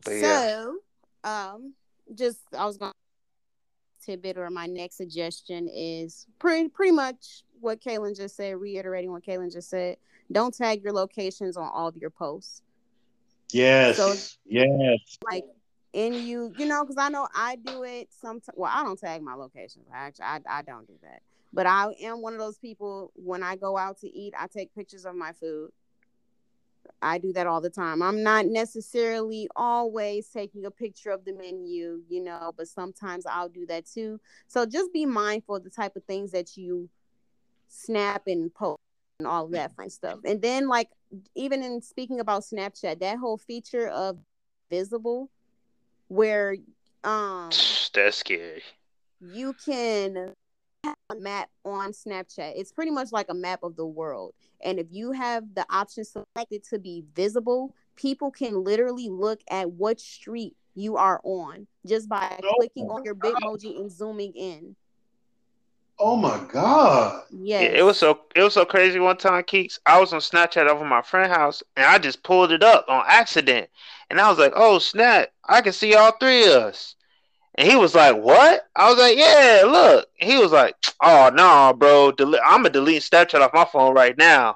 so, 0.04 0.14
yeah. 0.14 0.68
um, 1.24 1.74
just 2.14 2.42
I 2.56 2.68
was 2.68 2.78
going 2.78 2.92
to 2.92 4.06
tidbit 4.06 4.38
or 4.38 4.52
my 4.52 4.68
next 4.68 4.98
suggestion 4.98 5.68
is 5.74 6.28
pretty 6.38 6.70
pretty 6.70 6.92
much 6.92 7.42
what 7.60 7.82
Kaylin 7.82 8.16
just 8.16 8.36
said, 8.36 8.56
reiterating 8.56 9.12
what 9.12 9.26
Kaylin 9.26 9.52
just 9.52 9.72
said. 9.72 9.98
Don't 10.32 10.56
tag 10.56 10.84
your 10.84 10.94
locations 10.94 11.58
on 11.58 11.70
all 11.74 11.88
of 11.88 11.98
your 11.98 12.10
posts. 12.10 12.62
Yes. 13.52 13.98
So, 13.98 14.14
yes. 14.46 15.18
Like 15.24 15.46
in 15.94 16.14
you, 16.14 16.54
you 16.58 16.66
know, 16.66 16.84
because 16.84 16.98
I 16.98 17.10
know 17.10 17.28
I 17.36 17.56
do 17.56 17.84
it 17.84 18.10
sometimes. 18.12 18.56
Well, 18.56 18.72
I 18.74 18.84
don't 18.84 19.00
tag 19.00 19.22
my 19.22 19.36
locations. 19.36 19.86
Actually, 19.94 20.26
I, 20.26 20.40
I 20.50 20.62
don't 20.62 20.88
do 20.88 20.96
that. 21.04 21.22
But 21.54 21.68
I 21.68 21.88
am 22.02 22.22
one 22.22 22.34
of 22.34 22.40
those 22.40 22.58
people 22.58 23.12
when 23.16 23.44
I 23.44 23.56
go 23.56 23.78
out 23.78 24.00
to 24.00 24.10
eat, 24.14 24.34
I 24.38 24.48
take 24.48 24.76
pictures 24.76 25.06
of 25.06 25.16
my 25.16 25.32
food. 25.32 25.72
I 27.02 27.18
do 27.18 27.34
that 27.34 27.48
all 27.48 27.62
the 27.62 27.70
time. 27.70 28.02
I'm 28.02 28.24
not 28.24 28.46
necessarily 28.46 29.48
always 29.56 30.28
taking 30.28 30.66
a 30.66 30.72
picture 30.72 31.12
of 31.12 31.24
the 31.26 31.34
menu, 31.34 32.02
you 32.10 32.24
know, 32.24 32.52
but 32.56 32.68
sometimes 32.68 33.26
I'll 33.26 33.50
do 33.50 33.66
that 33.68 33.86
too. 33.86 34.20
So 34.48 34.66
just 34.66 34.92
be 34.94 35.06
mindful 35.06 35.56
of 35.56 35.64
the 35.64 35.70
type 35.70 35.96
of 35.96 36.04
things 36.04 36.32
that 36.32 36.58
you 36.58 36.90
snap 37.68 38.24
and 38.28 38.54
post 38.54 38.82
and 39.20 39.28
all 39.28 39.46
of 39.46 39.52
that 39.52 39.76
fun 39.76 39.90
stuff. 39.90 40.20
And 40.26 40.42
then 40.42 40.68
like 40.68 40.90
even 41.36 41.64
in 41.64 41.82
speaking 41.82 42.20
about 42.20 42.44
Snapchat, 42.44 43.00
that 43.00 43.18
whole 43.18 43.38
feature 43.38 43.88
of 43.88 44.18
visible 44.70 45.30
where 46.08 46.56
um 47.04 47.50
that's 47.94 48.18
scary. 48.18 48.64
You 49.22 49.56
can 49.64 50.34
a 51.10 51.16
map 51.16 51.50
on 51.64 51.92
Snapchat. 51.92 52.54
It's 52.56 52.72
pretty 52.72 52.92
much 52.92 53.12
like 53.12 53.28
a 53.30 53.34
map 53.34 53.64
of 53.64 53.76
the 53.76 53.86
world. 53.86 54.34
And 54.64 54.80
if 54.80 54.88
you 54.92 55.12
have 55.12 55.44
the 55.56 55.66
option 55.70 56.04
selected 56.04 56.64
to 56.70 56.80
be 56.80 57.04
visible, 57.16 57.74
people 57.96 58.30
can 58.30 58.64
literally 58.64 59.10
look 59.10 59.40
at 59.50 59.72
what 59.72 60.00
street 60.00 60.56
you 60.76 60.98
are 60.98 61.22
on 61.24 61.68
just 61.88 62.10
by 62.10 62.40
oh 62.44 62.56
clicking 62.58 62.90
on 62.90 63.04
your 63.04 63.16
Bitmoji 63.16 63.80
and 63.80 63.92
zooming 63.92 64.34
in. 64.34 64.76
Oh 66.00 66.16
my 66.16 66.40
god! 66.52 67.24
Yeah, 67.32 67.68
it 67.68 67.84
was 67.84 67.98
so 68.00 68.22
it 68.36 68.42
was 68.44 68.54
so 68.54 68.66
crazy. 68.66 69.00
One 69.00 69.18
time, 69.18 69.44
Keeks, 69.44 69.80
I 69.86 70.00
was 70.00 70.14
on 70.14 70.20
Snapchat 70.22 70.68
over 70.68 70.86
my 70.86 71.02
friend's 71.02 71.36
house, 71.36 71.64
and 71.76 71.86
I 71.86 71.98
just 71.98 72.24
pulled 72.24 72.52
it 72.52 72.64
up 72.64 72.86
on 72.90 73.04
accident, 73.08 73.70
and 74.10 74.20
I 74.20 74.30
was 74.30 74.38
like, 74.40 74.54
"Oh 74.56 74.80
snap! 74.80 75.30
I 75.46 75.62
can 75.62 75.74
see 75.74 75.96
all 75.96 76.12
three 76.14 76.46
of 76.46 76.64
us." 76.64 76.96
And 77.56 77.70
he 77.70 77.76
was 77.78 77.96
like, 77.96 78.18
"What?" 78.18 78.68
I 78.76 78.90
was 78.90 79.00
like, 79.00 79.18
"Yeah, 79.18 79.64
look." 79.66 80.10
And 80.22 80.32
he 80.32 80.38
was 80.38 80.52
like, 80.52 80.76
"Oh 81.02 81.30
no, 81.34 81.74
bro! 81.74 82.12
Del- 82.12 82.36
I'm 82.46 82.64
gonna 82.64 82.70
delete 82.72 83.04
Snapchat 83.04 83.42
off 83.42 83.54
my 83.54 83.66
phone 83.66 83.94
right 83.96 84.18
now." 84.18 84.56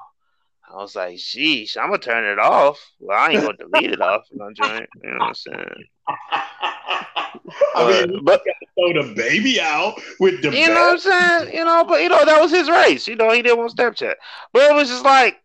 I 0.71 0.75
was 0.75 0.95
like, 0.95 1.17
"Sheesh, 1.17 1.77
I'm 1.77 1.87
gonna 1.87 1.97
turn 1.97 2.25
it 2.25 2.39
off." 2.39 2.79
Well, 2.99 3.17
I 3.17 3.31
ain't 3.31 3.41
gonna 3.41 3.57
delete 3.57 3.91
it 3.91 4.01
off. 4.01 4.25
You 4.31 4.37
know 4.39 4.45
what 4.45 5.21
I'm 5.21 5.33
saying? 5.33 5.85
I 7.75 8.05
mean, 8.07 8.23
but 8.23 8.43
throw 8.75 9.01
the 9.01 9.13
baby 9.15 9.59
out 9.59 9.99
with 10.19 10.41
the. 10.41 10.51
You 10.51 10.67
know 10.67 10.73
what 10.75 10.91
I'm 10.91 10.99
saying? 10.99 11.55
You 11.55 11.65
know, 11.65 11.83
but 11.83 12.01
you 12.01 12.09
know 12.09 12.23
that 12.23 12.41
was 12.41 12.51
his 12.51 12.69
race. 12.69 13.07
You 13.07 13.15
know, 13.15 13.31
he 13.31 13.41
didn't 13.41 13.57
want 13.57 13.75
Snapchat, 13.75 14.15
but 14.53 14.63
it 14.63 14.73
was 14.73 14.89
just 14.89 15.03
like, 15.03 15.41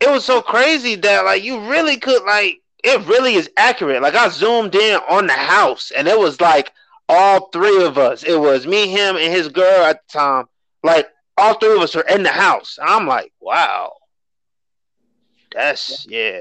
it 0.00 0.10
was 0.10 0.24
so 0.24 0.40
crazy 0.40 0.94
that 0.96 1.24
like 1.24 1.42
you 1.42 1.68
really 1.68 1.96
could 1.96 2.24
like 2.24 2.60
it 2.84 3.06
really 3.06 3.34
is 3.34 3.50
accurate. 3.56 4.02
Like 4.02 4.14
I 4.14 4.28
zoomed 4.28 4.74
in 4.74 5.00
on 5.08 5.26
the 5.26 5.32
house, 5.32 5.92
and 5.96 6.08
it 6.08 6.18
was 6.18 6.40
like 6.40 6.72
all 7.08 7.48
three 7.48 7.84
of 7.84 7.98
us. 7.98 8.22
It 8.22 8.38
was 8.38 8.66
me, 8.66 8.88
him, 8.88 9.16
and 9.16 9.32
his 9.32 9.48
girl 9.48 9.84
at 9.84 10.00
the 10.06 10.18
time. 10.18 10.46
Like 10.82 11.08
all 11.36 11.54
three 11.54 11.74
of 11.74 11.80
us 11.80 11.96
are 11.96 12.08
in 12.08 12.22
the 12.22 12.30
house. 12.30 12.78
I'm 12.82 13.06
like, 13.06 13.32
wow, 13.40 13.92
that's 15.54 16.06
yeah, 16.08 16.40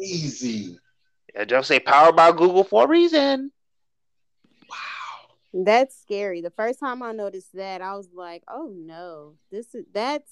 easy. 0.00 0.78
Yeah, 1.34 1.44
just 1.44 1.68
say 1.68 1.80
powered 1.80 2.16
by 2.16 2.32
Google 2.32 2.64
for 2.64 2.84
a 2.84 2.88
reason. 2.88 3.50
Wow, 4.68 5.64
that's 5.64 6.00
scary. 6.00 6.40
The 6.40 6.50
first 6.50 6.80
time 6.80 7.02
I 7.02 7.12
noticed 7.12 7.54
that, 7.54 7.82
I 7.82 7.96
was 7.96 8.08
like, 8.14 8.42
oh 8.48 8.72
no, 8.74 9.34
this 9.50 9.74
is 9.74 9.84
that's 9.92 10.30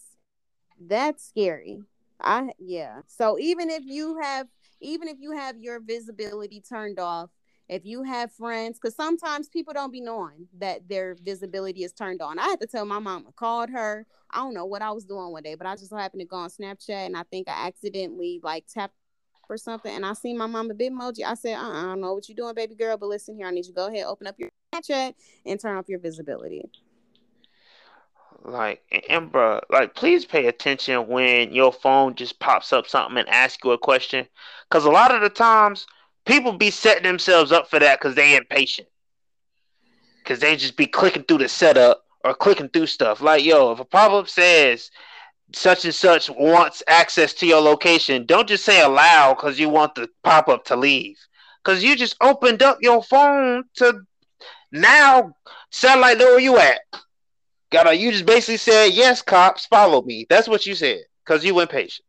that's 0.80 1.26
scary. 1.28 1.82
I 2.20 2.50
yeah. 2.58 3.00
So 3.06 3.38
even 3.38 3.70
if 3.70 3.82
you 3.84 4.18
have 4.20 4.48
even 4.80 5.08
if 5.08 5.18
you 5.20 5.32
have 5.32 5.58
your 5.58 5.80
visibility 5.80 6.60
turned 6.60 6.98
off 6.98 7.30
if 7.68 7.84
you 7.84 8.02
have 8.02 8.32
friends, 8.32 8.78
because 8.78 8.94
sometimes 8.94 9.48
people 9.48 9.72
don't 9.72 9.92
be 9.92 10.00
knowing 10.00 10.48
that 10.58 10.88
their 10.88 11.14
visibility 11.14 11.84
is 11.84 11.92
turned 11.92 12.20
on. 12.20 12.38
I 12.38 12.44
had 12.48 12.60
to 12.60 12.66
tell 12.66 12.84
my 12.84 12.98
mom. 12.98 13.24
I 13.28 13.32
called 13.32 13.70
her. 13.70 14.06
I 14.30 14.38
don't 14.38 14.54
know 14.54 14.66
what 14.66 14.82
I 14.82 14.90
was 14.90 15.04
doing 15.04 15.30
one 15.30 15.42
day, 15.42 15.54
but 15.54 15.66
I 15.66 15.76
just 15.76 15.92
happened 15.92 16.20
to 16.20 16.26
go 16.26 16.36
on 16.36 16.50
Snapchat 16.50 17.06
and 17.06 17.16
I 17.16 17.22
think 17.24 17.48
I 17.48 17.66
accidentally 17.66 18.40
like 18.42 18.66
tapped 18.66 18.94
or 19.48 19.56
something. 19.56 19.94
And 19.94 20.04
I 20.04 20.12
seen 20.14 20.38
my 20.38 20.46
mom 20.46 20.70
a 20.70 20.74
Bitmoji. 20.74 21.24
I 21.24 21.34
said, 21.34 21.56
uh-uh, 21.56 21.80
I 21.80 21.82
don't 21.82 22.00
know 22.00 22.14
what 22.14 22.28
you're 22.28 22.36
doing, 22.36 22.54
baby 22.54 22.74
girl, 22.74 22.96
but 22.96 23.08
listen 23.08 23.36
here, 23.36 23.46
I 23.46 23.50
need 23.50 23.66
you 23.66 23.72
to 23.72 23.76
go 23.76 23.86
ahead, 23.88 24.06
open 24.06 24.26
up 24.26 24.36
your 24.38 24.48
Snapchat 24.74 25.14
and 25.46 25.60
turn 25.60 25.76
off 25.76 25.88
your 25.88 25.98
visibility. 25.98 26.62
Like, 28.44 28.82
and 29.08 29.30
bro, 29.30 29.60
like, 29.70 29.94
please 29.94 30.24
pay 30.24 30.46
attention 30.46 31.06
when 31.06 31.52
your 31.52 31.72
phone 31.72 32.16
just 32.16 32.40
pops 32.40 32.72
up 32.72 32.88
something 32.88 33.18
and 33.18 33.28
asks 33.28 33.62
you 33.62 33.70
a 33.70 33.78
question. 33.78 34.26
Because 34.68 34.84
a 34.84 34.90
lot 34.90 35.14
of 35.14 35.20
the 35.20 35.30
times, 35.30 35.86
people 36.24 36.52
be 36.52 36.70
setting 36.70 37.02
themselves 37.02 37.52
up 37.52 37.68
for 37.68 37.78
that 37.78 37.98
because 37.98 38.14
they 38.14 38.36
impatient. 38.36 38.88
Because 40.22 40.40
they 40.40 40.56
just 40.56 40.76
be 40.76 40.86
clicking 40.86 41.24
through 41.24 41.38
the 41.38 41.48
setup 41.48 42.04
or 42.24 42.34
clicking 42.34 42.68
through 42.68 42.86
stuff. 42.86 43.20
Like, 43.20 43.44
yo, 43.44 43.72
if 43.72 43.80
a 43.80 43.84
pop 43.84 44.12
up 44.12 44.28
says 44.28 44.90
such 45.54 45.84
and 45.84 45.94
such 45.94 46.30
wants 46.30 46.82
access 46.86 47.32
to 47.34 47.46
your 47.46 47.60
location, 47.60 48.24
don't 48.26 48.48
just 48.48 48.64
say 48.64 48.82
allow 48.82 49.34
because 49.34 49.58
you 49.58 49.68
want 49.68 49.94
the 49.94 50.08
pop 50.22 50.48
up 50.48 50.64
to 50.66 50.76
leave. 50.76 51.18
Because 51.62 51.82
you 51.82 51.96
just 51.96 52.16
opened 52.20 52.62
up 52.62 52.78
your 52.80 53.02
phone 53.02 53.64
to 53.76 54.02
now 54.72 55.34
satellite 55.70 56.18
know 56.18 56.26
where 56.26 56.40
you 56.40 56.58
at. 56.58 56.80
Gotta 57.70 57.94
you 57.96 58.12
just 58.12 58.26
basically 58.26 58.58
said, 58.58 58.92
yes, 58.92 59.22
cops, 59.22 59.66
follow 59.66 60.02
me. 60.02 60.26
That's 60.28 60.48
what 60.48 60.66
you 60.66 60.74
said. 60.74 61.00
Because 61.24 61.44
you 61.44 61.58
impatient. 61.60 62.04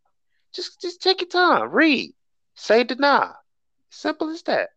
Just 0.54 0.82
just 0.82 1.02
take 1.02 1.22
your 1.22 1.30
time. 1.30 1.70
Read. 1.72 2.14
Say 2.56 2.84
deny. 2.84 3.32
Simple 3.94 4.32
as 4.32 4.42
that. 4.44 4.70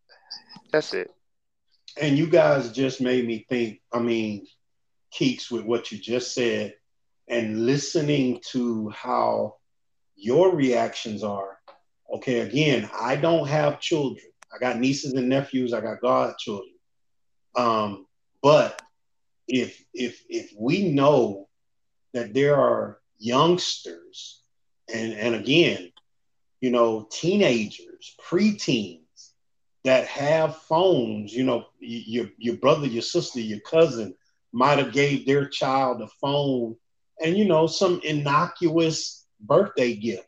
That's 0.73 0.93
it. 0.93 1.11
And 1.99 2.19
you 2.19 2.27
guys 2.27 2.71
just 2.71 3.01
made 3.01 3.27
me 3.27 3.47
think, 3.49 3.81
I 3.91 3.99
mean, 3.99 4.47
Keeks, 5.13 5.51
with 5.51 5.65
what 5.65 5.91
you 5.91 5.99
just 5.99 6.35
said, 6.35 6.75
and 7.27 7.65
listening 7.65 8.41
to 8.51 8.91
how 8.91 9.57
your 10.17 10.55
reactions 10.55 11.25
are. 11.25 11.59
Okay, 12.15 12.41
again, 12.41 12.91
I 12.93 13.17
don't 13.17 13.49
have 13.49 13.81
children. 13.81 14.23
I 14.55 14.59
got 14.59 14.79
nieces 14.79 15.15
and 15.15 15.31
nephews, 15.31 15.73
I 15.73 15.81
got 15.81 16.03
godchildren. 16.03 16.75
Um, 17.57 18.07
but 18.43 18.83
if 19.49 19.83
if 19.95 20.23
if 20.29 20.53
we 20.59 20.91
know 20.91 21.49
that 22.13 22.35
there 22.35 22.57
are 22.57 22.99
youngsters 23.19 24.43
and 24.93 25.15
and 25.15 25.35
again, 25.35 25.91
you 26.61 26.71
know, 26.71 27.09
teenagers, 27.11 28.15
preteens 28.23 29.06
that 29.87 30.07
have 30.09 30.57
phones, 30.57 31.33
you 31.33 31.45
know, 31.45 31.67
your 31.79 32.29
your 32.39 32.57
brother, 32.57 32.87
your 32.89 33.03
sister, 33.03 33.41
your 33.41 33.61
cousin 33.61 34.15
might 34.53 34.79
have 34.79 34.93
gave 34.93 35.27
their 35.27 35.49
child 35.49 36.03
a 36.03 36.09
phone 36.21 36.77
and 37.23 37.37
you 37.37 37.45
know 37.45 37.69
some 37.69 38.01
innocuous 38.05 39.27
birthday 39.41 39.95
gift. 39.95 40.27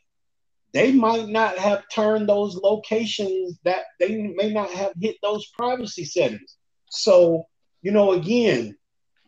They 0.72 0.92
might 0.92 1.28
not 1.28 1.58
have 1.58 1.82
turned 1.92 2.28
those 2.28 2.56
locations 2.56 3.58
that 3.64 3.84
they 3.98 4.32
may 4.36 4.52
not 4.52 4.70
have 4.70 4.92
hit 5.00 5.16
those 5.22 5.46
privacy 5.48 6.04
settings. 6.04 6.56
So, 6.90 7.46
you 7.82 7.90
know, 7.90 8.12
again, 8.12 8.76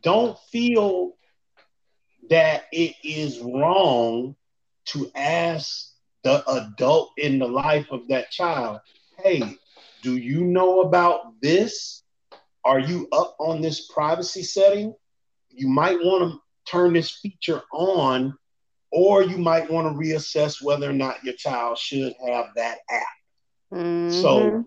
don't 0.03 0.39
feel 0.53 1.14
that 2.28 2.66
it 2.72 2.95
is 3.03 3.41
wrong 3.41 4.37
to 4.87 5.11
ask 5.16 5.93
the 6.22 6.49
adult 6.49 7.11
in 7.16 7.41
the 7.41 7.49
life 7.49 7.87
of 7.91 8.07
that 8.09 8.31
child, 8.31 8.81
hey, 9.24 9.43
do 10.03 10.16
you 10.16 10.44
know 10.44 10.80
about 10.82 11.40
this? 11.40 12.03
Are 12.64 12.78
you 12.78 13.09
up 13.12 13.36
on 13.38 13.61
this 13.61 13.86
privacy 13.88 14.42
setting? 14.42 14.94
You 15.51 15.68
might 15.68 15.98
want 15.98 16.32
to 16.32 16.70
turn 16.70 16.92
this 16.92 17.11
feature 17.11 17.62
on, 17.72 18.36
or 18.92 19.22
you 19.22 19.38
might 19.38 19.70
want 19.70 19.88
to 19.88 19.98
reassess 19.98 20.62
whether 20.62 20.88
or 20.88 20.92
not 20.92 21.24
your 21.24 21.34
child 21.34 21.78
should 21.78 22.14
have 22.26 22.46
that 22.57 22.78
app. 22.90 23.07
Mm-hmm. 23.72 24.11
So 24.11 24.64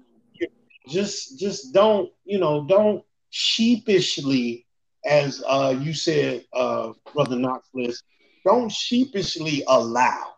just 0.90 1.40
just 1.40 1.74
don't, 1.74 2.10
you 2.26 2.40
know, 2.40 2.66
don't 2.66 3.04
sheepishly, 3.30 4.66
as 5.06 5.44
uh, 5.48 5.76
you 5.80 5.94
said, 5.94 6.46
uh, 6.54 6.94
Brother 7.14 7.38
Knox 7.38 7.68
List, 7.74 8.04
don't 8.46 8.72
sheepishly 8.72 9.64
allow. 9.68 10.34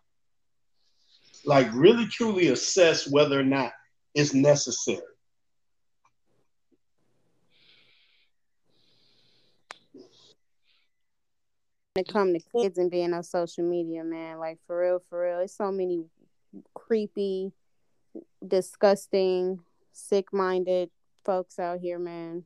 Like 1.45 1.67
really 1.73 2.07
truly 2.07 2.47
assess 2.47 3.09
whether 3.09 3.39
or 3.39 3.43
not 3.43 3.71
is 4.15 4.33
necessary. 4.33 5.01
When 11.93 12.03
it 12.03 12.07
come 12.07 12.33
to 12.33 12.39
kids 12.39 12.77
and 12.77 12.89
being 12.89 13.13
on 13.13 13.23
social 13.23 13.63
media, 13.63 14.03
man, 14.03 14.39
like 14.39 14.57
for 14.65 14.79
real, 14.79 15.01
for 15.09 15.21
real, 15.21 15.39
it's 15.39 15.55
so 15.55 15.71
many 15.71 16.05
creepy, 16.73 17.51
disgusting, 18.45 19.59
sick-minded 19.91 20.89
folks 21.23 21.59
out 21.59 21.79
here, 21.79 21.99
man. 21.99 22.45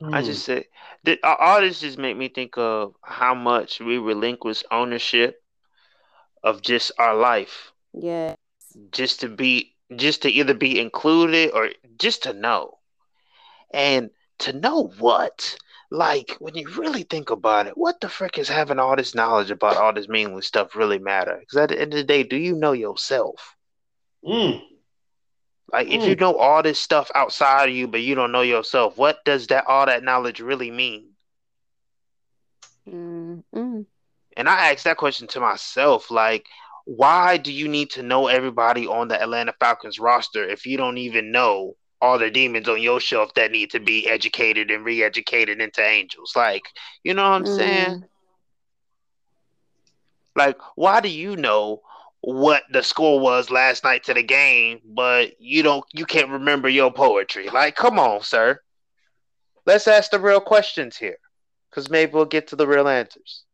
I 0.00 0.22
just 0.22 0.44
said 0.44 0.66
that 1.04 1.18
all 1.24 1.60
this 1.60 1.80
just 1.80 1.98
make 1.98 2.16
me 2.16 2.28
think 2.28 2.56
of 2.56 2.94
how 3.02 3.34
much 3.34 3.80
we 3.80 3.98
relinquish 3.98 4.62
ownership 4.70 5.42
of 6.48 6.62
just 6.62 6.90
our 6.98 7.14
life. 7.14 7.72
Yeah. 7.92 8.34
Just 8.90 9.20
to 9.20 9.28
be 9.28 9.74
just 9.96 10.22
to 10.22 10.30
either 10.30 10.54
be 10.54 10.80
included 10.80 11.50
or 11.52 11.70
just 11.98 12.22
to 12.24 12.32
know. 12.32 12.78
And 13.72 14.10
to 14.40 14.52
know 14.52 14.92
what? 14.98 15.56
Like 15.90 16.36
when 16.38 16.54
you 16.54 16.68
really 16.70 17.02
think 17.02 17.30
about 17.30 17.66
it, 17.66 17.76
what 17.76 18.00
the 18.00 18.08
frick 18.08 18.38
is 18.38 18.48
having 18.48 18.78
all 18.78 18.96
this 18.96 19.14
knowledge 19.14 19.50
about 19.50 19.76
all 19.76 19.92
this 19.92 20.08
meaningless 20.08 20.46
stuff 20.46 20.76
really 20.76 20.98
matter? 20.98 21.36
Because 21.40 21.56
at 21.58 21.68
the 21.70 21.80
end 21.80 21.92
of 21.94 21.98
the 21.98 22.04
day, 22.04 22.22
do 22.22 22.36
you 22.36 22.54
know 22.54 22.72
yourself? 22.72 23.56
Mm. 24.24 24.62
Like 25.72 25.88
if 25.88 26.04
you 26.04 26.16
know 26.16 26.36
all 26.36 26.62
this 26.62 26.78
stuff 26.78 27.10
outside 27.14 27.68
of 27.68 27.74
you, 27.74 27.88
but 27.88 28.00
you 28.00 28.14
don't 28.14 28.32
know 28.32 28.40
yourself, 28.42 28.96
what 28.96 29.22
does 29.24 29.48
that 29.48 29.66
all 29.66 29.86
that 29.86 30.02
knowledge 30.02 30.40
really 30.40 30.70
mean? 30.70 31.10
Mm-hmm. 32.88 33.82
And 34.38 34.48
I 34.48 34.70
asked 34.70 34.84
that 34.84 34.96
question 34.96 35.26
to 35.28 35.40
myself, 35.40 36.10
like, 36.10 36.46
why 36.84 37.36
do 37.36 37.52
you 37.52 37.66
need 37.66 37.90
to 37.90 38.04
know 38.04 38.28
everybody 38.28 38.86
on 38.86 39.08
the 39.08 39.20
Atlanta 39.20 39.52
Falcons 39.58 39.98
roster 39.98 40.48
if 40.48 40.64
you 40.64 40.78
don't 40.78 40.96
even 40.96 41.32
know 41.32 41.76
all 42.00 42.18
the 42.20 42.30
demons 42.30 42.68
on 42.68 42.80
your 42.80 43.00
shelf 43.00 43.34
that 43.34 43.50
need 43.50 43.70
to 43.72 43.80
be 43.80 44.08
educated 44.08 44.70
and 44.70 44.84
re-educated 44.84 45.60
into 45.60 45.84
angels? 45.84 46.34
Like, 46.36 46.62
you 47.02 47.14
know 47.14 47.24
what 47.24 47.36
I'm 47.36 47.44
mm. 47.44 47.56
saying? 47.56 48.04
Like, 50.36 50.56
why 50.76 51.00
do 51.00 51.08
you 51.08 51.34
know 51.36 51.82
what 52.20 52.62
the 52.70 52.82
score 52.82 53.18
was 53.18 53.50
last 53.50 53.82
night 53.82 54.04
to 54.04 54.14
the 54.14 54.22
game, 54.22 54.80
but 54.84 55.40
you 55.40 55.62
don't 55.62 55.84
you 55.92 56.04
can't 56.04 56.30
remember 56.30 56.68
your 56.68 56.92
poetry. 56.92 57.48
Like, 57.48 57.76
come 57.76 57.98
on, 57.98 58.22
sir. 58.22 58.60
Let's 59.66 59.88
ask 59.88 60.10
the 60.10 60.20
real 60.20 60.40
questions 60.40 60.96
here. 60.96 61.18
Cause 61.70 61.90
maybe 61.90 62.12
we'll 62.12 62.24
get 62.24 62.48
to 62.48 62.56
the 62.56 62.66
real 62.66 62.88
answers. 62.88 63.44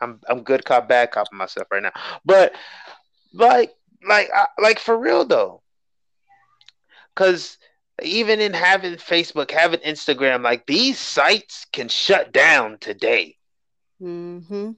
I'm 0.00 0.20
I'm 0.28 0.42
good 0.42 0.64
cop 0.64 0.88
bad 0.88 1.10
cop 1.10 1.32
myself 1.32 1.68
right 1.70 1.82
now. 1.82 1.92
But 2.24 2.54
like 3.32 3.74
like 4.06 4.30
like 4.60 4.78
for 4.78 4.96
real 4.96 5.24
though. 5.24 5.62
Cause 7.14 7.58
even 8.02 8.40
in 8.40 8.52
having 8.52 8.94
Facebook, 8.94 9.50
having 9.50 9.80
Instagram, 9.80 10.42
like 10.42 10.66
these 10.66 10.98
sites 10.98 11.66
can 11.72 11.88
shut 11.88 12.32
down 12.32 12.78
today. 12.78 13.36
Mm-hmm. 14.00 14.72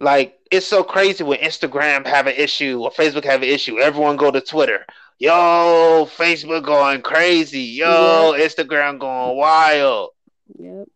Like 0.00 0.38
it's 0.50 0.66
so 0.66 0.82
crazy 0.82 1.22
when 1.22 1.38
Instagram 1.38 2.06
have 2.06 2.26
an 2.26 2.34
issue 2.36 2.82
or 2.82 2.90
Facebook 2.90 3.24
have 3.24 3.42
an 3.42 3.48
issue. 3.48 3.78
Everyone 3.78 4.16
go 4.16 4.30
to 4.30 4.40
Twitter. 4.40 4.84
Yo, 5.18 6.08
Facebook 6.16 6.64
going 6.64 7.02
crazy. 7.02 7.60
Yo, 7.60 8.32
yep. 8.32 8.50
Instagram 8.50 8.98
going 8.98 9.36
wild. 9.36 10.10
Yep. 10.58 10.88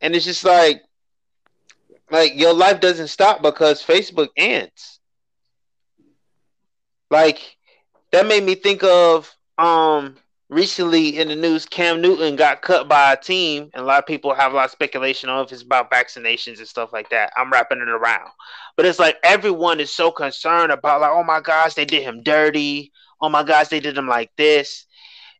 And 0.00 0.16
it's 0.16 0.24
just 0.24 0.44
like 0.44 0.82
like 2.12 2.38
your 2.38 2.52
life 2.54 2.80
doesn't 2.80 3.08
stop 3.08 3.42
because 3.42 3.82
Facebook 3.84 4.28
ends. 4.36 5.00
Like 7.10 7.56
that 8.12 8.26
made 8.26 8.44
me 8.44 8.54
think 8.54 8.84
of 8.84 9.34
um 9.58 10.16
recently 10.50 11.18
in 11.18 11.28
the 11.28 11.34
news, 11.34 11.64
Cam 11.64 12.02
Newton 12.02 12.36
got 12.36 12.60
cut 12.60 12.86
by 12.86 13.14
a 13.14 13.16
team, 13.16 13.70
and 13.72 13.82
a 13.82 13.86
lot 13.86 13.98
of 13.98 14.06
people 14.06 14.34
have 14.34 14.52
a 14.52 14.56
lot 14.56 14.66
of 14.66 14.70
speculation 14.70 15.30
on 15.30 15.44
if 15.44 15.52
it's 15.52 15.62
about 15.62 15.90
vaccinations 15.90 16.58
and 16.58 16.68
stuff 16.68 16.92
like 16.92 17.08
that. 17.10 17.32
I'm 17.36 17.50
wrapping 17.50 17.80
it 17.80 17.88
around, 17.88 18.30
but 18.76 18.84
it's 18.86 18.98
like 18.98 19.16
everyone 19.24 19.80
is 19.80 19.90
so 19.90 20.10
concerned 20.10 20.70
about 20.70 21.00
like, 21.00 21.12
oh 21.12 21.24
my 21.24 21.40
gosh, 21.40 21.74
they 21.74 21.86
did 21.86 22.02
him 22.02 22.22
dirty. 22.22 22.92
Oh 23.20 23.30
my 23.30 23.42
gosh, 23.42 23.68
they 23.68 23.80
did 23.80 23.96
him 23.96 24.08
like 24.08 24.30
this, 24.36 24.84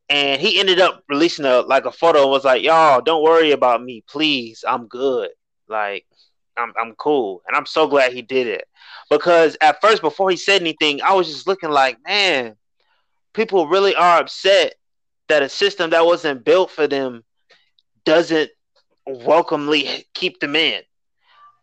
and 0.08 0.40
he 0.40 0.58
ended 0.58 0.80
up 0.80 1.04
releasing 1.08 1.44
a 1.44 1.60
like 1.60 1.84
a 1.84 1.92
photo 1.92 2.22
and 2.22 2.30
was 2.30 2.44
like, 2.44 2.62
y'all, 2.62 3.02
don't 3.02 3.22
worry 3.22 3.50
about 3.50 3.82
me, 3.82 4.02
please, 4.08 4.64
I'm 4.66 4.86
good. 4.86 5.30
Like, 5.68 6.06
I'm 6.56 6.72
I'm 6.80 6.94
cool, 6.96 7.42
and 7.46 7.56
I'm 7.56 7.66
so 7.66 7.86
glad 7.86 8.12
he 8.12 8.22
did 8.22 8.46
it 8.46 8.66
because 9.10 9.56
at 9.60 9.80
first, 9.80 10.02
before 10.02 10.30
he 10.30 10.36
said 10.36 10.60
anything, 10.60 11.02
I 11.02 11.14
was 11.14 11.28
just 11.28 11.46
looking 11.46 11.70
like, 11.70 11.98
man, 12.06 12.56
people 13.32 13.68
really 13.68 13.94
are 13.94 14.20
upset 14.20 14.74
that 15.28 15.42
a 15.42 15.48
system 15.48 15.90
that 15.90 16.04
wasn't 16.04 16.44
built 16.44 16.70
for 16.70 16.86
them 16.86 17.24
doesn't 18.04 18.50
welcomely 19.06 20.06
keep 20.14 20.40
them 20.40 20.56
in. 20.56 20.82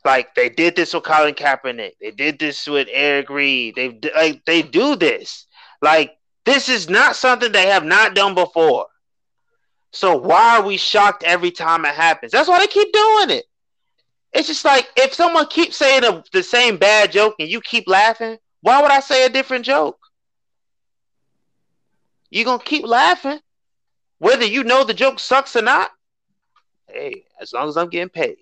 Like 0.05 0.33
they 0.35 0.49
did 0.49 0.75
this 0.75 0.93
with 0.93 1.03
Colin 1.03 1.35
Kaepernick, 1.35 1.93
they 2.01 2.11
did 2.11 2.39
this 2.39 2.67
with 2.67 2.87
Eric 2.91 3.29
Reid. 3.29 3.75
They 3.75 3.99
like 4.15 4.45
they 4.45 4.61
do 4.61 4.95
this. 4.95 5.45
Like 5.81 6.17
this 6.45 6.69
is 6.69 6.89
not 6.89 7.15
something 7.15 7.51
they 7.51 7.67
have 7.67 7.83
not 7.83 8.15
done 8.15 8.33
before. 8.33 8.87
So 9.91 10.15
why 10.17 10.57
are 10.57 10.63
we 10.63 10.77
shocked 10.77 11.23
every 11.23 11.51
time 11.51 11.85
it 11.85 11.95
happens? 11.95 12.31
That's 12.31 12.47
why 12.47 12.59
they 12.59 12.67
keep 12.67 12.91
doing 12.93 13.31
it. 13.31 13.45
It's 14.33 14.47
just 14.47 14.65
like 14.65 14.87
if 14.95 15.13
someone 15.13 15.47
keeps 15.47 15.77
saying 15.77 16.03
a, 16.03 16.23
the 16.31 16.43
same 16.43 16.77
bad 16.77 17.11
joke 17.11 17.35
and 17.39 17.49
you 17.49 17.61
keep 17.61 17.87
laughing, 17.87 18.37
why 18.61 18.81
would 18.81 18.91
I 18.91 18.99
say 18.99 19.25
a 19.25 19.29
different 19.29 19.65
joke? 19.65 19.97
You're 22.29 22.45
gonna 22.45 22.63
keep 22.63 22.85
laughing 22.85 23.39
whether 24.19 24.45
you 24.45 24.63
know 24.63 24.83
the 24.83 24.93
joke 24.93 25.19
sucks 25.19 25.55
or 25.55 25.61
not, 25.61 25.91
hey, 26.87 27.23
as 27.41 27.53
long 27.53 27.67
as 27.67 27.77
I'm 27.77 27.89
getting 27.89 28.09
paid. 28.09 28.37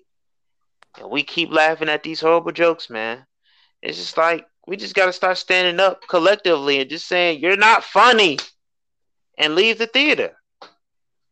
And 1.00 1.10
we 1.10 1.22
keep 1.22 1.50
laughing 1.50 1.88
at 1.88 2.02
these 2.02 2.20
horrible 2.20 2.52
jokes, 2.52 2.90
man. 2.90 3.24
It's 3.80 3.96
just 3.96 4.16
like 4.16 4.44
we 4.66 4.76
just 4.76 4.94
gotta 4.94 5.12
start 5.12 5.38
standing 5.38 5.80
up 5.80 6.02
collectively 6.08 6.80
and 6.80 6.90
just 6.90 7.06
saying, 7.06 7.40
You're 7.40 7.56
not 7.56 7.84
funny 7.84 8.38
and 9.38 9.54
leave 9.54 9.78
the 9.78 9.86
theater. 9.86 10.36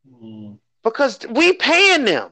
Mm. 0.09 0.59
Because 0.83 1.19
we 1.29 1.53
paying 1.53 2.05
them. 2.05 2.31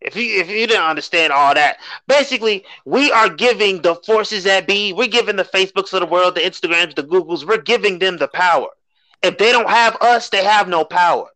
If 0.00 0.16
you 0.16 0.40
if 0.40 0.48
you 0.48 0.66
didn't 0.66 0.82
understand 0.82 1.32
all 1.32 1.54
that, 1.54 1.78
basically 2.06 2.64
we 2.84 3.12
are 3.12 3.28
giving 3.28 3.82
the 3.82 3.96
forces 3.96 4.44
that 4.44 4.66
be, 4.66 4.92
we're 4.92 5.08
giving 5.08 5.36
the 5.36 5.44
Facebooks 5.44 5.92
of 5.92 6.00
the 6.00 6.06
world, 6.06 6.34
the 6.34 6.40
Instagrams, 6.40 6.94
the 6.94 7.02
Googles, 7.02 7.46
we're 7.46 7.60
giving 7.60 7.98
them 7.98 8.16
the 8.16 8.28
power. 8.28 8.68
If 9.22 9.36
they 9.36 9.52
don't 9.52 9.68
have 9.68 9.96
us, 10.00 10.30
they 10.30 10.42
have 10.44 10.68
no 10.68 10.84
power. 10.84 11.28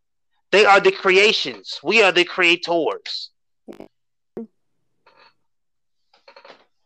They 0.51 0.65
are 0.65 0.81
the 0.81 0.93
creations. 0.93 1.79
We 1.83 2.03
are 2.03 2.12
the 2.12 2.25
creators. 2.25 3.31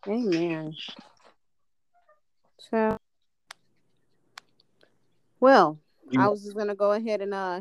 Amen. 0.08 0.74
So, 2.70 2.96
well, 5.38 5.78
I 6.16 6.28
was 6.28 6.42
just 6.42 6.56
gonna 6.56 6.74
go 6.74 6.92
ahead 6.92 7.20
and 7.20 7.34
uh 7.34 7.60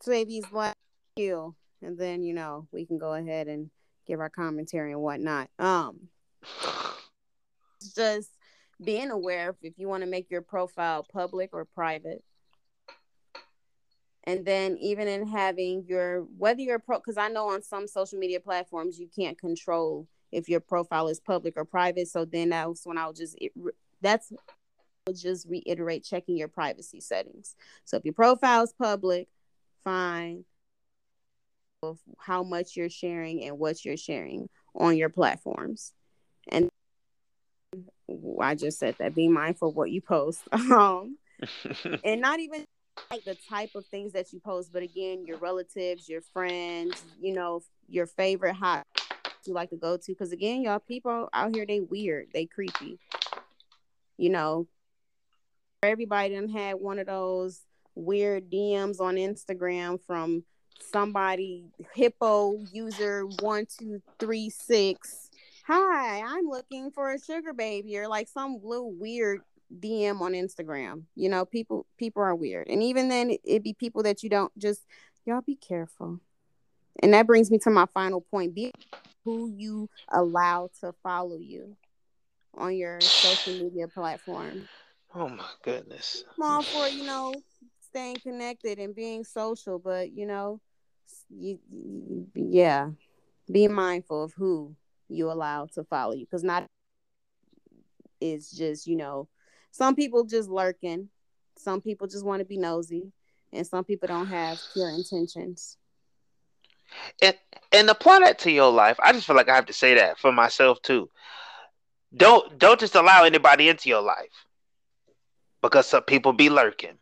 say 0.00 0.24
these 0.24 0.50
last 0.52 0.76
few, 1.16 1.54
and 1.82 1.98
then 1.98 2.22
you 2.22 2.34
know 2.34 2.66
we 2.72 2.86
can 2.86 2.98
go 2.98 3.14
ahead 3.14 3.48
and 3.48 3.70
give 4.06 4.20
our 4.20 4.30
commentary 4.30 4.92
and 4.92 5.00
whatnot. 5.00 5.48
Um, 5.58 6.08
just 7.94 8.30
being 8.82 9.10
aware 9.10 9.50
if, 9.50 9.56
if 9.62 9.78
you 9.78 9.88
want 9.88 10.02
to 10.02 10.08
make 10.08 10.30
your 10.30 10.42
profile 10.42 11.06
public 11.12 11.50
or 11.52 11.64
private. 11.64 12.22
And 14.24 14.44
then 14.44 14.76
even 14.78 15.08
in 15.08 15.26
having 15.26 15.84
your 15.88 16.20
whether 16.38 16.60
you're 16.60 16.78
pro 16.78 16.98
because 16.98 17.16
i 17.16 17.28
know 17.28 17.48
on 17.48 17.62
some 17.62 17.88
social 17.88 18.20
media 18.20 18.38
platforms 18.38 19.00
you 19.00 19.08
can't 19.14 19.36
control 19.36 20.06
if 20.30 20.48
your 20.48 20.60
profile 20.60 21.08
is 21.08 21.18
public 21.18 21.54
or 21.56 21.64
private. 21.64 22.08
So 22.08 22.24
then 22.24 22.50
that's 22.50 22.86
when 22.86 22.98
i'll 22.98 23.12
just 23.12 23.36
it, 23.40 23.52
that's 24.00 24.32
I'll 25.08 25.14
just 25.14 25.48
reiterate 25.48 26.04
checking 26.04 26.36
your 26.36 26.46
privacy 26.46 27.00
settings. 27.00 27.56
So 27.84 27.96
if 27.96 28.04
your 28.04 28.14
profile 28.14 28.62
is 28.62 28.72
public 28.72 29.28
fine 29.82 30.44
of 31.82 31.98
how 32.18 32.42
much 32.42 32.76
you're 32.76 32.90
sharing 32.90 33.44
and 33.44 33.58
what 33.58 33.84
you're 33.84 33.96
sharing 33.96 34.48
on 34.74 34.96
your 34.96 35.08
platforms 35.08 35.92
and 36.48 36.68
i 38.40 38.54
just 38.54 38.78
said 38.78 38.94
that 38.98 39.14
be 39.14 39.28
mindful 39.28 39.68
of 39.68 39.76
what 39.76 39.90
you 39.90 40.00
post 40.00 40.42
um 40.52 41.16
and 42.04 42.20
not 42.20 42.40
even 42.40 42.64
like 43.10 43.24
the 43.24 43.36
type 43.48 43.70
of 43.74 43.86
things 43.86 44.12
that 44.12 44.32
you 44.32 44.40
post, 44.40 44.72
but 44.72 44.82
again, 44.82 45.24
your 45.26 45.38
relatives, 45.38 46.08
your 46.08 46.20
friends, 46.20 47.02
you 47.20 47.32
know, 47.32 47.62
your 47.88 48.06
favorite 48.06 48.54
hot 48.54 48.86
you 49.44 49.54
like 49.54 49.70
to 49.70 49.76
go 49.76 49.96
to. 49.96 50.12
Because 50.12 50.32
again, 50.32 50.62
y'all, 50.62 50.78
people 50.78 51.28
out 51.32 51.54
here 51.54 51.66
they 51.66 51.80
weird, 51.80 52.28
they 52.32 52.46
creepy. 52.46 52.98
You 54.16 54.30
know, 54.30 54.68
everybody 55.82 56.34
done 56.34 56.48
had 56.48 56.76
one 56.76 56.98
of 56.98 57.06
those 57.06 57.62
weird 57.94 58.50
DMs 58.50 59.00
on 59.00 59.16
Instagram 59.16 59.98
from 60.06 60.44
somebody 60.80 61.64
hippo 61.94 62.58
user 62.72 63.24
one 63.40 63.66
two 63.66 64.00
three 64.18 64.50
six. 64.50 65.30
Hi, 65.66 66.20
I'm 66.20 66.48
looking 66.48 66.90
for 66.90 67.12
a 67.12 67.20
sugar 67.20 67.52
baby, 67.52 67.96
or 67.98 68.08
like 68.08 68.28
some 68.28 68.58
little 68.62 68.92
weird 68.92 69.40
DM 69.80 70.20
on 70.20 70.32
Instagram. 70.32 71.04
You 71.14 71.28
know, 71.28 71.44
people 71.44 71.86
people 71.96 72.22
are 72.22 72.34
weird, 72.34 72.68
and 72.68 72.82
even 72.82 73.08
then, 73.08 73.30
it, 73.30 73.40
would 73.46 73.62
be 73.62 73.74
people 73.74 74.02
that 74.02 74.22
you 74.22 74.28
don't 74.28 74.56
just 74.58 74.86
y'all 75.24 75.40
be 75.40 75.56
careful. 75.56 76.20
And 77.02 77.14
that 77.14 77.26
brings 77.26 77.50
me 77.50 77.58
to 77.58 77.70
my 77.70 77.86
final 77.86 78.20
point: 78.20 78.54
be 78.54 78.72
who 79.24 79.48
you 79.48 79.88
allow 80.10 80.68
to 80.80 80.92
follow 81.02 81.38
you 81.38 81.76
on 82.56 82.76
your 82.76 83.00
social 83.00 83.54
media 83.54 83.88
platform. 83.88 84.68
Oh 85.14 85.28
my 85.28 85.48
goodness! 85.62 86.24
I'm 86.36 86.42
all 86.42 86.62
for 86.62 86.88
you 86.88 87.04
know 87.04 87.34
staying 87.92 88.16
connected 88.16 88.78
and 88.78 88.94
being 88.94 89.22
social, 89.22 89.78
but 89.78 90.12
you 90.12 90.26
know 90.26 90.60
you, 91.28 91.58
you 91.70 92.26
yeah, 92.34 92.88
be 93.50 93.68
mindful 93.68 94.24
of 94.24 94.32
who 94.32 94.74
you 95.08 95.30
allow 95.30 95.66
to 95.66 95.84
follow 95.84 96.14
you 96.14 96.24
because 96.24 96.42
not 96.42 96.66
is 98.18 98.50
just 98.50 98.86
you 98.86 98.96
know 98.96 99.28
some 99.72 99.94
people 99.94 100.24
just 100.24 100.48
lurking 100.48 101.08
some 101.58 101.80
people 101.80 102.06
just 102.06 102.24
want 102.24 102.40
to 102.40 102.46
be 102.46 102.56
nosy 102.56 103.12
and 103.52 103.66
some 103.66 103.84
people 103.84 104.08
don't 104.08 104.26
have 104.26 104.58
pure 104.72 104.88
intentions. 104.90 105.76
And 107.20 107.36
and 107.72 107.88
apply 107.90 108.20
that 108.20 108.38
to 108.40 108.50
your 108.50 108.70
life. 108.70 108.98
I 109.02 109.12
just 109.12 109.26
feel 109.26 109.36
like 109.36 109.48
i 109.48 109.54
have 109.54 109.66
to 109.66 109.72
say 109.72 109.94
that 109.94 110.18
for 110.18 110.32
myself 110.32 110.80
too. 110.82 111.10
Don't 112.14 112.58
don't 112.58 112.80
just 112.80 112.94
allow 112.94 113.24
anybody 113.24 113.68
into 113.68 113.88
your 113.88 114.02
life 114.02 114.46
because 115.60 115.86
some 115.86 116.02
people 116.02 116.32
be 116.32 116.48
lurking 116.48 116.98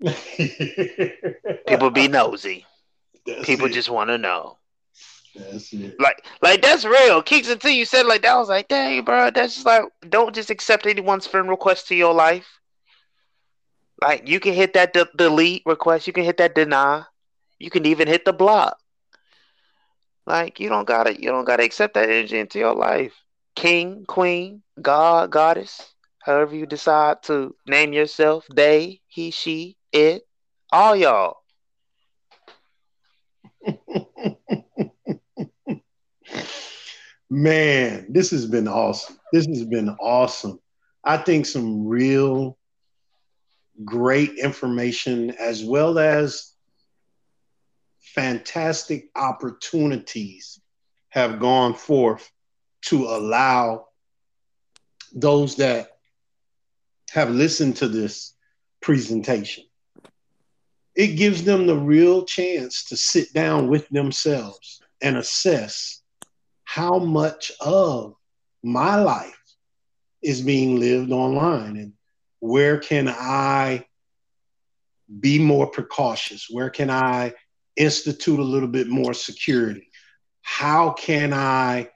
people 1.66 1.90
be 1.90 2.08
nosy. 2.08 2.66
That's 3.26 3.44
people 3.46 3.66
it. 3.66 3.72
just 3.72 3.88
want 3.90 4.10
to 4.10 4.18
know. 4.18 4.58
That's 5.34 5.72
it. 5.72 5.98
like 5.98 6.24
like 6.42 6.62
that's 6.62 6.84
real. 6.84 7.22
Keeks 7.22 7.50
until 7.50 7.70
you 7.70 7.84
said 7.84 8.06
like 8.06 8.22
that 8.22 8.34
I 8.34 8.38
was 8.38 8.48
like 8.48 8.68
dang 8.68 9.04
bro 9.04 9.30
that's 9.30 9.54
just 9.54 9.66
like 9.66 9.84
don't 10.08 10.34
just 10.34 10.50
accept 10.50 10.86
anyone's 10.86 11.26
friend 11.26 11.48
request 11.48 11.88
to 11.88 11.94
your 11.94 12.14
life. 12.14 12.46
Like 14.00 14.28
you 14.28 14.40
can 14.40 14.54
hit 14.54 14.74
that 14.74 14.92
de- 14.92 15.08
delete 15.16 15.62
request 15.66 16.06
you 16.06 16.12
can 16.12 16.24
hit 16.24 16.36
that 16.38 16.54
deny 16.54 17.04
you 17.58 17.70
can 17.70 17.86
even 17.86 18.08
hit 18.08 18.24
the 18.24 18.32
block. 18.32 18.78
Like 20.26 20.60
you 20.60 20.68
don't 20.68 20.86
gotta 20.86 21.20
you 21.20 21.30
don't 21.30 21.46
gotta 21.46 21.64
accept 21.64 21.94
that 21.94 22.10
energy 22.10 22.38
into 22.38 22.58
your 22.58 22.74
life. 22.74 23.14
King 23.54 24.04
queen 24.06 24.62
god 24.82 25.30
goddess 25.30 25.94
however 26.20 26.54
you 26.54 26.66
decide 26.66 27.22
to 27.22 27.54
name 27.66 27.92
yourself 27.94 28.46
they 28.54 29.00
he 29.06 29.30
she 29.30 29.75
it 29.96 30.22
all 30.70 30.94
y'all 30.94 31.38
Man, 37.28 38.06
this 38.08 38.30
has 38.30 38.46
been 38.46 38.68
awesome. 38.68 39.18
This 39.32 39.46
has 39.46 39.64
been 39.64 39.88
awesome. 40.00 40.60
I 41.02 41.16
think 41.16 41.46
some 41.46 41.86
real 41.86 42.56
great 43.84 44.38
information 44.38 45.32
as 45.32 45.64
well 45.64 45.98
as 45.98 46.52
fantastic 47.98 49.10
opportunities 49.16 50.60
have 51.10 51.40
gone 51.40 51.74
forth 51.74 52.30
to 52.82 53.04
allow 53.06 53.86
those 55.12 55.56
that 55.56 55.98
have 57.10 57.30
listened 57.30 57.76
to 57.76 57.88
this 57.88 58.34
presentation. 58.80 59.65
It 60.96 61.16
gives 61.16 61.44
them 61.44 61.66
the 61.66 61.76
real 61.76 62.24
chance 62.24 62.84
to 62.84 62.96
sit 62.96 63.32
down 63.32 63.68
with 63.68 63.88
themselves 63.90 64.80
and 65.02 65.16
assess 65.16 66.02
how 66.64 66.98
much 66.98 67.52
of 67.60 68.14
my 68.62 68.96
life 68.96 69.38
is 70.22 70.40
being 70.40 70.80
lived 70.80 71.12
online 71.12 71.76
and 71.76 71.92
where 72.40 72.78
can 72.78 73.08
I 73.08 73.84
be 75.20 75.38
more 75.38 75.66
precautious? 75.66 76.46
Where 76.50 76.70
can 76.70 76.90
I 76.90 77.34
institute 77.76 78.40
a 78.40 78.44
little 78.44 78.68
bit 78.68 78.88
more 78.88 79.14
security? 79.14 79.88
How 80.42 80.90
can 80.92 81.32
I 81.32 81.90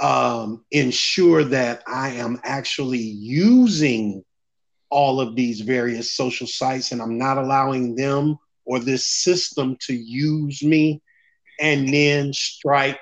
um, 0.00 0.64
ensure 0.70 1.44
that 1.44 1.82
I 1.86 2.10
am 2.10 2.40
actually 2.44 2.98
using 2.98 4.24
all 4.90 5.20
of 5.20 5.36
these 5.36 5.60
various 5.60 6.14
social 6.14 6.46
sites 6.46 6.92
and 6.92 7.02
I'm 7.02 7.18
not 7.18 7.38
allowing 7.38 7.94
them 7.94 8.38
or 8.64 8.78
this 8.78 9.06
system 9.06 9.76
to 9.80 9.94
use 9.94 10.62
me 10.62 11.02
and 11.60 11.92
then 11.92 12.32
strike 12.32 12.98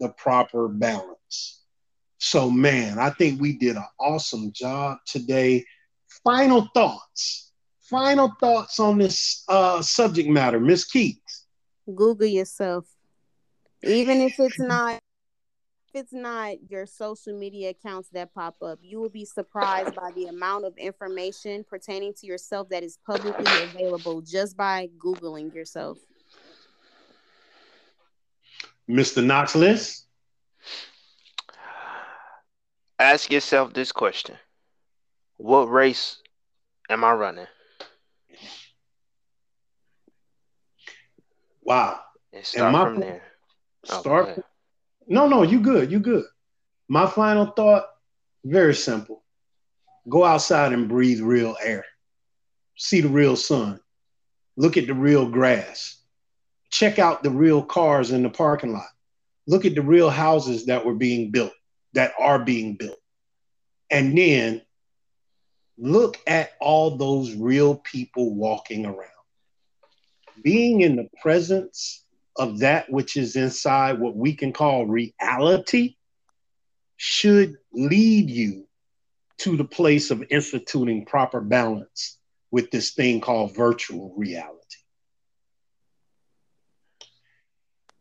the 0.00 0.08
proper 0.10 0.68
balance. 0.68 1.60
So, 2.18 2.50
man, 2.50 2.98
I 2.98 3.10
think 3.10 3.40
we 3.40 3.54
did 3.54 3.76
an 3.76 3.86
awesome 3.98 4.52
job 4.52 4.98
today. 5.06 5.64
Final 6.24 6.68
thoughts. 6.74 7.52
Final 7.82 8.32
thoughts 8.40 8.78
on 8.78 8.98
this 8.98 9.42
uh, 9.48 9.82
subject 9.82 10.28
matter, 10.28 10.60
Miss 10.60 10.90
Keeks. 10.90 11.44
Google 11.94 12.26
yourself. 12.26 12.86
Even 13.82 14.20
if 14.20 14.38
it's 14.38 14.58
not 14.58 15.00
it's 15.94 16.12
not 16.12 16.56
your 16.70 16.86
social 16.86 17.36
media 17.38 17.70
accounts 17.70 18.08
that 18.10 18.32
pop 18.34 18.56
up, 18.62 18.78
you 18.82 19.00
will 19.00 19.08
be 19.08 19.24
surprised 19.24 19.94
by 19.94 20.10
the 20.14 20.26
amount 20.26 20.64
of 20.64 20.76
information 20.78 21.64
pertaining 21.68 22.14
to 22.14 22.26
yourself 22.26 22.68
that 22.70 22.82
is 22.82 22.98
publicly 23.06 23.46
available 23.62 24.20
just 24.20 24.56
by 24.56 24.88
Googling 24.98 25.52
yourself. 25.54 25.98
Mr. 28.88 29.22
Knox 29.24 29.54
List. 29.54 30.06
ask 32.98 33.30
yourself 33.32 33.72
this 33.72 33.92
question 33.92 34.36
what 35.38 35.70
race 35.70 36.18
am 36.90 37.02
i 37.04 37.12
running 37.12 37.46
Wow. 41.62 42.00
and 42.32 42.44
start 42.44 42.72
my 42.72 42.84
from 42.84 42.94
po- 42.96 43.00
there 43.00 43.22
Oh, 43.88 44.00
Start. 44.00 44.44
No, 45.06 45.26
no, 45.28 45.42
you 45.42 45.60
good. 45.60 45.90
You 45.90 46.00
good. 46.00 46.24
My 46.88 47.06
final 47.06 47.46
thought, 47.46 47.86
very 48.44 48.74
simple. 48.74 49.22
Go 50.08 50.24
outside 50.24 50.72
and 50.72 50.88
breathe 50.88 51.20
real 51.20 51.56
air. 51.62 51.84
See 52.76 53.00
the 53.00 53.08
real 53.08 53.36
sun. 53.36 53.80
Look 54.56 54.76
at 54.76 54.86
the 54.86 54.94
real 54.94 55.28
grass. 55.28 56.00
Check 56.70 56.98
out 56.98 57.22
the 57.22 57.30
real 57.30 57.62
cars 57.62 58.10
in 58.10 58.22
the 58.22 58.30
parking 58.30 58.72
lot. 58.72 58.88
Look 59.46 59.64
at 59.64 59.74
the 59.74 59.82
real 59.82 60.10
houses 60.10 60.66
that 60.66 60.84
were 60.84 60.94
being 60.94 61.30
built, 61.30 61.52
that 61.94 62.12
are 62.18 62.38
being 62.38 62.76
built. 62.76 62.98
And 63.90 64.16
then 64.16 64.62
look 65.76 66.18
at 66.26 66.52
all 66.60 66.96
those 66.96 67.34
real 67.34 67.74
people 67.74 68.34
walking 68.34 68.86
around. 68.86 69.08
Being 70.42 70.82
in 70.82 70.96
the 70.96 71.08
presence 71.20 72.04
of 72.36 72.60
that 72.60 72.90
which 72.90 73.16
is 73.16 73.36
inside 73.36 73.98
what 73.98 74.16
we 74.16 74.34
can 74.34 74.52
call 74.52 74.86
reality 74.86 75.96
should 76.96 77.56
lead 77.72 78.30
you 78.30 78.66
to 79.38 79.56
the 79.56 79.64
place 79.64 80.10
of 80.10 80.22
instituting 80.30 81.06
proper 81.06 81.40
balance 81.40 82.18
with 82.50 82.70
this 82.70 82.92
thing 82.92 83.20
called 83.20 83.54
virtual 83.54 84.12
reality. 84.16 84.56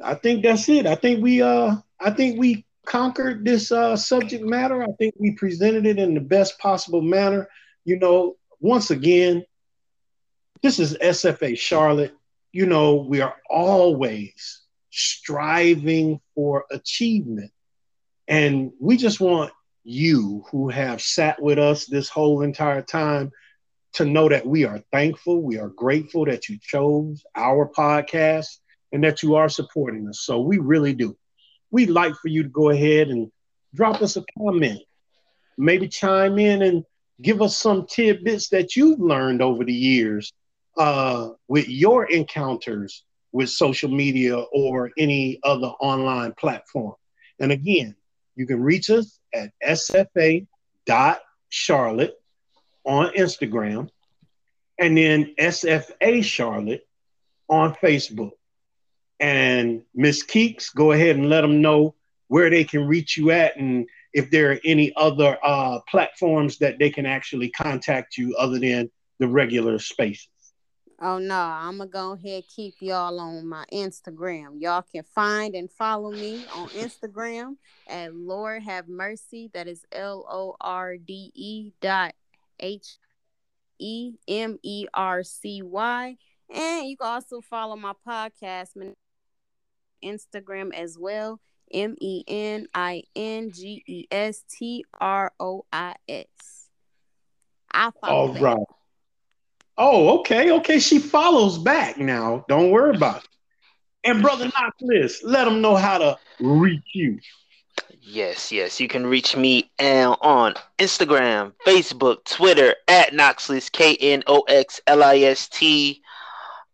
I 0.01 0.15
think 0.15 0.43
that's 0.43 0.67
it. 0.69 0.85
I 0.85 0.95
think 0.95 1.23
we 1.23 1.41
uh 1.41 1.77
I 1.99 2.11
think 2.11 2.39
we 2.39 2.65
conquered 2.85 3.45
this 3.45 3.71
uh 3.71 3.95
subject 3.95 4.43
matter. 4.43 4.83
I 4.83 4.91
think 4.97 5.15
we 5.17 5.31
presented 5.31 5.85
it 5.85 5.99
in 5.99 6.13
the 6.13 6.21
best 6.21 6.59
possible 6.59 7.01
manner. 7.01 7.47
You 7.85 7.99
know, 7.99 8.35
once 8.59 8.91
again, 8.91 9.45
this 10.61 10.79
is 10.79 10.97
SFA 10.97 11.57
Charlotte. 11.57 12.13
You 12.51 12.65
know, 12.65 12.95
we 12.95 13.21
are 13.21 13.35
always 13.49 14.61
striving 14.91 16.19
for 16.35 16.65
achievement. 16.71 17.51
And 18.27 18.71
we 18.79 18.97
just 18.97 19.19
want 19.19 19.51
you 19.83 20.43
who 20.51 20.69
have 20.69 21.01
sat 21.01 21.41
with 21.41 21.57
us 21.59 21.85
this 21.85 22.09
whole 22.09 22.41
entire 22.41 22.81
time 22.81 23.31
to 23.93 24.05
know 24.05 24.29
that 24.29 24.45
we 24.45 24.65
are 24.65 24.83
thankful, 24.91 25.41
we 25.41 25.57
are 25.57 25.69
grateful 25.69 26.25
that 26.25 26.47
you 26.47 26.57
chose 26.61 27.23
our 27.35 27.67
podcast 27.67 28.47
and 28.91 29.03
that 29.03 29.23
you 29.23 29.35
are 29.35 29.49
supporting 29.49 30.07
us. 30.07 30.21
So 30.21 30.41
we 30.41 30.57
really 30.57 30.93
do. 30.93 31.15
We'd 31.71 31.89
like 31.89 32.13
for 32.15 32.27
you 32.27 32.43
to 32.43 32.49
go 32.49 32.69
ahead 32.69 33.09
and 33.09 33.31
drop 33.73 34.01
us 34.01 34.15
a 34.15 34.23
comment, 34.37 34.81
maybe 35.57 35.87
chime 35.87 36.37
in 36.39 36.61
and 36.61 36.83
give 37.21 37.41
us 37.41 37.57
some 37.57 37.85
tidbits 37.87 38.49
that 38.49 38.75
you've 38.75 38.99
learned 38.99 39.41
over 39.41 39.63
the 39.63 39.73
years 39.73 40.31
uh, 40.79 41.29
with 41.47 41.69
your 41.69 42.05
encounters 42.09 43.03
with 43.31 43.49
social 43.49 43.89
media 43.89 44.35
or 44.35 44.89
any 44.97 45.39
other 45.43 45.67
online 45.67 46.33
platform. 46.33 46.95
And 47.39 47.51
again, 47.51 47.95
you 48.35 48.47
can 48.47 48.63
reach 48.63 48.89
us 48.89 49.19
at 49.33 49.51
sfa.charlotte 49.63 50.47
on 52.85 53.13
Instagram 53.13 53.89
and 54.79 54.97
then 54.97 55.35
SFA 55.37 56.23
Charlotte 56.23 56.87
on 57.49 57.75
Facebook. 57.75 58.31
And 59.19 59.83
Miss 59.93 60.25
Keeks, 60.25 60.73
go 60.73 60.93
ahead 60.93 61.17
and 61.17 61.29
let 61.29 61.41
them 61.41 61.61
know 61.61 61.95
where 62.29 62.49
they 62.49 62.63
can 62.63 62.87
reach 62.87 63.17
you 63.17 63.31
at 63.31 63.57
and 63.57 63.85
if 64.13 64.31
there 64.31 64.53
are 64.53 64.59
any 64.63 64.93
other 64.95 65.37
uh, 65.43 65.79
platforms 65.89 66.57
that 66.59 66.79
they 66.79 66.89
can 66.89 67.05
actually 67.05 67.49
contact 67.49 68.17
you 68.17 68.33
other 68.37 68.57
than 68.57 68.89
the 69.19 69.27
regular 69.27 69.77
spaces. 69.77 70.29
Oh 71.01 71.17
no, 71.17 71.39
I'm 71.39 71.77
gonna 71.77 71.89
go 71.89 72.11
ahead 72.11 72.43
keep 72.53 72.75
y'all 72.81 73.19
on 73.21 73.47
my 73.47 73.63
Instagram. 73.71 74.59
Y'all 74.59 74.81
can 74.81 75.03
find 75.03 75.55
and 75.55 75.71
follow 75.71 76.11
me 76.11 76.45
on 76.53 76.67
Instagram 76.69 77.55
at 77.87 78.13
Lord 78.13 78.63
Have 78.63 78.89
Mercy. 78.89 79.49
That 79.53 79.69
is 79.69 79.85
L 79.93 80.25
O 80.29 80.57
R 80.59 80.97
D 80.97 81.31
E 81.33 81.71
dot 81.79 82.15
H 82.59 82.97
E 83.79 84.15
M 84.27 84.59
E 84.61 84.87
R 84.93 85.23
C 85.23 85.61
Y. 85.61 86.17
And 86.53 86.89
you 86.89 86.97
can 86.97 87.07
also 87.07 87.39
follow 87.39 87.77
my 87.77 87.93
podcast, 88.05 88.69
Instagram 90.03 90.73
as 90.73 90.97
well. 90.99 91.39
M 91.71 91.95
E 92.01 92.23
N 92.27 92.67
I 92.73 93.03
N 93.15 93.51
G 93.51 93.83
E 93.87 94.05
S 94.11 94.43
T 94.49 94.83
R 94.99 95.31
O 95.39 95.63
I 95.71 95.95
S. 96.09 96.69
I 97.71 97.91
follow. 98.01 98.33
All 98.33 98.33
right. 98.33 98.78
Oh, 99.79 100.19
okay, 100.19 100.51
okay. 100.51 100.77
She 100.79 100.99
follows 100.99 101.57
back 101.57 101.97
now. 101.97 102.45
Don't 102.49 102.69
worry 102.69 102.95
about 102.95 103.23
it. 103.23 103.29
And 104.03 104.21
brother 104.21 104.45
Knox 104.45 104.75
List, 104.81 105.23
let 105.23 105.45
them 105.45 105.61
know 105.61 105.75
how 105.75 105.97
to 105.97 106.17
reach 106.39 106.83
you. 106.93 107.19
Yes, 108.01 108.51
yes. 108.51 108.79
You 108.79 108.87
can 108.87 109.05
reach 109.05 109.37
me 109.37 109.71
on 109.79 110.53
Instagram, 110.79 111.53
Facebook, 111.65 112.25
Twitter 112.25 112.75
at 112.87 113.13
Knoxlist, 113.13 113.71
K 113.71 113.95
N 113.99 114.23
O 114.27 114.41
X 114.41 114.81
L 114.85 115.01
I 115.01 115.17
S 115.19 115.47
T. 115.47 116.01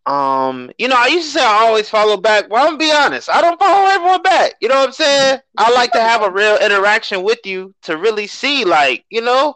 Um, 0.06 0.70
you 0.78 0.88
know, 0.88 0.96
I 0.96 1.08
used 1.08 1.32
to 1.32 1.38
say 1.38 1.44
I 1.44 1.66
always 1.66 1.88
follow 1.88 2.16
back. 2.16 2.48
Well, 2.48 2.62
I'm 2.62 2.78
gonna 2.78 2.78
be 2.78 2.92
honest, 2.92 3.28
I 3.28 3.40
don't 3.40 3.58
follow 3.58 3.88
everyone 3.88 4.22
back. 4.22 4.54
You 4.60 4.68
know 4.68 4.76
what 4.76 4.88
I'm 4.88 4.92
saying? 4.92 5.40
I 5.58 5.72
like 5.72 5.92
to 5.92 6.00
have 6.00 6.22
a 6.22 6.30
real 6.30 6.56
interaction 6.58 7.22
with 7.22 7.40
you 7.44 7.74
to 7.82 7.96
really 7.96 8.26
see, 8.28 8.64
like, 8.64 9.04
you 9.10 9.20
know, 9.20 9.54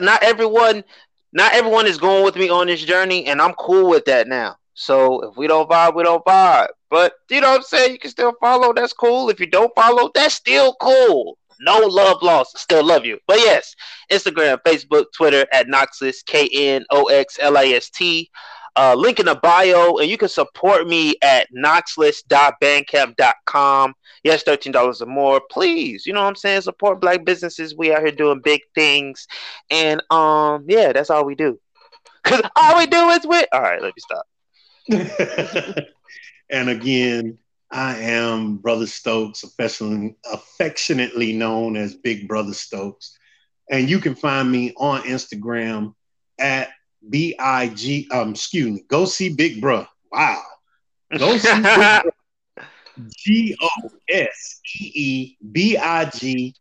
not 0.00 0.22
everyone, 0.22 0.84
not 1.32 1.54
everyone 1.54 1.86
is 1.86 1.98
going 1.98 2.24
with 2.24 2.36
me 2.36 2.48
on 2.48 2.66
this 2.66 2.82
journey, 2.82 3.26
and 3.26 3.40
I'm 3.40 3.54
cool 3.54 3.88
with 3.88 4.04
that 4.06 4.28
now. 4.28 4.56
So 4.74 5.28
if 5.28 5.36
we 5.36 5.46
don't 5.46 5.68
vibe, 5.68 5.94
we 5.94 6.02
don't 6.02 6.24
vibe. 6.24 6.68
But 6.88 7.12
you 7.30 7.40
know 7.40 7.50
what 7.50 7.58
I'm 7.58 7.62
saying? 7.62 7.92
You 7.92 7.98
can 7.98 8.10
still 8.10 8.32
follow. 8.40 8.72
That's 8.72 8.92
cool. 8.92 9.30
If 9.30 9.38
you 9.38 9.46
don't 9.46 9.74
follow, 9.74 10.10
that's 10.14 10.34
still 10.34 10.74
cool. 10.80 11.38
No 11.60 11.78
love 11.80 12.22
lost. 12.22 12.58
Still 12.58 12.84
love 12.84 13.04
you. 13.04 13.18
But 13.26 13.38
yes, 13.38 13.74
Instagram, 14.10 14.58
Facebook, 14.66 15.04
Twitter 15.14 15.46
at 15.52 15.66
Knoxlist, 15.68 16.24
K 16.26 16.48
N 16.52 16.84
O 16.90 17.04
X 17.06 17.38
L 17.40 17.58
I 17.58 17.66
S 17.66 17.90
T. 17.90 18.30
Uh, 18.76 18.94
link 18.94 19.18
in 19.18 19.26
the 19.26 19.34
bio, 19.34 19.96
and 19.98 20.08
you 20.08 20.16
can 20.16 20.28
support 20.28 20.86
me 20.86 21.16
at 21.22 21.48
knoxlist.bandcamp.com. 21.52 23.94
Yes, 24.22 24.44
$13 24.44 25.00
or 25.00 25.06
more. 25.06 25.40
Please, 25.50 26.06
you 26.06 26.12
know 26.12 26.22
what 26.22 26.28
I'm 26.28 26.36
saying? 26.36 26.60
Support 26.62 27.00
black 27.00 27.24
businesses. 27.24 27.74
We 27.74 27.92
out 27.92 28.02
here 28.02 28.12
doing 28.12 28.40
big 28.42 28.60
things. 28.74 29.26
And 29.70 30.02
um, 30.10 30.66
yeah, 30.68 30.92
that's 30.92 31.08
all 31.10 31.24
we 31.24 31.34
do. 31.34 31.58
Cause 32.24 32.42
all 32.54 32.76
we 32.76 32.86
do 32.86 33.08
is 33.10 33.26
we 33.26 33.46
all 33.50 33.62
right, 33.62 33.80
let 33.80 33.94
me 33.96 33.98
stop. 33.98 34.26
and 36.50 36.68
again, 36.68 37.38
I 37.70 37.96
am 37.98 38.56
Brother 38.56 38.86
Stokes, 38.86 39.44
affectionately 39.44 41.32
known 41.32 41.76
as 41.76 41.94
Big 41.94 42.28
Brother 42.28 42.52
Stokes. 42.52 43.16
And 43.70 43.88
you 43.88 44.00
can 44.00 44.16
find 44.16 44.50
me 44.50 44.74
on 44.76 45.02
Instagram 45.02 45.94
at 46.38 46.70
B 47.08 47.34
I 47.38 47.68
G, 47.68 48.08
um, 48.10 48.30
excuse 48.30 48.70
me, 48.70 48.84
go 48.88 49.04
see 49.04 49.34
Big 49.34 49.60
Bro. 49.60 49.86
Wow. 50.12 50.42
Go 51.16 51.36
see 51.38 51.54
Big 51.54 52.02
Bro. 52.02 52.10
G 53.16 53.56
O 53.60 53.90
S 54.08 54.60
E 54.80 54.92
E 54.94 55.36
B 55.52 55.76
I 55.76 56.04
G 56.10 56.54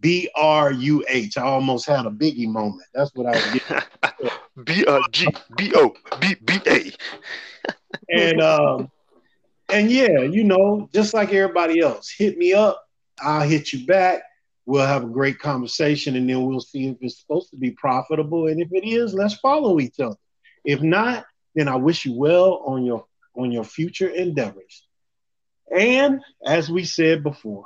B 0.00 0.28
R 0.34 0.72
U 0.72 1.04
H. 1.08 1.36
I 1.36 1.42
almost 1.42 1.86
had 1.86 2.06
a 2.06 2.10
biggie 2.10 2.48
moment. 2.48 2.86
That's 2.94 3.10
what 3.14 3.26
I 3.26 3.30
was 3.32 3.44
getting. 3.52 3.82
B 4.64 4.84
R 4.86 5.00
G 5.10 5.28
B 5.56 5.72
O 5.74 5.94
B 6.20 6.36
B 6.44 6.60
A 6.66 6.92
and 8.10 8.40
um, 8.40 8.90
and 9.68 9.90
yeah, 9.90 10.20
you 10.20 10.44
know, 10.44 10.88
just 10.92 11.14
like 11.14 11.32
everybody 11.32 11.80
else, 11.80 12.10
hit 12.10 12.36
me 12.38 12.52
up. 12.52 12.82
I'll 13.20 13.48
hit 13.48 13.72
you 13.72 13.86
back. 13.86 14.22
We'll 14.64 14.86
have 14.86 15.04
a 15.04 15.08
great 15.08 15.38
conversation, 15.38 16.16
and 16.16 16.28
then 16.28 16.44
we'll 16.44 16.60
see 16.60 16.88
if 16.88 16.96
it's 17.00 17.20
supposed 17.20 17.50
to 17.50 17.56
be 17.56 17.72
profitable. 17.72 18.46
And 18.46 18.60
if 18.60 18.68
it 18.72 18.86
is, 18.86 19.12
let's 19.12 19.34
follow 19.34 19.80
each 19.80 19.98
other. 19.98 20.16
If 20.64 20.82
not, 20.82 21.24
then 21.54 21.68
I 21.68 21.76
wish 21.76 22.04
you 22.04 22.14
well 22.14 22.62
on 22.66 22.84
your 22.84 23.04
on 23.34 23.50
your 23.50 23.64
future 23.64 24.08
endeavors. 24.08 24.86
And 25.74 26.20
as 26.44 26.70
we 26.70 26.84
said 26.84 27.22
before, 27.22 27.64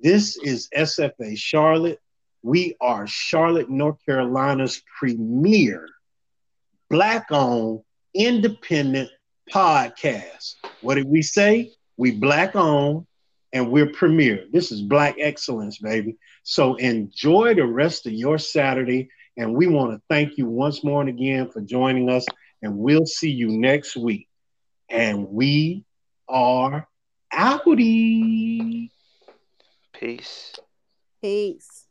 this 0.00 0.36
is 0.36 0.68
SFA 0.76 1.36
Charlotte. 1.38 2.00
We 2.42 2.76
are 2.80 3.06
Charlotte, 3.06 3.70
North 3.70 4.04
Carolina's 4.04 4.82
premier 4.98 5.88
black 6.90 7.26
owned 7.30 7.80
independent 8.14 9.10
podcast. 9.50 10.54
What 10.80 10.96
did 10.96 11.08
we 11.08 11.22
say? 11.22 11.72
We 11.96 12.12
black 12.12 12.54
owned 12.54 13.06
and 13.54 13.70
we're 13.70 13.86
premier. 13.86 14.46
This 14.52 14.72
is 14.72 14.82
black 14.82 15.14
excellence, 15.18 15.78
baby. 15.78 16.16
So 16.42 16.74
enjoy 16.74 17.54
the 17.54 17.64
rest 17.64 18.04
of 18.06 18.12
your 18.12 18.36
Saturday. 18.36 19.08
And 19.36 19.54
we 19.54 19.68
want 19.68 19.92
to 19.92 20.02
thank 20.10 20.36
you 20.36 20.46
once 20.46 20.84
more 20.84 21.00
and 21.00 21.08
again 21.08 21.48
for 21.50 21.60
joining 21.60 22.10
us. 22.10 22.26
And 22.62 22.76
we'll 22.76 23.06
see 23.06 23.30
you 23.30 23.48
next 23.48 23.96
week. 23.96 24.28
And 24.90 25.28
we 25.28 25.84
are 26.28 26.88
outie. 27.32 28.90
Peace. 29.92 30.54
Peace. 31.22 31.83